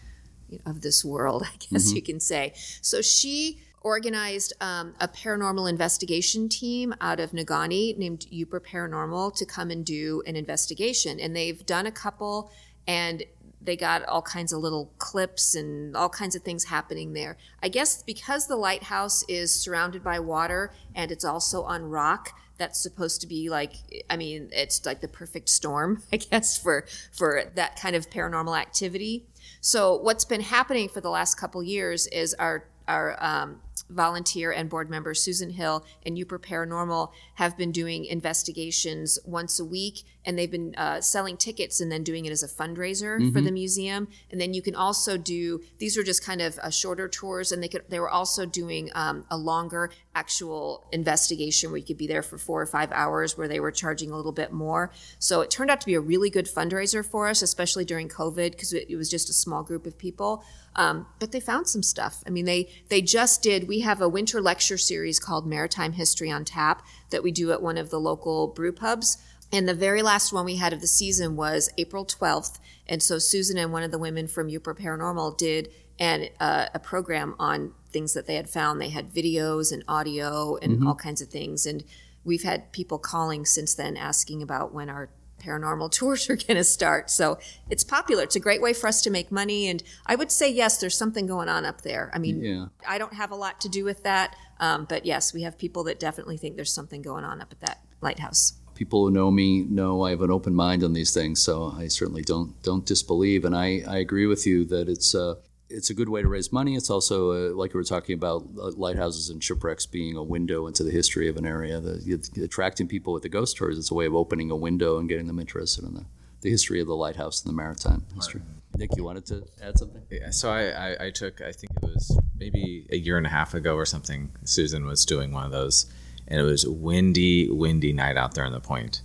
of 0.66 0.82
this 0.82 1.06
world, 1.06 1.44
I 1.54 1.58
guess 1.58 1.94
you 1.94 2.02
can 2.02 2.20
say. 2.20 2.54
So 2.82 3.02
she 3.02 3.62
organized 3.82 4.54
um, 4.60 4.94
a 5.00 5.08
paranormal 5.08 5.70
investigation 5.70 6.50
team 6.50 6.94
out 7.00 7.20
of 7.20 7.32
Negaunee 7.32 7.98
named 7.98 8.26
Uper 8.32 8.60
Paranormal 8.60 9.36
to 9.36 9.46
come 9.46 9.72
and 9.72 9.86
do 9.86 10.22
an 10.26 10.36
investigation. 10.36 11.20
And 11.20 11.36
they've 11.36 11.66
done 11.66 11.86
a 11.86 11.92
couple, 11.92 12.52
and 12.88 13.24
they 13.62 13.76
got 13.76 14.04
all 14.06 14.22
kinds 14.22 14.54
of 14.54 14.60
little 14.60 14.92
clips 14.98 15.56
and 15.56 15.96
all 15.96 16.10
kinds 16.10 16.36
of 16.36 16.44
things 16.44 16.66
happening 16.66 17.14
there. 17.14 17.38
I 17.62 17.70
guess 17.70 18.04
because 18.04 18.48
the 18.48 18.56
lighthouse 18.56 19.24
is 19.28 19.54
surrounded 19.54 20.04
by 20.04 20.20
water 20.20 20.74
and 20.96 21.12
it's 21.12 21.26
also 21.26 21.64
on 21.64 21.84
rock, 21.84 22.34
that's 22.60 22.80
supposed 22.80 23.22
to 23.22 23.28
be 23.28 23.50
like 23.50 23.74
i 24.10 24.16
mean 24.16 24.50
it's 24.52 24.86
like 24.86 25.02
the 25.02 25.08
perfect 25.08 25.50
storm 25.50 26.04
i 26.14 26.18
guess 26.18 26.58
for 26.58 26.86
for 27.12 27.44
that 27.56 27.80
kind 27.80 27.96
of 27.96 28.10
paranormal 28.10 28.60
activity. 28.60 29.26
So 29.62 29.96
what's 29.96 30.26
been 30.26 30.42
happening 30.42 30.90
for 30.90 31.02
the 31.02 31.10
last 31.10 31.36
couple 31.36 31.62
years 31.64 32.08
is 32.08 32.34
our 32.36 32.66
our 32.88 33.16
um, 33.24 33.62
volunteer 33.90 34.52
and 34.52 34.70
board 34.70 34.90
member 34.90 35.14
Susan 35.14 35.52
Hill 35.52 35.86
and 36.06 36.18
Uper 36.18 36.40
Paranormal 36.40 37.12
have 37.36 37.58
been 37.58 37.72
doing 37.72 38.06
investigations 38.06 39.20
once 39.26 39.60
a 39.60 39.66
week, 39.66 40.04
and 40.26 40.38
they've 40.38 40.52
been 40.52 40.76
uh, 40.76 41.02
selling 41.02 41.38
tickets 41.38 41.80
and 41.80 41.92
then 41.92 42.04
doing 42.04 42.26
it 42.26 42.32
as 42.32 42.44
a 42.44 42.48
fundraiser 42.48 43.32
for 43.34 43.42
the 43.42 43.52
museum. 43.52 44.08
And 44.32 44.40
then 44.40 44.54
you 44.54 44.62
can 44.62 44.76
also 44.76 45.18
do 45.18 45.62
these 45.78 45.98
are 45.98 46.04
just 46.04 46.24
kind 46.24 46.42
of 46.42 46.60
uh, 46.60 46.70
shorter 46.70 47.08
tours, 47.08 47.52
and 47.52 47.64
they 47.64 47.68
could 47.68 47.84
they 47.90 48.00
were 48.00 48.10
also 48.10 48.46
doing 48.46 48.90
um, 48.94 49.26
a 49.32 49.38
longer 49.38 49.92
actual 50.14 50.86
investigation 50.92 51.72
where 51.72 51.78
you 51.78 51.86
could 51.86 51.98
be 51.98 52.08
there 52.08 52.22
for 52.22 52.38
four 52.38 52.62
or 52.62 52.66
five 52.66 52.92
hours, 52.92 53.38
where 53.38 53.48
they 53.48 53.60
were 53.60 53.72
charging 53.72 54.12
a 54.12 54.16
little 54.16 54.34
bit 54.34 54.52
more. 54.52 54.92
So 55.20 55.42
it 55.42 55.50
turned 55.50 55.72
out 55.72 55.80
to 55.82 55.86
be 55.86 55.96
a 55.96 56.02
really 56.02 56.30
good 56.30 56.48
fundraiser 56.48 57.06
for 57.06 57.28
us, 57.28 57.42
especially 57.42 57.86
during 57.86 58.10
COVID, 58.10 58.52
because 58.52 58.74
it, 58.74 58.90
it 58.90 58.98
was 58.98 59.10
just 59.10 59.30
a 59.30 59.34
small 59.34 59.64
group 59.64 59.86
of 59.86 59.98
people. 59.98 60.44
Um, 60.76 61.08
but 61.20 61.32
they 61.32 61.40
found 61.40 61.68
some 61.68 61.84
stuff. 61.84 62.24
I 62.28 62.30
mean, 62.30 62.46
they 62.46 62.70
they 62.90 63.02
just 63.02 63.42
did. 63.42 63.68
We 63.70 63.82
have 63.82 64.02
a 64.02 64.10
winter 64.10 64.42
lecture 64.42 64.80
series 64.80 65.20
called 65.20 65.46
Maritime 65.46 65.94
History 65.94 66.32
on 66.32 66.44
Tap 66.44 66.84
that 67.12 67.22
we 67.22 67.32
do 67.32 67.52
at 67.52 67.62
one 67.62 67.78
of 67.78 67.92
the 67.92 68.00
local 68.00 68.48
brew 68.48 68.72
pubs. 68.72 69.20
And 69.52 69.70
the 69.70 69.76
very 69.76 70.02
last 70.02 70.34
one 70.34 70.46
we 70.46 70.56
had 70.56 70.74
of 70.74 70.82
the 70.82 70.88
season 70.88 71.36
was 71.36 71.70
April 71.78 72.04
12th. 72.04 72.58
And 72.88 73.04
so 73.04 73.20
Susan 73.20 73.60
and 73.60 73.72
one 73.72 73.84
of 73.84 73.92
the 73.92 74.00
women 74.00 74.28
from 74.28 74.50
Uper 74.50 74.76
Paranormal 74.76 75.38
did 75.38 75.70
an, 76.00 76.30
uh, 76.40 76.70
a 76.74 76.80
program 76.80 77.36
on 77.38 77.76
things 77.92 78.16
that 78.16 78.26
they 78.26 78.38
had 78.38 78.50
found. 78.50 78.82
They 78.82 78.90
had 78.90 79.14
videos 79.14 79.72
and 79.72 79.84
audio 79.88 80.56
and 80.56 80.84
all 80.88 80.96
kinds 80.96 81.22
of 81.22 81.28
things. 81.28 81.68
And 81.68 81.84
we've 82.24 82.42
had 82.42 82.72
people 82.72 82.98
calling 82.98 83.46
since 83.46 83.76
then 83.76 83.96
asking 83.96 84.42
about 84.42 84.74
when 84.74 84.90
our 84.90 85.12
paranormal 85.40 85.92
tours 86.00 86.30
are 86.30 86.36
going 86.36 86.58
to 86.58 86.64
start. 86.64 87.10
So 87.10 87.40
it's 87.70 87.84
popular. 87.84 88.24
It's 88.24 88.36
a 88.36 88.40
great 88.40 88.62
way 88.62 88.74
for 88.74 88.88
us 88.88 89.02
to 89.04 89.10
make 89.10 89.32
money. 89.32 89.68
And 89.68 89.82
I 90.06 90.16
would 90.16 90.32
say, 90.32 90.52
yes, 90.52 90.78
there's 90.80 90.98
something 90.98 91.26
going 91.26 91.50
on 91.50 91.66
up 91.66 91.82
there. 91.82 92.12
I 92.14 92.20
mean, 92.20 92.44
Yeah. 92.44 92.66
I 92.88 92.98
don't 92.98 93.14
have 93.14 93.32
a 93.32 93.36
lot 93.36 93.60
to 93.62 93.70
do 93.70 93.84
with 93.84 94.04
that. 94.04 94.36
Um, 94.60 94.86
but 94.90 95.06
yes, 95.06 95.34
we 95.34 95.44
have 95.44 95.58
people 95.58 95.84
that 95.86 96.00
definitely 96.00 96.38
think 96.38 96.56
there's 96.56 96.74
something 96.74 97.02
going 97.02 97.24
on 97.24 97.42
up 97.42 97.52
at 97.52 97.60
that 97.62 97.80
lighthouse. 98.02 98.54
people 98.76 99.06
who 99.06 99.12
know 99.12 99.30
me 99.30 99.64
know 99.64 100.04
I 100.04 100.12
have 100.12 100.22
an 100.22 100.32
open 100.32 100.56
mind 100.56 100.84
on 100.86 100.94
these 100.94 101.14
things, 101.14 101.42
so 101.42 101.74
I 101.78 101.88
certainly 101.90 102.22
don't 102.22 102.62
don't 102.64 102.86
disbelieve. 102.86 103.44
And 103.46 103.54
I, 103.56 103.84
I 103.88 103.98
agree 103.98 104.26
with 104.26 104.46
you 104.48 104.64
that 104.66 104.88
it's 104.88 105.14
uh, 105.14 105.36
it's 105.70 105.90
a 105.90 105.94
good 105.94 106.10
way 106.10 106.22
to 106.22 106.28
raise 106.28 106.52
money. 106.52 106.76
It's 106.76 106.90
also 106.90 107.32
uh, 107.32 107.56
like 107.56 107.74
we 107.74 107.80
were 107.80 107.84
talking 107.84 108.16
about 108.16 108.48
uh, 108.60 108.72
lighthouses 108.72 109.30
and 109.30 109.44
shipwrecks 109.44 109.86
being 109.86 110.16
a 110.16 110.24
window 110.24 110.68
into 110.68 110.84
the 110.84 110.92
history 110.92 111.30
of 111.30 111.38
an 111.38 111.46
area. 111.46 111.80
The, 111.80 112.02
it's 112.06 112.30
attracting 112.38 112.88
people 112.88 113.14
with 113.14 113.24
the 113.24 113.30
ghost 113.30 113.56
stories. 113.56 113.78
It's 113.78 113.92
a 113.92 113.94
way 113.94 114.06
of 114.06 114.16
opening 114.16 114.52
a 114.52 114.56
window 114.56 114.98
and 114.98 115.08
getting 115.08 115.28
them 115.28 115.40
interested 115.40 115.84
in 115.86 115.94
the, 115.94 116.06
the 116.42 116.50
history 116.50 116.82
of 116.82 116.88
the 116.88 116.96
lighthouse 116.96 117.44
and 117.44 117.52
the 117.52 117.56
maritime 117.56 118.06
history. 118.16 118.42
Nick, 118.78 118.92
you 118.96 119.04
wanted 119.04 119.26
to 119.28 119.46
add 119.62 119.78
something? 119.78 120.02
Yeah, 120.10 120.30
so 120.30 120.52
I, 120.52 120.70
I, 120.70 121.06
I 121.06 121.10
took, 121.12 121.42
I 121.42 121.52
think 121.52 121.72
it 121.82 121.84
was 121.84 122.18
maybe 122.38 122.88
a 122.90 122.98
year 122.98 123.18
and 123.18 123.26
a 123.26 123.30
half 123.30 123.54
ago 123.54 123.76
or 123.76 123.86
something. 123.86 124.32
Susan 124.46 124.86
was 124.86 125.06
doing 125.06 125.32
one 125.32 125.46
of 125.46 125.52
those, 125.52 125.92
and 126.28 126.40
it 126.40 126.44
was 126.44 126.68
windy, 126.68 127.50
windy 127.50 127.94
night 127.94 128.16
out 128.16 128.36
there 128.36 128.46
on 128.46 128.54
the 128.54 128.62
point, 128.62 129.02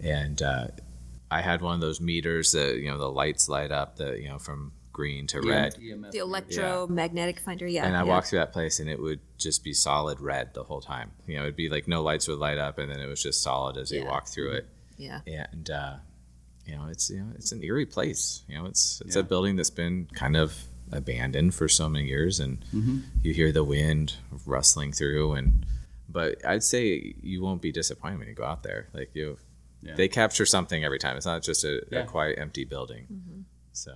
and 0.00 0.40
uh, 0.40 0.68
I 1.30 1.42
had 1.42 1.60
one 1.60 1.74
of 1.74 1.80
those 1.80 2.00
meters 2.00 2.52
that 2.52 2.78
you 2.78 2.90
know 2.90 2.98
the 2.98 3.10
lights 3.10 3.48
light 3.48 3.70
up, 3.70 3.96
that 3.96 4.20
you 4.20 4.28
know 4.28 4.38
from 4.38 4.72
green 5.00 5.26
to 5.28 5.40
red. 5.40 5.74
The 6.12 6.18
electromagnetic 6.18 7.40
finder, 7.40 7.66
yeah. 7.66 7.86
and 7.86 7.96
I 7.96 8.00
yeah. 8.00 8.04
walked 8.12 8.28
through 8.28 8.40
that 8.40 8.52
place, 8.52 8.80
and 8.80 8.88
it 8.88 9.00
would 9.00 9.20
just 9.38 9.64
be 9.64 9.72
solid 9.72 10.20
red 10.20 10.52
the 10.54 10.62
whole 10.64 10.80
time. 10.80 11.10
You 11.26 11.36
know, 11.36 11.42
it'd 11.42 11.56
be 11.56 11.68
like 11.70 11.88
no 11.88 12.02
lights 12.02 12.28
would 12.28 12.38
light 12.38 12.58
up, 12.58 12.78
and 12.78 12.90
then 12.90 13.00
it 13.00 13.06
was 13.06 13.22
just 13.22 13.42
solid 13.42 13.76
as 13.76 13.90
you 13.90 14.00
Yeah. 14.00 14.08
walked 14.10 14.28
through 14.28 14.52
it. 14.52 14.66
Yeah. 14.98 15.20
And 15.26 15.70
uh, 15.70 15.94
you 16.66 16.76
know, 16.76 16.86
it's 16.90 17.08
you 17.10 17.18
know, 17.20 17.32
it's 17.34 17.52
an 17.52 17.62
eerie 17.64 17.86
place. 17.86 18.42
You 18.48 18.58
know, 18.58 18.66
it's 18.66 19.00
it's 19.06 19.16
Yeah. 19.16 19.20
a 19.20 19.24
building 19.24 19.56
that's 19.56 19.70
been 19.70 20.06
kind 20.12 20.36
of 20.36 20.54
abandoned 20.92 21.54
for 21.54 21.68
so 21.68 21.88
many 21.88 22.06
years, 22.06 22.40
and 22.40 22.64
Mhm. 22.74 23.02
you 23.22 23.32
hear 23.32 23.52
the 23.52 23.64
wind 23.64 24.16
rustling 24.44 24.92
through, 24.92 25.32
and 25.32 25.64
but 26.08 26.44
I'd 26.44 26.64
say 26.64 27.14
you 27.22 27.40
won't 27.42 27.62
be 27.62 27.72
disappointed 27.72 28.18
when 28.18 28.28
you 28.28 28.34
go 28.34 28.44
out 28.44 28.62
there. 28.64 28.88
Like 28.92 29.10
you, 29.14 29.38
Yeah. 29.82 29.94
they 29.94 30.08
capture 30.08 30.44
something 30.44 30.84
every 30.84 30.98
time. 30.98 31.16
It's 31.16 31.24
not 31.26 31.42
just 31.42 31.64
a, 31.64 31.74
Yeah. 31.90 32.00
a 32.00 32.06
quiet, 32.06 32.38
empty 32.38 32.64
building. 32.64 33.06
Mm-hmm. 33.10 33.40
So. 33.72 33.92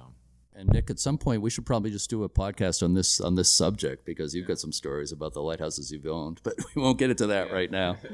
And 0.57 0.69
Nick, 0.69 0.89
at 0.89 1.01
some 1.01 1.19
point, 1.19 1.43
we 1.43 1.51
should 1.51 1.67
probably 1.67 1.91
just 1.91 2.09
do 2.09 2.23
a 2.23 2.29
podcast 2.29 2.83
on 2.83 2.95
this 2.95 3.21
on 3.21 3.35
this 3.35 3.53
subject 3.53 4.05
because 4.05 4.35
you've 4.35 4.47
got 4.47 4.59
some 4.61 4.73
stories 4.73 5.11
about 5.11 5.33
the 5.35 5.41
lighthouses 5.41 5.91
you've 5.91 6.07
owned, 6.07 6.41
but 6.45 6.55
we 6.75 6.83
won't 6.83 6.99
get 6.99 7.11
into 7.11 7.27
that 7.27 7.53
right 7.53 7.71
now. 7.71 7.97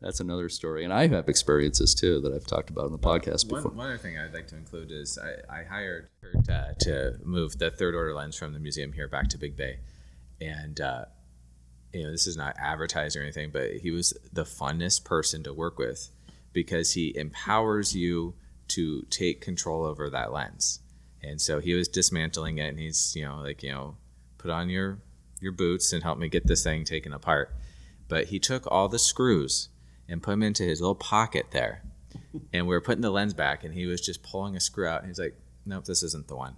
That's 0.00 0.20
another 0.20 0.48
story, 0.48 0.84
and 0.84 0.94
I 0.94 1.08
have 1.08 1.28
experiences 1.28 1.94
too 1.94 2.22
that 2.22 2.32
I've 2.32 2.46
talked 2.46 2.70
about 2.70 2.86
on 2.86 2.92
the 2.92 2.98
podcast 2.98 3.50
One, 3.50 3.62
before. 3.62 3.76
one 3.76 3.86
other 3.86 3.98
thing 3.98 4.18
I'd 4.18 4.32
like 4.32 4.48
to 4.48 4.56
include 4.56 4.90
is 4.90 5.18
I, 5.18 5.60
I 5.60 5.64
hired 5.64 6.08
Kurt 6.22 6.42
to, 6.46 6.74
to 6.80 7.18
move 7.22 7.58
the 7.58 7.70
third 7.70 7.94
order 7.94 8.14
lens 8.14 8.34
from 8.34 8.54
the 8.54 8.58
museum 8.58 8.94
here 8.94 9.08
back 9.08 9.28
to 9.28 9.38
Big 9.38 9.56
Bay. 9.56 9.80
And, 10.40 10.80
uh, 10.80 11.04
you 11.92 12.04
know, 12.04 12.10
this 12.10 12.26
is 12.26 12.34
not 12.34 12.56
advertised 12.58 13.14
or 13.14 13.20
anything, 13.20 13.50
but 13.52 13.72
he 13.82 13.90
was 13.90 14.16
the 14.32 14.44
funnest 14.44 15.04
person 15.04 15.42
to 15.42 15.52
work 15.52 15.78
with 15.78 16.10
because 16.54 16.94
he 16.94 17.14
empowers 17.14 17.94
you 17.94 18.34
to 18.68 19.02
take 19.10 19.42
control 19.42 19.84
over 19.84 20.08
that 20.08 20.32
lens. 20.32 20.80
And 21.22 21.40
so 21.40 21.60
he 21.60 21.74
was 21.74 21.88
dismantling 21.88 22.58
it 22.58 22.68
and 22.68 22.78
he's, 22.78 23.14
you 23.14 23.24
know, 23.24 23.36
like, 23.36 23.62
you 23.62 23.72
know, 23.72 23.96
put 24.38 24.50
on 24.50 24.70
your, 24.70 24.98
your 25.40 25.52
boots 25.52 25.92
and 25.92 26.02
help 26.02 26.18
me 26.18 26.28
get 26.28 26.46
this 26.46 26.64
thing 26.64 26.84
taken 26.84 27.12
apart. 27.12 27.54
But 28.08 28.26
he 28.26 28.38
took 28.38 28.70
all 28.70 28.88
the 28.88 28.98
screws 28.98 29.68
and 30.08 30.22
put 30.22 30.32
them 30.32 30.42
into 30.42 30.64
his 30.64 30.80
little 30.80 30.94
pocket 30.94 31.46
there. 31.52 31.82
And 32.52 32.66
we 32.66 32.74
were 32.74 32.80
putting 32.80 33.02
the 33.02 33.10
lens 33.10 33.34
back 33.34 33.64
and 33.64 33.72
he 33.72 33.86
was 33.86 34.00
just 34.00 34.22
pulling 34.22 34.56
a 34.56 34.60
screw 34.60 34.86
out 34.86 35.00
and 35.00 35.08
he's 35.08 35.18
like 35.20 35.36
nope 35.64 35.84
this 35.84 36.02
isn't 36.02 36.28
the 36.28 36.36
one. 36.36 36.56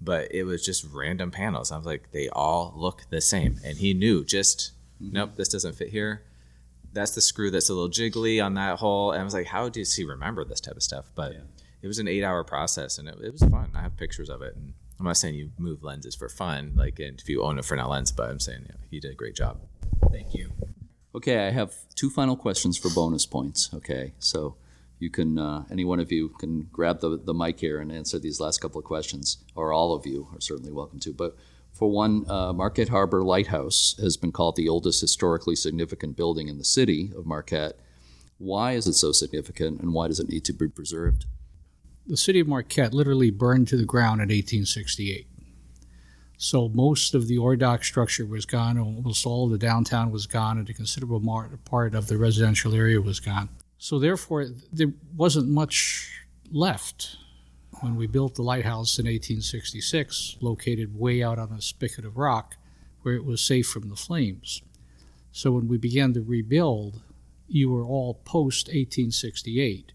But 0.00 0.32
it 0.32 0.44
was 0.44 0.64
just 0.64 0.84
random 0.92 1.30
panels. 1.30 1.70
I 1.70 1.76
was 1.76 1.86
like 1.86 2.10
they 2.12 2.28
all 2.28 2.72
look 2.76 3.02
the 3.10 3.20
same. 3.20 3.58
And 3.64 3.78
he 3.78 3.94
knew 3.94 4.24
just 4.24 4.72
mm-hmm. 5.02 5.14
nope 5.14 5.36
this 5.36 5.48
doesn't 5.48 5.74
fit 5.74 5.88
here. 5.88 6.22
That's 6.92 7.14
the 7.14 7.20
screw 7.20 7.50
that's 7.50 7.70
a 7.70 7.74
little 7.74 7.88
jiggly 7.88 8.44
on 8.44 8.54
that 8.54 8.78
hole. 8.78 9.12
And 9.12 9.20
i 9.20 9.24
was 9.24 9.34
like 9.34 9.46
how 9.46 9.68
does 9.68 9.94
he 9.94 10.04
remember 10.04 10.44
this 10.44 10.60
type 10.60 10.76
of 10.76 10.82
stuff? 10.82 11.10
But 11.14 11.34
it 11.82 11.86
was 11.86 11.98
an 11.98 12.08
eight 12.08 12.24
hour 12.24 12.44
process 12.44 12.98
and 12.98 13.08
it, 13.08 13.16
it 13.22 13.32
was 13.32 13.42
fun 13.42 13.70
i 13.74 13.80
have 13.80 13.96
pictures 13.96 14.30
of 14.30 14.40
it 14.42 14.54
and 14.56 14.72
i'm 14.98 15.06
not 15.06 15.16
saying 15.16 15.34
you 15.34 15.50
move 15.58 15.82
lenses 15.82 16.14
for 16.14 16.28
fun 16.28 16.72
like 16.76 16.98
if 16.98 17.28
you 17.28 17.42
own 17.42 17.58
a 17.58 17.62
fresnel 17.62 17.90
lens 17.90 18.12
but 18.12 18.30
i'm 18.30 18.40
saying 18.40 18.64
yeah, 18.66 18.76
he 18.90 19.00
did 19.00 19.12
a 19.12 19.14
great 19.14 19.34
job 19.34 19.60
thank 20.10 20.34
you 20.34 20.50
Okay, 21.14 21.46
I 21.46 21.50
have 21.50 21.74
two 21.94 22.08
final 22.08 22.36
questions 22.36 22.78
for 22.78 22.88
bonus 22.88 23.26
points. 23.26 23.68
Okay, 23.74 24.14
so 24.18 24.56
you 24.98 25.10
can, 25.10 25.38
uh, 25.38 25.64
any 25.70 25.84
one 25.84 26.00
of 26.00 26.10
you 26.10 26.30
can 26.30 26.68
grab 26.72 27.00
the, 27.00 27.18
the 27.22 27.34
mic 27.34 27.60
here 27.60 27.80
and 27.80 27.92
answer 27.92 28.18
these 28.18 28.40
last 28.40 28.62
couple 28.62 28.78
of 28.78 28.86
questions, 28.86 29.36
or 29.54 29.72
all 29.72 29.94
of 29.94 30.06
you 30.06 30.28
are 30.32 30.40
certainly 30.40 30.72
welcome 30.72 31.00
to. 31.00 31.12
But 31.12 31.36
for 31.70 31.90
one, 31.90 32.24
uh, 32.30 32.54
Marquette 32.54 32.88
Harbor 32.88 33.22
Lighthouse 33.22 33.94
has 34.00 34.16
been 34.16 34.32
called 34.32 34.56
the 34.56 34.70
oldest 34.70 35.02
historically 35.02 35.54
significant 35.54 36.16
building 36.16 36.48
in 36.48 36.56
the 36.56 36.64
city 36.64 37.12
of 37.14 37.26
Marquette. 37.26 37.78
Why 38.38 38.72
is 38.72 38.86
it 38.86 38.94
so 38.94 39.12
significant, 39.12 39.80
and 39.80 39.92
why 39.92 40.08
does 40.08 40.18
it 40.18 40.30
need 40.30 40.46
to 40.46 40.54
be 40.54 40.68
preserved? 40.68 41.26
The 42.06 42.16
city 42.16 42.40
of 42.40 42.48
Marquette 42.48 42.92
literally 42.92 43.30
burned 43.30 43.68
to 43.68 43.76
the 43.76 43.84
ground 43.84 44.20
in 44.20 44.28
1868. 44.28 45.28
So 46.36 46.68
most 46.68 47.14
of 47.14 47.28
the 47.28 47.38
ore 47.38 47.54
dock 47.54 47.84
structure 47.84 48.26
was 48.26 48.44
gone, 48.44 48.76
almost 48.76 49.24
all 49.24 49.44
of 49.44 49.52
the 49.52 49.58
downtown 49.58 50.10
was 50.10 50.26
gone, 50.26 50.58
and 50.58 50.68
a 50.68 50.74
considerable 50.74 51.20
part 51.64 51.94
of 51.94 52.08
the 52.08 52.18
residential 52.18 52.74
area 52.74 53.00
was 53.00 53.20
gone. 53.20 53.48
So 53.78 54.00
therefore, 54.00 54.48
there 54.72 54.92
wasn't 55.16 55.48
much 55.48 56.24
left 56.50 57.16
when 57.80 57.94
we 57.94 58.08
built 58.08 58.34
the 58.34 58.42
lighthouse 58.42 58.98
in 58.98 59.06
1866, 59.06 60.38
located 60.40 60.98
way 60.98 61.22
out 61.22 61.38
on 61.38 61.52
a 61.52 61.62
spigot 61.62 62.04
of 62.04 62.16
rock, 62.16 62.56
where 63.02 63.14
it 63.14 63.24
was 63.24 63.40
safe 63.40 63.68
from 63.68 63.88
the 63.88 63.96
flames. 63.96 64.62
So 65.30 65.52
when 65.52 65.68
we 65.68 65.78
began 65.78 66.12
to 66.14 66.20
rebuild, 66.20 67.00
you 67.46 67.70
were 67.70 67.84
all 67.84 68.14
post 68.24 68.66
1868 68.66 69.92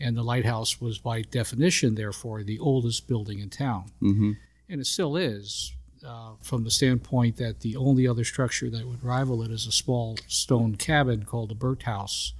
and 0.00 0.16
the 0.16 0.22
lighthouse 0.22 0.80
was 0.80 0.98
by 0.98 1.22
definition 1.22 1.94
therefore 1.94 2.42
the 2.42 2.58
oldest 2.58 3.06
building 3.08 3.38
in 3.40 3.48
town 3.50 3.84
Mm-hmm. 4.02 4.32
and 4.68 4.80
it 4.80 4.86
still 4.86 5.16
is 5.16 5.72
uh, 6.06 6.32
from 6.42 6.64
the 6.64 6.70
standpoint 6.70 7.36
that 7.36 7.60
the 7.60 7.76
only 7.76 8.08
other 8.08 8.24
structure 8.24 8.68
that 8.70 8.86
would 8.86 9.04
rival 9.04 9.42
it 9.42 9.50
is 9.52 9.66
a 9.66 9.72
small 9.72 10.16
stone 10.26 10.74
cabin 10.74 11.24
called 11.24 11.50
the 11.50 11.54
Burt 11.54 11.84
House 11.84 12.34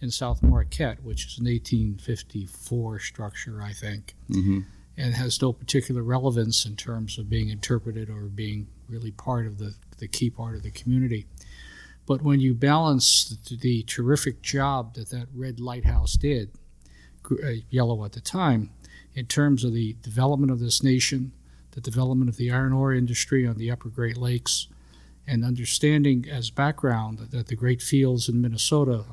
in 0.00 0.12
South 0.12 0.40
Marquette, 0.44 1.02
which 1.02 1.26
is 1.26 1.38
an 1.40 1.46
1854 1.46 2.98
structure, 3.00 3.60
I 3.62 3.72
think, 3.72 4.14
Mm-hmm. 4.30 4.60
and 4.96 5.14
has 5.14 5.40
no 5.42 5.52
particular 5.52 6.02
relevance 6.02 6.64
in 6.66 6.76
terms 6.76 7.18
of 7.18 7.28
being 7.28 7.48
interpreted 7.48 8.08
or 8.10 8.22
being 8.28 8.68
really 8.88 9.10
part 9.10 9.46
of 9.46 9.58
the, 9.58 9.74
the 9.98 10.06
key 10.08 10.30
part 10.30 10.54
of 10.54 10.62
the 10.62 10.70
community. 10.70 11.26
But 12.06 12.22
when 12.22 12.40
you 12.40 12.54
balance 12.54 13.36
the, 13.48 13.56
the 13.56 13.82
terrific 13.82 14.42
job 14.42 14.94
that 14.94 15.10
that 15.10 15.26
red 15.34 15.58
lighthouse 15.60 16.12
did, 16.14 16.50
yellow 17.70 18.04
at 18.04 18.12
the 18.12 18.20
time, 18.20 18.70
in 19.14 19.26
terms 19.26 19.64
of 19.64 19.72
the 19.72 19.96
development 20.02 20.52
of 20.52 20.60
this 20.60 20.82
nation, 20.82 21.32
the 21.72 21.80
development 21.80 22.28
of 22.28 22.36
the 22.36 22.50
iron 22.50 22.72
ore 22.72 22.92
industry 22.92 23.46
on 23.46 23.56
the 23.56 23.70
upper 23.70 23.88
Great 23.88 24.16
Lakes, 24.16 24.68
and 25.26 25.44
understanding 25.44 26.26
as 26.30 26.50
background 26.50 27.18
that 27.18 27.46
the 27.48 27.56
great 27.56 27.82
fields 27.82 28.28
in 28.28 28.40
Minnesota 28.40 29.04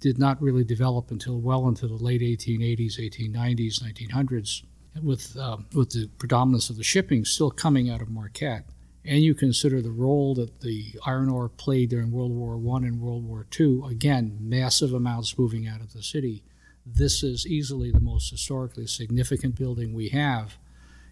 did 0.00 0.18
not 0.18 0.40
really 0.42 0.64
develop 0.64 1.10
until 1.10 1.40
well 1.40 1.68
into 1.68 1.86
the 1.86 1.94
late 1.94 2.20
1880s, 2.20 2.98
1890s, 2.98 3.82
1900s, 3.82 4.62
with, 5.02 5.36
uh, 5.36 5.58
with 5.74 5.90
the 5.90 6.08
predominance 6.18 6.70
of 6.70 6.76
the 6.76 6.84
shipping 6.84 7.24
still 7.24 7.50
coming 7.50 7.88
out 7.88 8.02
of 8.02 8.08
Marquette. 8.08 8.64
And 9.04 9.22
you 9.22 9.34
consider 9.34 9.80
the 9.80 9.92
role 9.92 10.34
that 10.34 10.60
the 10.60 10.86
iron 11.04 11.28
ore 11.28 11.48
played 11.48 11.90
during 11.90 12.10
World 12.10 12.32
War 12.32 12.54
I 12.56 12.86
and 12.86 13.00
World 13.00 13.24
War 13.24 13.46
II, 13.58 13.82
again, 13.88 14.36
massive 14.40 14.92
amounts 14.92 15.38
moving 15.38 15.68
out 15.68 15.80
of 15.80 15.92
the 15.92 16.02
city. 16.02 16.42
This 16.86 17.24
is 17.24 17.46
easily 17.46 17.90
the 17.90 18.00
most 18.00 18.30
historically 18.30 18.86
significant 18.86 19.56
building 19.56 19.92
we 19.92 20.10
have 20.10 20.56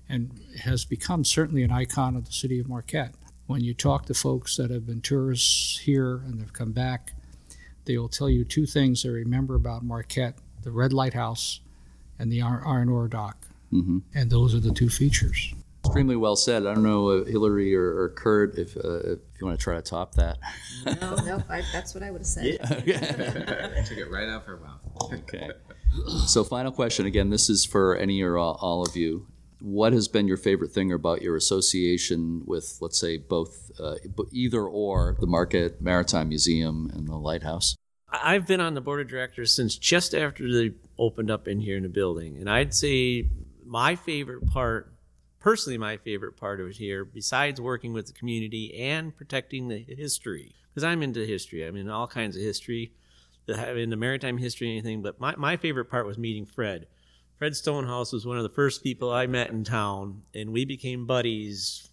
and 0.09 0.31
has 0.63 0.85
become 0.85 1.25
certainly 1.25 1.65
an 1.65 1.73
icon 1.73 2.15
of 2.15 2.27
the 2.27 2.33
city 2.33 2.61
of 2.61 2.69
Marquette. 2.69 3.15
When 3.47 3.63
you 3.63 3.75
talk 3.75 4.07
to 4.07 4.15
folks 4.15 4.57
that 4.57 4.71
have 4.71 4.87
been 4.87 5.01
tourists 5.01 5.79
here 5.79 6.23
and 6.25 6.41
have 6.41 6.53
come 6.53 6.73
back, 6.73 7.13
they 7.85 7.99
will 7.99 8.09
tell 8.09 8.31
you 8.31 8.45
two 8.45 8.67
things 8.67 9.03
they 9.03 9.09
remember 9.09 9.55
about 9.55 9.85
Marquette 9.85 10.39
the 10.63 10.71
Red 10.71 10.95
Lighthouse 10.95 11.61
and 12.19 12.33
the 12.33 12.41
iron 12.41 12.89
ore 12.89 13.09
dock. 13.09 13.47
Mm-hmm. 13.73 13.99
And 14.15 14.31
those 14.31 14.55
are 14.55 14.61
the 14.61 14.73
two 14.73 14.89
features. 14.89 15.55
Extremely 15.85 16.17
well 16.17 16.37
said. 16.37 16.67
I 16.67 16.75
don't 16.75 16.83
know, 16.83 17.09
uh, 17.09 17.25
Hillary 17.25 17.75
or, 17.75 18.03
or 18.03 18.09
Kurt, 18.11 18.59
if, 18.59 18.77
uh, 18.77 18.99
if 19.01 19.19
you 19.39 19.47
want 19.47 19.59
to 19.59 19.63
try 19.63 19.75
to 19.75 19.83
top 19.83 20.15
that. 20.15 20.39
No, 21.01 21.17
no, 21.17 21.43
I, 21.49 21.63
that's 21.73 21.95
what 21.95 22.03
I 22.03 22.11
would 22.11 22.21
have 22.21 22.27
said. 22.27 22.59
took 23.87 23.99
it 23.99 24.11
right 24.11 24.29
out 24.29 24.43
of 24.43 24.45
her 24.45 24.59
mouth 24.59 24.81
Okay. 25.13 25.51
So, 26.27 26.43
final 26.43 26.73
question 26.73 27.07
again. 27.07 27.31
This 27.31 27.49
is 27.49 27.65
for 27.65 27.97
any 27.97 28.23
or 28.23 28.39
all, 28.39 28.59
all 28.61 28.83
of 28.83 28.97
you. 28.97 29.27
What 29.61 29.93
has 29.93 30.09
been 30.09 30.27
your 30.27 30.37
favorite 30.37 30.73
thing 30.73 30.93
about 30.93 31.23
your 31.23 31.37
association 31.37 32.43
with, 32.45 32.79
let's 32.81 32.99
say, 32.99 33.17
both 33.17 33.71
uh, 33.79 33.95
either 34.33 34.63
or 34.63 35.17
the 35.21 35.27
Marquette 35.27 35.81
Maritime 35.81 36.29
Museum 36.29 36.91
and 36.93 37.07
the 37.07 37.15
Lighthouse? 37.15 37.77
I've 38.11 38.47
been 38.47 38.61
on 38.61 38.75
the 38.75 38.81
board 38.81 39.01
of 39.01 39.09
directors 39.09 39.53
since 39.53 39.77
just 39.77 40.15
after 40.15 40.53
they 40.53 40.73
opened 40.99 41.31
up 41.31 41.49
in 41.49 41.61
here 41.61 41.77
in 41.77 41.83
the 41.83 41.89
building, 41.89 42.37
and 42.39 42.49
I'd 42.49 42.75
say 42.75 43.29
my 43.65 43.97
favorite 43.97 44.47
part, 44.47 44.93
personally, 45.45 45.77
my 45.77 45.99
favorite 45.99 46.39
part 46.39 46.59
of 46.59 46.69
it 46.69 46.77
here, 46.77 47.05
besides 47.05 47.61
working 47.61 47.93
with 47.93 48.07
the 48.07 48.15
community 48.15 48.75
and 48.81 49.15
protecting 49.15 49.69
the 49.69 49.85
history, 49.87 50.55
because 50.71 50.83
I'm 50.83 51.03
into 51.03 51.27
history. 51.27 51.67
I'm 51.67 51.77
in 51.77 51.91
all 51.91 52.07
kinds 52.07 52.35
of 52.35 52.43
history, 52.43 52.93
into 53.47 53.95
maritime 53.95 54.39
history 54.39 54.71
anything. 54.71 55.03
But 55.03 55.21
my 55.21 55.35
my 55.37 55.59
favorite 55.59 55.91
part 55.91 56.07
was 56.07 56.17
meeting 56.17 56.47
Fred. 56.47 56.87
Fred 57.39 57.55
Stonehouse 57.55 58.11
was 58.11 58.25
one 58.25 58.39
of 58.39 58.43
the 58.43 58.49
first 58.49 58.83
people 58.83 59.13
I 59.13 59.27
met 59.27 59.51
in 59.51 59.65
town, 59.65 60.23
and 60.35 60.51
we 60.51 60.65
became 60.65 61.05
buddies 61.05 61.91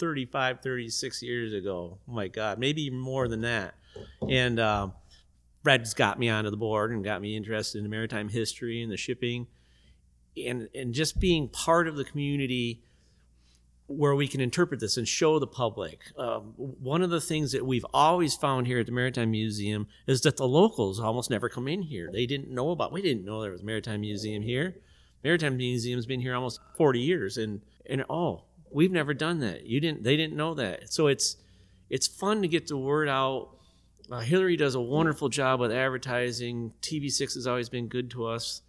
35, 0.00 0.60
36 0.60 1.22
years 1.22 1.52
ago. 1.52 1.98
Oh 2.08 2.12
my 2.12 2.26
God, 2.26 2.58
maybe 2.58 2.90
more 2.90 3.28
than 3.28 3.42
that. 3.42 3.74
And 4.28 4.58
um, 4.58 4.92
Fred's 5.62 5.94
got 5.94 6.18
me 6.18 6.30
onto 6.30 6.50
the 6.50 6.56
board 6.56 6.90
and 6.90 7.04
got 7.04 7.22
me 7.22 7.36
interested 7.36 7.84
in 7.84 7.88
maritime 7.88 8.28
history 8.28 8.82
and 8.82 8.90
the 8.90 8.96
shipping, 8.96 9.46
and 10.36 10.68
and 10.74 10.92
just 10.92 11.20
being 11.20 11.48
part 11.48 11.86
of 11.86 11.94
the 11.94 12.04
community 12.04 12.82
where 13.88 14.14
we 14.14 14.28
can 14.28 14.40
interpret 14.40 14.80
this 14.80 14.98
and 14.98 15.08
show 15.08 15.38
the 15.38 15.46
public. 15.46 16.00
Um, 16.18 16.52
one 16.56 17.02
of 17.02 17.08
the 17.08 17.22
things 17.22 17.52
that 17.52 17.64
we've 17.64 17.86
always 17.94 18.34
found 18.34 18.66
here 18.66 18.78
at 18.78 18.86
the 18.86 18.92
Maritime 18.92 19.30
Museum 19.30 19.88
is 20.06 20.20
that 20.20 20.36
the 20.36 20.46
locals 20.46 21.00
almost 21.00 21.30
never 21.30 21.48
come 21.48 21.66
in 21.66 21.82
here. 21.82 22.10
They 22.12 22.26
didn't 22.26 22.50
know 22.50 22.70
about. 22.70 22.92
We 22.92 23.00
didn't 23.00 23.24
know 23.24 23.40
there 23.40 23.50
was 23.50 23.62
a 23.62 23.64
Maritime 23.64 24.02
Museum 24.02 24.42
here. 24.42 24.76
Maritime 25.24 25.56
Museum's 25.56 26.06
been 26.06 26.20
here 26.20 26.34
almost 26.34 26.60
40 26.76 27.00
years, 27.00 27.38
and 27.38 27.62
and 27.86 28.04
oh, 28.10 28.44
we've 28.70 28.92
never 28.92 29.14
done 29.14 29.40
that. 29.40 29.64
You 29.64 29.80
didn't. 29.80 30.04
They 30.04 30.16
didn't 30.16 30.36
know 30.36 30.54
that. 30.54 30.92
So 30.92 31.06
it's 31.06 31.36
it's 31.88 32.06
fun 32.06 32.42
to 32.42 32.48
get 32.48 32.68
the 32.68 32.76
word 32.76 33.08
out. 33.08 33.56
Uh, 34.10 34.20
Hillary 34.20 34.56
does 34.56 34.74
a 34.74 34.80
wonderful 34.80 35.28
job 35.28 35.60
with 35.60 35.72
advertising. 35.72 36.72
TV6 36.82 37.34
has 37.34 37.46
always 37.46 37.68
been 37.68 37.88
good 37.88 38.10
to 38.12 38.26
us 38.26 38.62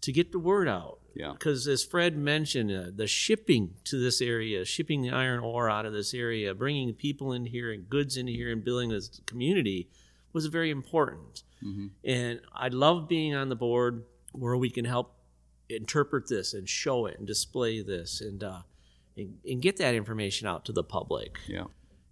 to 0.00 0.12
get 0.12 0.32
the 0.32 0.38
word 0.38 0.68
out. 0.68 0.98
Yeah. 1.14 1.32
Because 1.32 1.66
as 1.68 1.84
Fred 1.84 2.16
mentioned, 2.16 2.70
uh, 2.72 2.90
the 2.94 3.06
shipping 3.06 3.74
to 3.84 3.98
this 4.02 4.20
area, 4.20 4.64
shipping 4.64 5.02
the 5.02 5.10
iron 5.10 5.40
ore 5.40 5.68
out 5.68 5.84
of 5.86 5.92
this 5.92 6.14
area, 6.14 6.54
bringing 6.54 6.94
people 6.94 7.32
in 7.32 7.44
here 7.46 7.70
and 7.72 7.88
goods 7.88 8.16
in 8.16 8.26
here 8.26 8.50
and 8.50 8.64
building 8.64 8.88
this 8.90 9.20
community 9.26 9.88
was 10.32 10.46
very 10.46 10.70
important. 10.70 11.42
And 12.04 12.40
I 12.52 12.68
love 12.68 13.06
being 13.08 13.36
on 13.36 13.48
the 13.48 13.54
board 13.54 14.04
where 14.32 14.56
we 14.56 14.68
can 14.68 14.84
help 14.84 15.14
interpret 15.68 16.26
this 16.28 16.54
and 16.54 16.68
show 16.68 17.06
it 17.06 17.18
and 17.18 17.26
display 17.26 17.82
this 17.82 18.20
and 18.20 18.42
uh, 18.42 18.62
and, 19.16 19.38
and 19.48 19.62
get 19.62 19.76
that 19.76 19.94
information 19.94 20.48
out 20.48 20.64
to 20.64 20.72
the 20.72 20.82
public 20.82 21.38
Yeah. 21.46 21.64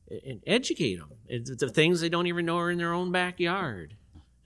and 0.09 0.40
educate 0.46 0.96
them. 1.01 1.11
It's 1.26 1.51
the 1.57 1.68
things 1.68 2.01
they 2.01 2.09
don't 2.09 2.28
even 2.28 2.46
know 2.46 2.59
are 2.59 2.70
in 2.70 2.78
their 2.78 2.92
own 2.92 3.11
backyard. 3.11 3.96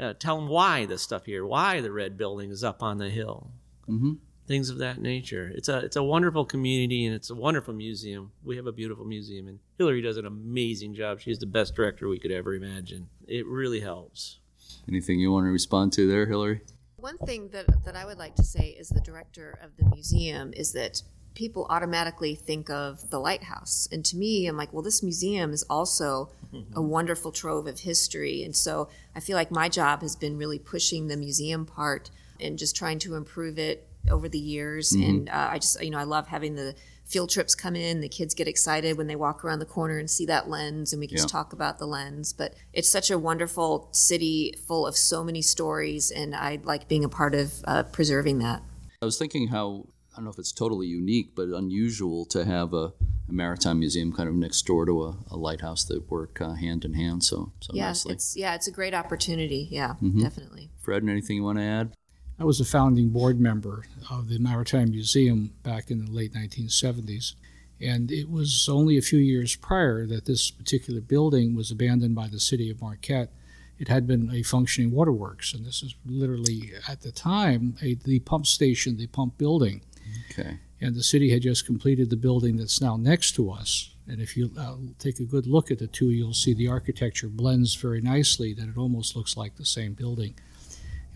Uh, 0.01 0.15
tell 0.15 0.37
them 0.37 0.49
why 0.49 0.87
the 0.87 0.97
stuff 0.99 1.27
here, 1.27 1.45
why 1.45 1.81
the 1.83 1.93
red 1.93 2.17
building 2.17 2.51
is 2.51 2.65
up 2.65 2.83
on 2.83 2.97
the 2.99 3.11
hill. 3.11 3.51
Mm-hmm. 3.89 4.13
Things 4.47 4.69
of 4.69 4.79
that 4.79 5.01
nature. 5.01 5.51
It's 5.55 5.69
a 5.69 5.79
it's 5.79 5.97
a 5.97 6.03
wonderful 6.03 6.45
community 6.45 7.07
and 7.07 7.15
it's 7.15 7.31
a 7.31 7.35
wonderful 7.35 7.73
museum. 7.73 8.33
We 8.45 8.57
have 8.57 8.67
a 8.67 8.73
beautiful 8.73 9.05
museum 9.05 9.49
and 9.49 9.59
Hillary 9.79 10.03
does 10.03 10.19
an 10.19 10.27
amazing 10.27 10.95
job. 10.95 11.21
She's 11.21 11.39
the 11.39 11.47
best 11.47 11.75
director 11.75 12.09
we 12.09 12.19
could 12.19 12.31
ever 12.31 12.55
imagine. 12.55 13.09
It 13.27 13.47
really 13.47 13.81
helps. 13.81 14.41
Anything 14.89 15.19
you 15.19 15.33
want 15.33 15.47
to 15.47 15.51
respond 15.51 15.93
to 15.95 16.07
there, 16.07 16.27
Hillary? 16.27 16.61
One 16.97 17.19
thing 17.19 17.49
that, 17.51 17.67
that 17.85 17.97
I 17.97 18.05
would 18.05 18.19
like 18.19 18.35
to 18.37 18.43
say 18.43 18.77
as 18.79 18.89
the 18.89 19.01
director 19.01 19.59
of 19.63 19.77
the 19.77 19.85
museum 19.95 20.53
is 20.55 20.73
that 20.73 21.03
people 21.35 21.67
automatically 21.69 22.35
think 22.35 22.71
of 22.71 23.11
the 23.11 23.19
lighthouse. 23.19 23.89
And 23.91 24.05
to 24.07 24.17
me, 24.17 24.47
I'm 24.47 24.57
like, 24.57 24.73
well, 24.73 24.83
this 24.83 25.03
museum 25.03 25.53
is 25.53 25.65
also 25.69 26.31
a 26.53 26.57
mm-hmm. 26.57 26.89
wonderful 26.89 27.33
trove 27.33 27.67
of 27.67 27.81
history. 27.81 28.43
And 28.43 28.55
so 28.55 28.89
I 29.15 29.21
feel 29.21 29.37
like 29.37 29.51
my 29.51 29.69
job 29.69 30.03
has 30.03 30.17
been 30.17 30.39
really 30.39 30.59
pushing 30.59 31.09
the 31.09 31.17
museum 31.17 31.67
part 31.67 32.11
and 32.41 32.59
just 32.59 32.77
trying 32.77 32.99
to 33.01 33.17
improve 33.17 33.59
it 33.59 33.89
over 34.11 34.29
the 34.29 34.39
years. 34.39 34.93
And 34.93 35.29
uh, 35.29 35.49
I 35.53 35.59
just, 35.59 35.83
you 35.83 35.91
know, 35.91 35.99
I 35.99 36.05
love 36.05 36.27
having 36.27 36.55
the 36.55 36.75
field 37.05 37.31
trips 37.31 37.55
come 37.55 37.77
in. 37.77 38.01
The 38.01 38.09
kids 38.09 38.35
get 38.35 38.49
excited 38.49 38.97
when 38.97 39.07
they 39.07 39.17
walk 39.17 39.45
around 39.45 39.59
the 39.59 39.67
corner 39.67 39.99
and 39.99 40.11
see 40.11 40.27
that 40.27 40.49
lens, 40.49 40.93
and 40.93 41.01
we 41.01 41.07
can 41.07 41.17
just 41.17 41.29
talk 41.29 41.53
about 41.53 41.79
the 41.79 41.87
lens. 41.87 42.33
But 42.33 42.55
it's 42.73 42.89
such 42.89 43.11
a 43.11 43.19
wonderful 43.19 43.89
city 43.93 44.55
full 44.67 44.87
of 44.87 44.97
so 44.97 45.23
many 45.23 45.43
stories, 45.43 46.11
and 46.11 46.35
I 46.35 46.61
like 46.63 46.89
being 46.89 47.05
a 47.05 47.09
part 47.09 47.35
of 47.35 47.53
uh, 47.67 47.83
preserving 47.85 48.39
that. 48.41 48.63
I 49.03 49.05
was 49.05 49.19
thinking 49.19 49.49
how 49.49 49.87
I 50.13 50.17
don't 50.19 50.25
know 50.25 50.31
if 50.31 50.39
it's 50.39 50.53
totally 50.53 50.87
unique, 50.87 51.35
but 51.35 51.49
unusual 51.49 52.25
to 52.27 52.45
have 52.45 52.73
a, 52.73 52.93
a 53.29 53.33
maritime 53.33 53.81
museum 53.81 54.13
kind 54.13 54.29
of 54.29 54.35
next 54.35 54.63
door 54.63 54.87
to 54.87 55.05
a, 55.05 55.17
a 55.33 55.37
lighthouse 55.37 55.85
that 55.85 56.09
work 56.09 56.41
uh, 56.41 56.53
hand 56.53 56.85
in 56.85 56.95
hand 56.95 57.25
so 57.25 57.53
so 57.61 57.73
yeah, 57.75 57.89
nicely. 57.89 58.13
it's 58.15 58.37
yeah, 58.37 58.55
it's 58.55 58.69
a 58.69 58.73
great 58.73 58.95
opportunity. 58.95 59.69
Yeah, 59.71 59.95
definitely. 60.21 60.71
Fred, 60.81 61.03
anything 61.03 61.37
you 61.37 61.43
want 61.43 61.59
to 61.59 61.65
add? 61.65 61.93
I 62.39 62.45
was 62.45 62.61
a 62.61 62.65
founding 62.65 63.11
board 63.11 63.39
member 63.39 63.85
of 64.11 64.29
the 64.29 64.39
Maritime 64.39 64.91
Museum 64.91 65.53
back 65.63 65.91
in 65.91 66.05
the 66.05 66.11
late 66.11 66.35
1970s. 66.35 67.35
And 67.81 68.11
it 68.11 68.31
was 68.31 68.69
only 68.69 68.97
a 68.97 69.03
few 69.03 69.19
years 69.19 69.57
prior 69.57 70.07
that 70.07 70.25
this 70.25 70.51
particular 70.51 71.01
building 71.01 71.55
was 71.55 71.71
abandoned 71.71 72.15
by 72.15 72.29
the 72.29 72.41
city 72.41 72.71
of 72.71 72.81
Marquette. 72.81 73.31
It 73.79 73.89
had 73.89 74.07
been 74.07 74.31
a 74.33 74.43
functioning 74.43 74.91
waterworks, 74.91 75.53
and 75.53 75.67
this 75.67 75.83
is 75.83 75.95
literally, 76.07 76.73
at 76.89 77.03
the 77.03 77.11
time, 77.11 77.77
a, 77.83 77.95
the 77.95 78.21
pump 78.21 78.47
station, 78.47 78.97
the 78.97 79.09
pump 79.09 79.37
building. 79.37 79.83
Okay. 80.31 80.59
And 80.81 80.95
the 80.95 81.03
city 81.03 81.31
had 81.31 81.43
just 81.43 81.67
completed 81.67 82.11
the 82.11 82.17
building 82.17 82.57
that's 82.57 82.81
now 82.81 82.97
next 82.97 83.33
to 83.33 83.51
us. 83.51 83.91
And 84.07 84.21
if 84.21 84.37
you 84.37 84.51
uh, 84.59 84.77
take 84.99 85.19
a 85.19 85.25
good 85.25 85.47
look 85.47 85.71
at 85.71 85.79
the 85.79 85.87
two, 85.87 86.11
you'll 86.11 86.35
see 86.35 86.55
the 86.55 86.69
architecture 86.69 87.29
blends 87.29 87.75
very 87.75 88.01
nicely, 88.01 88.55
that 88.55 88.69
it 88.69 88.77
almost 88.77 89.17
looks 89.17 89.37
like 89.37 89.57
the 89.57 89.65
same 89.65 89.95
building. 89.95 90.35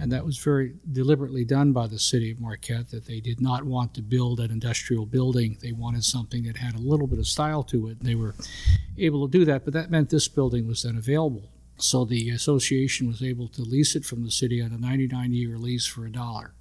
And 0.00 0.12
that 0.12 0.24
was 0.24 0.38
very 0.38 0.74
deliberately 0.92 1.44
done 1.44 1.72
by 1.72 1.88
the 1.88 1.98
city 1.98 2.30
of 2.30 2.40
Marquette, 2.40 2.90
that 2.90 3.06
they 3.06 3.18
did 3.18 3.40
not 3.40 3.64
want 3.64 3.94
to 3.94 4.02
build 4.02 4.38
an 4.38 4.50
industrial 4.50 5.06
building. 5.06 5.58
They 5.60 5.72
wanted 5.72 6.04
something 6.04 6.44
that 6.44 6.56
had 6.56 6.76
a 6.76 6.78
little 6.78 7.08
bit 7.08 7.18
of 7.18 7.26
style 7.26 7.64
to 7.64 7.88
it. 7.88 8.00
They 8.00 8.14
were 8.14 8.34
able 8.96 9.26
to 9.26 9.38
do 9.38 9.44
that, 9.46 9.64
but 9.64 9.74
that 9.74 9.90
meant 9.90 10.10
this 10.10 10.28
building 10.28 10.68
was 10.68 10.84
then 10.84 10.96
available. 10.96 11.50
So 11.78 12.04
the 12.04 12.30
association 12.30 13.08
was 13.08 13.22
able 13.22 13.48
to 13.48 13.62
lease 13.62 13.96
it 13.96 14.04
from 14.04 14.24
the 14.24 14.30
city 14.30 14.62
on 14.62 14.72
a 14.72 14.78
99 14.78 15.32
year 15.32 15.58
lease 15.58 15.86
for 15.86 16.06
a 16.06 16.10
dollar 16.10 16.52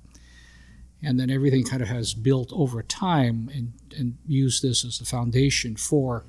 and 1.04 1.20
then 1.20 1.30
everything 1.30 1.64
kind 1.64 1.82
of 1.82 1.88
has 1.88 2.14
built 2.14 2.52
over 2.54 2.82
time 2.82 3.50
and, 3.54 3.74
and 3.98 4.18
use 4.26 4.62
this 4.62 4.84
as 4.84 4.98
the 4.98 5.06
foundation 5.06 5.76
for 5.76 6.26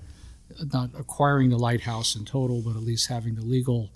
not 0.72 0.90
acquiring 0.98 1.50
the 1.50 1.59
lighthouse 1.59 2.16
in 2.16 2.24
total, 2.24 2.62
but 2.62 2.70
at 2.70 2.82
least 2.82 3.09
having 3.09 3.34
the 3.34 3.44
legal 3.44 3.90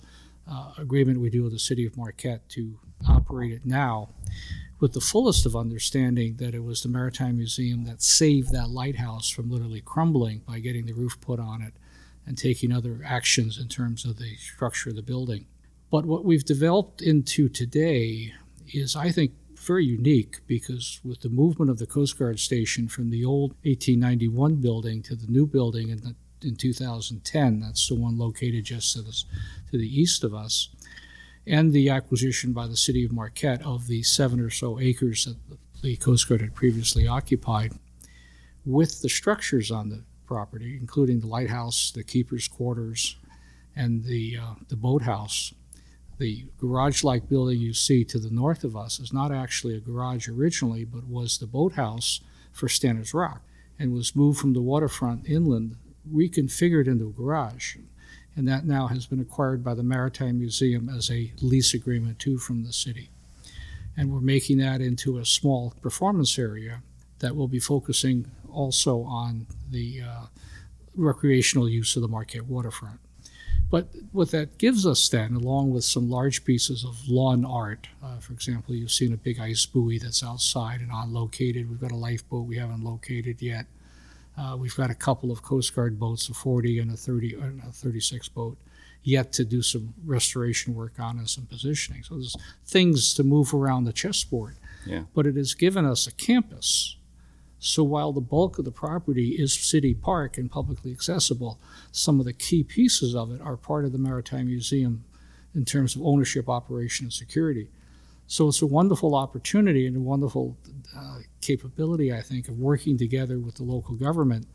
uh, 0.49 0.73
agreement 0.77 1.19
we 1.19 1.29
do 1.29 1.43
with 1.43 1.53
the 1.53 1.59
city 1.59 1.85
of 1.85 1.97
Marquette 1.97 2.47
to 2.49 2.79
operate 3.07 3.51
it 3.51 3.65
now 3.65 4.09
with 4.79 4.91
the 4.93 5.01
fullest 5.01 5.45
of 5.45 5.55
understanding 5.55 6.35
that 6.35 6.53
it 6.53 6.63
was 6.63 6.83
the 6.83 6.89
Maritime 6.89 7.37
Museum 7.37 7.85
that 7.85 8.01
saved 8.01 8.51
that 8.51 8.69
lighthouse 8.69 9.29
from 9.29 9.49
literally 9.49 9.79
crumbling 9.79 10.39
by 10.39 10.59
getting 10.59 10.85
the 10.85 10.93
roof 10.93 11.19
put 11.21 11.39
on 11.39 11.61
it 11.61 11.73
and 12.25 12.37
taking 12.37 12.71
other 12.71 13.01
actions 13.05 13.57
in 13.57 13.69
terms 13.69 14.03
of 14.03 14.17
the 14.17 14.35
structure 14.35 14.89
of 14.89 14.97
the 14.97 15.01
building. 15.01 15.45
But 15.89 16.05
what 16.05 16.25
we've 16.25 16.43
developed 16.43 17.01
into 17.01 17.47
today 17.47 18.33
is, 18.73 18.95
I 18.95 19.11
think, 19.11 19.31
very 19.57 19.85
unique 19.85 20.39
because 20.47 20.99
with 21.03 21.21
the 21.21 21.29
movement 21.29 21.71
of 21.71 21.79
the 21.79 21.85
Coast 21.85 22.19
Guard 22.19 22.39
station 22.39 22.87
from 22.87 23.09
the 23.09 23.23
old 23.23 23.51
1891 23.63 24.55
building 24.55 25.01
to 25.03 25.15
the 25.15 25.27
new 25.27 25.45
building 25.45 25.89
in, 25.89 25.99
the, 25.99 26.15
in 26.45 26.55
2010, 26.55 27.59
that's 27.59 27.87
the 27.87 27.95
one 27.95 28.17
located 28.17 28.65
just 28.65 28.93
to 28.95 29.01
the, 29.01 29.13
to 29.71 29.77
the 29.77 30.01
east 30.01 30.23
of 30.23 30.33
us, 30.33 30.69
and 31.45 31.73
the 31.73 31.89
acquisition 31.89 32.53
by 32.53 32.67
the 32.67 32.77
city 32.77 33.03
of 33.03 33.11
Marquette 33.11 33.61
of 33.63 33.87
the 33.87 34.03
seven 34.03 34.39
or 34.39 34.49
so 34.49 34.79
acres 34.79 35.25
that 35.25 35.37
the 35.81 35.95
Coast 35.97 36.27
Guard 36.27 36.41
had 36.41 36.55
previously 36.55 37.07
occupied, 37.07 37.73
with 38.65 39.01
the 39.01 39.09
structures 39.09 39.69
on 39.71 39.89
the 39.89 40.03
property, 40.25 40.77
including 40.79 41.19
the 41.19 41.27
lighthouse, 41.27 41.91
the 41.91 42.03
keeper's 42.03 42.47
quarters, 42.47 43.17
and 43.75 44.05
the, 44.05 44.37
uh, 44.37 44.53
the 44.69 44.75
boathouse 44.77 45.53
the 46.23 46.45
garage 46.57 47.03
like 47.03 47.27
building 47.27 47.59
you 47.59 47.73
see 47.73 48.03
to 48.05 48.19
the 48.19 48.29
north 48.29 48.63
of 48.63 48.77
us 48.77 48.99
is 48.99 49.11
not 49.11 49.31
actually 49.31 49.75
a 49.75 49.79
garage 49.79 50.27
originally, 50.27 50.85
but 50.85 51.07
was 51.07 51.37
the 51.37 51.47
boathouse 51.47 52.21
for 52.51 52.69
Stannard 52.69 53.13
Rock 53.13 53.41
and 53.79 53.91
was 53.91 54.15
moved 54.15 54.39
from 54.39 54.53
the 54.53 54.61
waterfront 54.61 55.27
inland, 55.27 55.75
reconfigured 56.09 56.87
into 56.87 57.07
a 57.07 57.11
garage. 57.11 57.77
And 58.35 58.47
that 58.47 58.65
now 58.65 58.87
has 58.87 59.05
been 59.05 59.19
acquired 59.19 59.63
by 59.63 59.75
the 59.75 59.83
Maritime 59.83 60.39
Museum 60.39 60.89
as 60.89 61.11
a 61.11 61.31
lease 61.41 61.73
agreement 61.73 62.19
too 62.19 62.37
from 62.37 62.63
the 62.63 62.73
city. 62.73 63.09
And 63.95 64.11
we're 64.11 64.21
making 64.21 64.57
that 64.57 64.81
into 64.81 65.17
a 65.17 65.25
small 65.25 65.73
performance 65.81 66.39
area 66.39 66.81
that 67.19 67.35
will 67.35 67.47
be 67.47 67.59
focusing 67.59 68.31
also 68.51 69.03
on 69.03 69.45
the 69.69 70.01
uh, 70.01 70.25
recreational 70.95 71.69
use 71.69 71.95
of 71.95 72.01
the 72.01 72.07
Marquette 72.07 72.45
waterfront. 72.45 72.99
But 73.69 73.87
what 74.11 74.29
that 74.31 74.59
gives 74.59 74.85
us 74.85 75.09
then, 75.09 75.33
along 75.33 75.71
with 75.71 75.83
some 75.83 76.09
large 76.09 76.45
pieces 76.45 76.83
of 76.83 77.07
lawn 77.07 77.43
art, 77.43 77.87
uh, 78.03 78.19
for 78.19 78.33
example, 78.33 78.75
you've 78.75 78.91
seen 78.91 79.13
a 79.13 79.17
big 79.17 79.39
ice 79.39 79.65
buoy 79.65 79.97
that's 79.97 80.23
outside 80.23 80.81
and 80.81 80.91
unlocated. 80.93 81.67
We've 81.67 81.81
got 81.81 81.91
a 81.91 81.95
lifeboat 81.95 82.45
we 82.45 82.57
haven't 82.57 82.83
located 82.83 83.41
yet. 83.41 83.65
Uh, 84.37 84.55
we've 84.57 84.75
got 84.75 84.89
a 84.89 84.95
couple 84.95 85.31
of 85.31 85.41
Coast 85.41 85.75
Guard 85.75 85.99
boats, 85.99 86.29
a 86.29 86.33
40 86.33 86.79
and 86.79 86.91
a 86.91 86.97
30 86.97 87.35
and 87.35 87.61
a 87.63 87.71
36 87.71 88.29
boat, 88.29 88.57
yet 89.03 89.31
to 89.33 89.45
do 89.45 89.61
some 89.61 89.93
restoration 90.05 90.73
work 90.73 90.99
on 90.99 91.17
and 91.17 91.29
some 91.29 91.45
positioning. 91.45 92.03
So 92.03 92.15
there's 92.15 92.35
things 92.65 93.13
to 93.15 93.23
move 93.23 93.53
around 93.53 93.83
the 93.83 93.93
chessboard. 93.93 94.55
Yeah. 94.85 95.03
But 95.13 95.27
it 95.27 95.35
has 95.35 95.53
given 95.53 95.85
us 95.85 96.07
a 96.07 96.11
campus. 96.11 96.97
So 97.59 97.83
while 97.83 98.11
the 98.11 98.21
bulk 98.21 98.59
of 98.59 98.65
the 98.65 98.71
property 98.71 99.37
is 99.39 99.53
city 99.53 99.93
park 99.93 100.37
and 100.37 100.51
publicly 100.51 100.91
accessible, 100.91 101.59
some 101.91 102.19
of 102.19 102.25
the 102.25 102.33
key 102.33 102.63
pieces 102.63 103.15
of 103.15 103.31
it 103.31 103.39
are 103.39 103.55
part 103.55 103.85
of 103.85 103.93
the 103.93 103.97
Maritime 103.97 104.47
Museum 104.47 105.05
in 105.55 105.63
terms 105.63 105.95
of 105.95 106.01
ownership, 106.01 106.49
operation, 106.49 107.05
and 107.05 107.13
security. 107.13 107.69
So 108.33 108.47
it's 108.47 108.63
a 108.63 108.65
wonderful 108.65 109.13
opportunity 109.13 109.85
and 109.85 109.95
a 109.95 109.99
wonderful 109.99 110.57
uh, 110.97 111.19
capability, 111.39 112.11
I 112.11 112.21
think, 112.21 112.47
of 112.47 112.57
working 112.57 112.97
together 112.97 113.37
with 113.37 113.57
the 113.57 113.63
local 113.63 113.93
government 113.93 114.47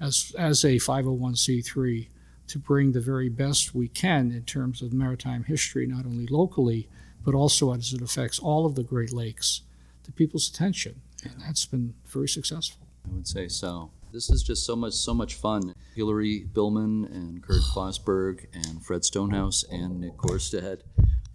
as, 0.00 0.32
as 0.38 0.64
a 0.64 0.76
501c3 0.76 2.08
to 2.46 2.58
bring 2.58 2.92
the 2.92 3.02
very 3.02 3.28
best 3.28 3.74
we 3.74 3.86
can 3.86 4.32
in 4.32 4.44
terms 4.44 4.80
of 4.80 4.94
maritime 4.94 5.44
history, 5.44 5.86
not 5.86 6.06
only 6.06 6.26
locally, 6.26 6.88
but 7.22 7.34
also 7.34 7.74
as 7.74 7.92
it 7.92 8.00
affects 8.00 8.38
all 8.38 8.64
of 8.64 8.76
the 8.76 8.82
Great 8.82 9.12
Lakes, 9.12 9.60
to 10.04 10.12
people's 10.12 10.48
attention. 10.48 11.02
And 11.22 11.34
that's 11.42 11.66
been 11.66 11.92
very 12.06 12.30
successful. 12.30 12.86
I 13.04 13.12
would 13.12 13.28
say 13.28 13.46
so. 13.48 13.90
This 14.10 14.30
is 14.30 14.42
just 14.42 14.64
so 14.64 14.74
much, 14.74 14.94
so 14.94 15.12
much 15.12 15.34
fun. 15.34 15.74
Hillary 15.94 16.46
Billman 16.54 17.04
and 17.04 17.42
Kurt 17.42 17.60
Fosberg 17.74 18.46
and 18.54 18.82
Fred 18.82 19.04
Stonehouse 19.04 19.64
and 19.70 20.00
Nick 20.00 20.16
Gorstead 20.16 20.80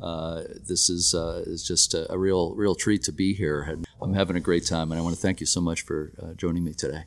uh, 0.01 0.43
this 0.67 0.89
is 0.89 1.13
uh, 1.13 1.43
is 1.45 1.65
just 1.65 1.93
a, 1.93 2.11
a, 2.11 2.17
real 2.17 2.55
real 2.55 2.75
treat 2.75 3.03
to 3.03 3.11
be 3.11 3.33
here. 3.33 3.61
And 3.61 3.85
I'm 4.01 4.13
having 4.13 4.35
a 4.35 4.41
great 4.41 4.65
time, 4.65 4.91
and 4.91 4.99
I 4.99 5.03
want 5.03 5.15
to 5.15 5.21
thank 5.21 5.39
you 5.39 5.45
so 5.45 5.61
much 5.61 5.81
for 5.81 6.11
uh, 6.21 6.33
joining 6.33 6.63
me 6.63 6.73
today. 6.73 7.03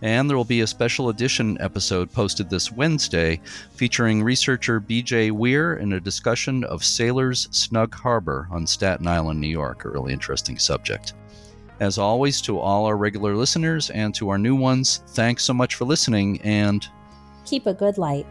And 0.01 0.29
there 0.29 0.35
will 0.35 0.43
be 0.43 0.61
a 0.61 0.67
special 0.67 1.07
edition 1.07 1.57
episode 1.61 2.11
posted 2.11 2.49
this 2.49 2.73
Wednesday 2.73 3.39
featuring 3.71 4.21
researcher 4.21 4.81
BJ 4.81 5.31
Weir 5.31 5.75
in 5.75 5.93
a 5.93 6.01
discussion 6.01 6.65
of 6.65 6.83
Sailors 6.83 7.47
Snug 7.51 7.95
Harbor 7.95 8.49
on 8.51 8.67
Staten 8.67 9.07
Island, 9.07 9.39
New 9.39 9.47
York, 9.47 9.85
a 9.85 9.89
really 9.89 10.11
interesting 10.11 10.59
subject. 10.59 11.13
As 11.79 11.97
always, 11.97 12.41
to 12.41 12.59
all 12.59 12.85
our 12.85 12.97
regular 12.97 13.33
listeners 13.35 13.91
and 13.91 14.13
to 14.15 14.27
our 14.27 14.37
new 14.37 14.55
ones, 14.55 15.03
thanks 15.09 15.45
so 15.45 15.53
much 15.53 15.75
for 15.75 15.85
listening 15.85 16.41
and 16.41 16.85
keep 17.51 17.67
a 17.67 17.73
good 17.73 17.97
light. 17.97 18.25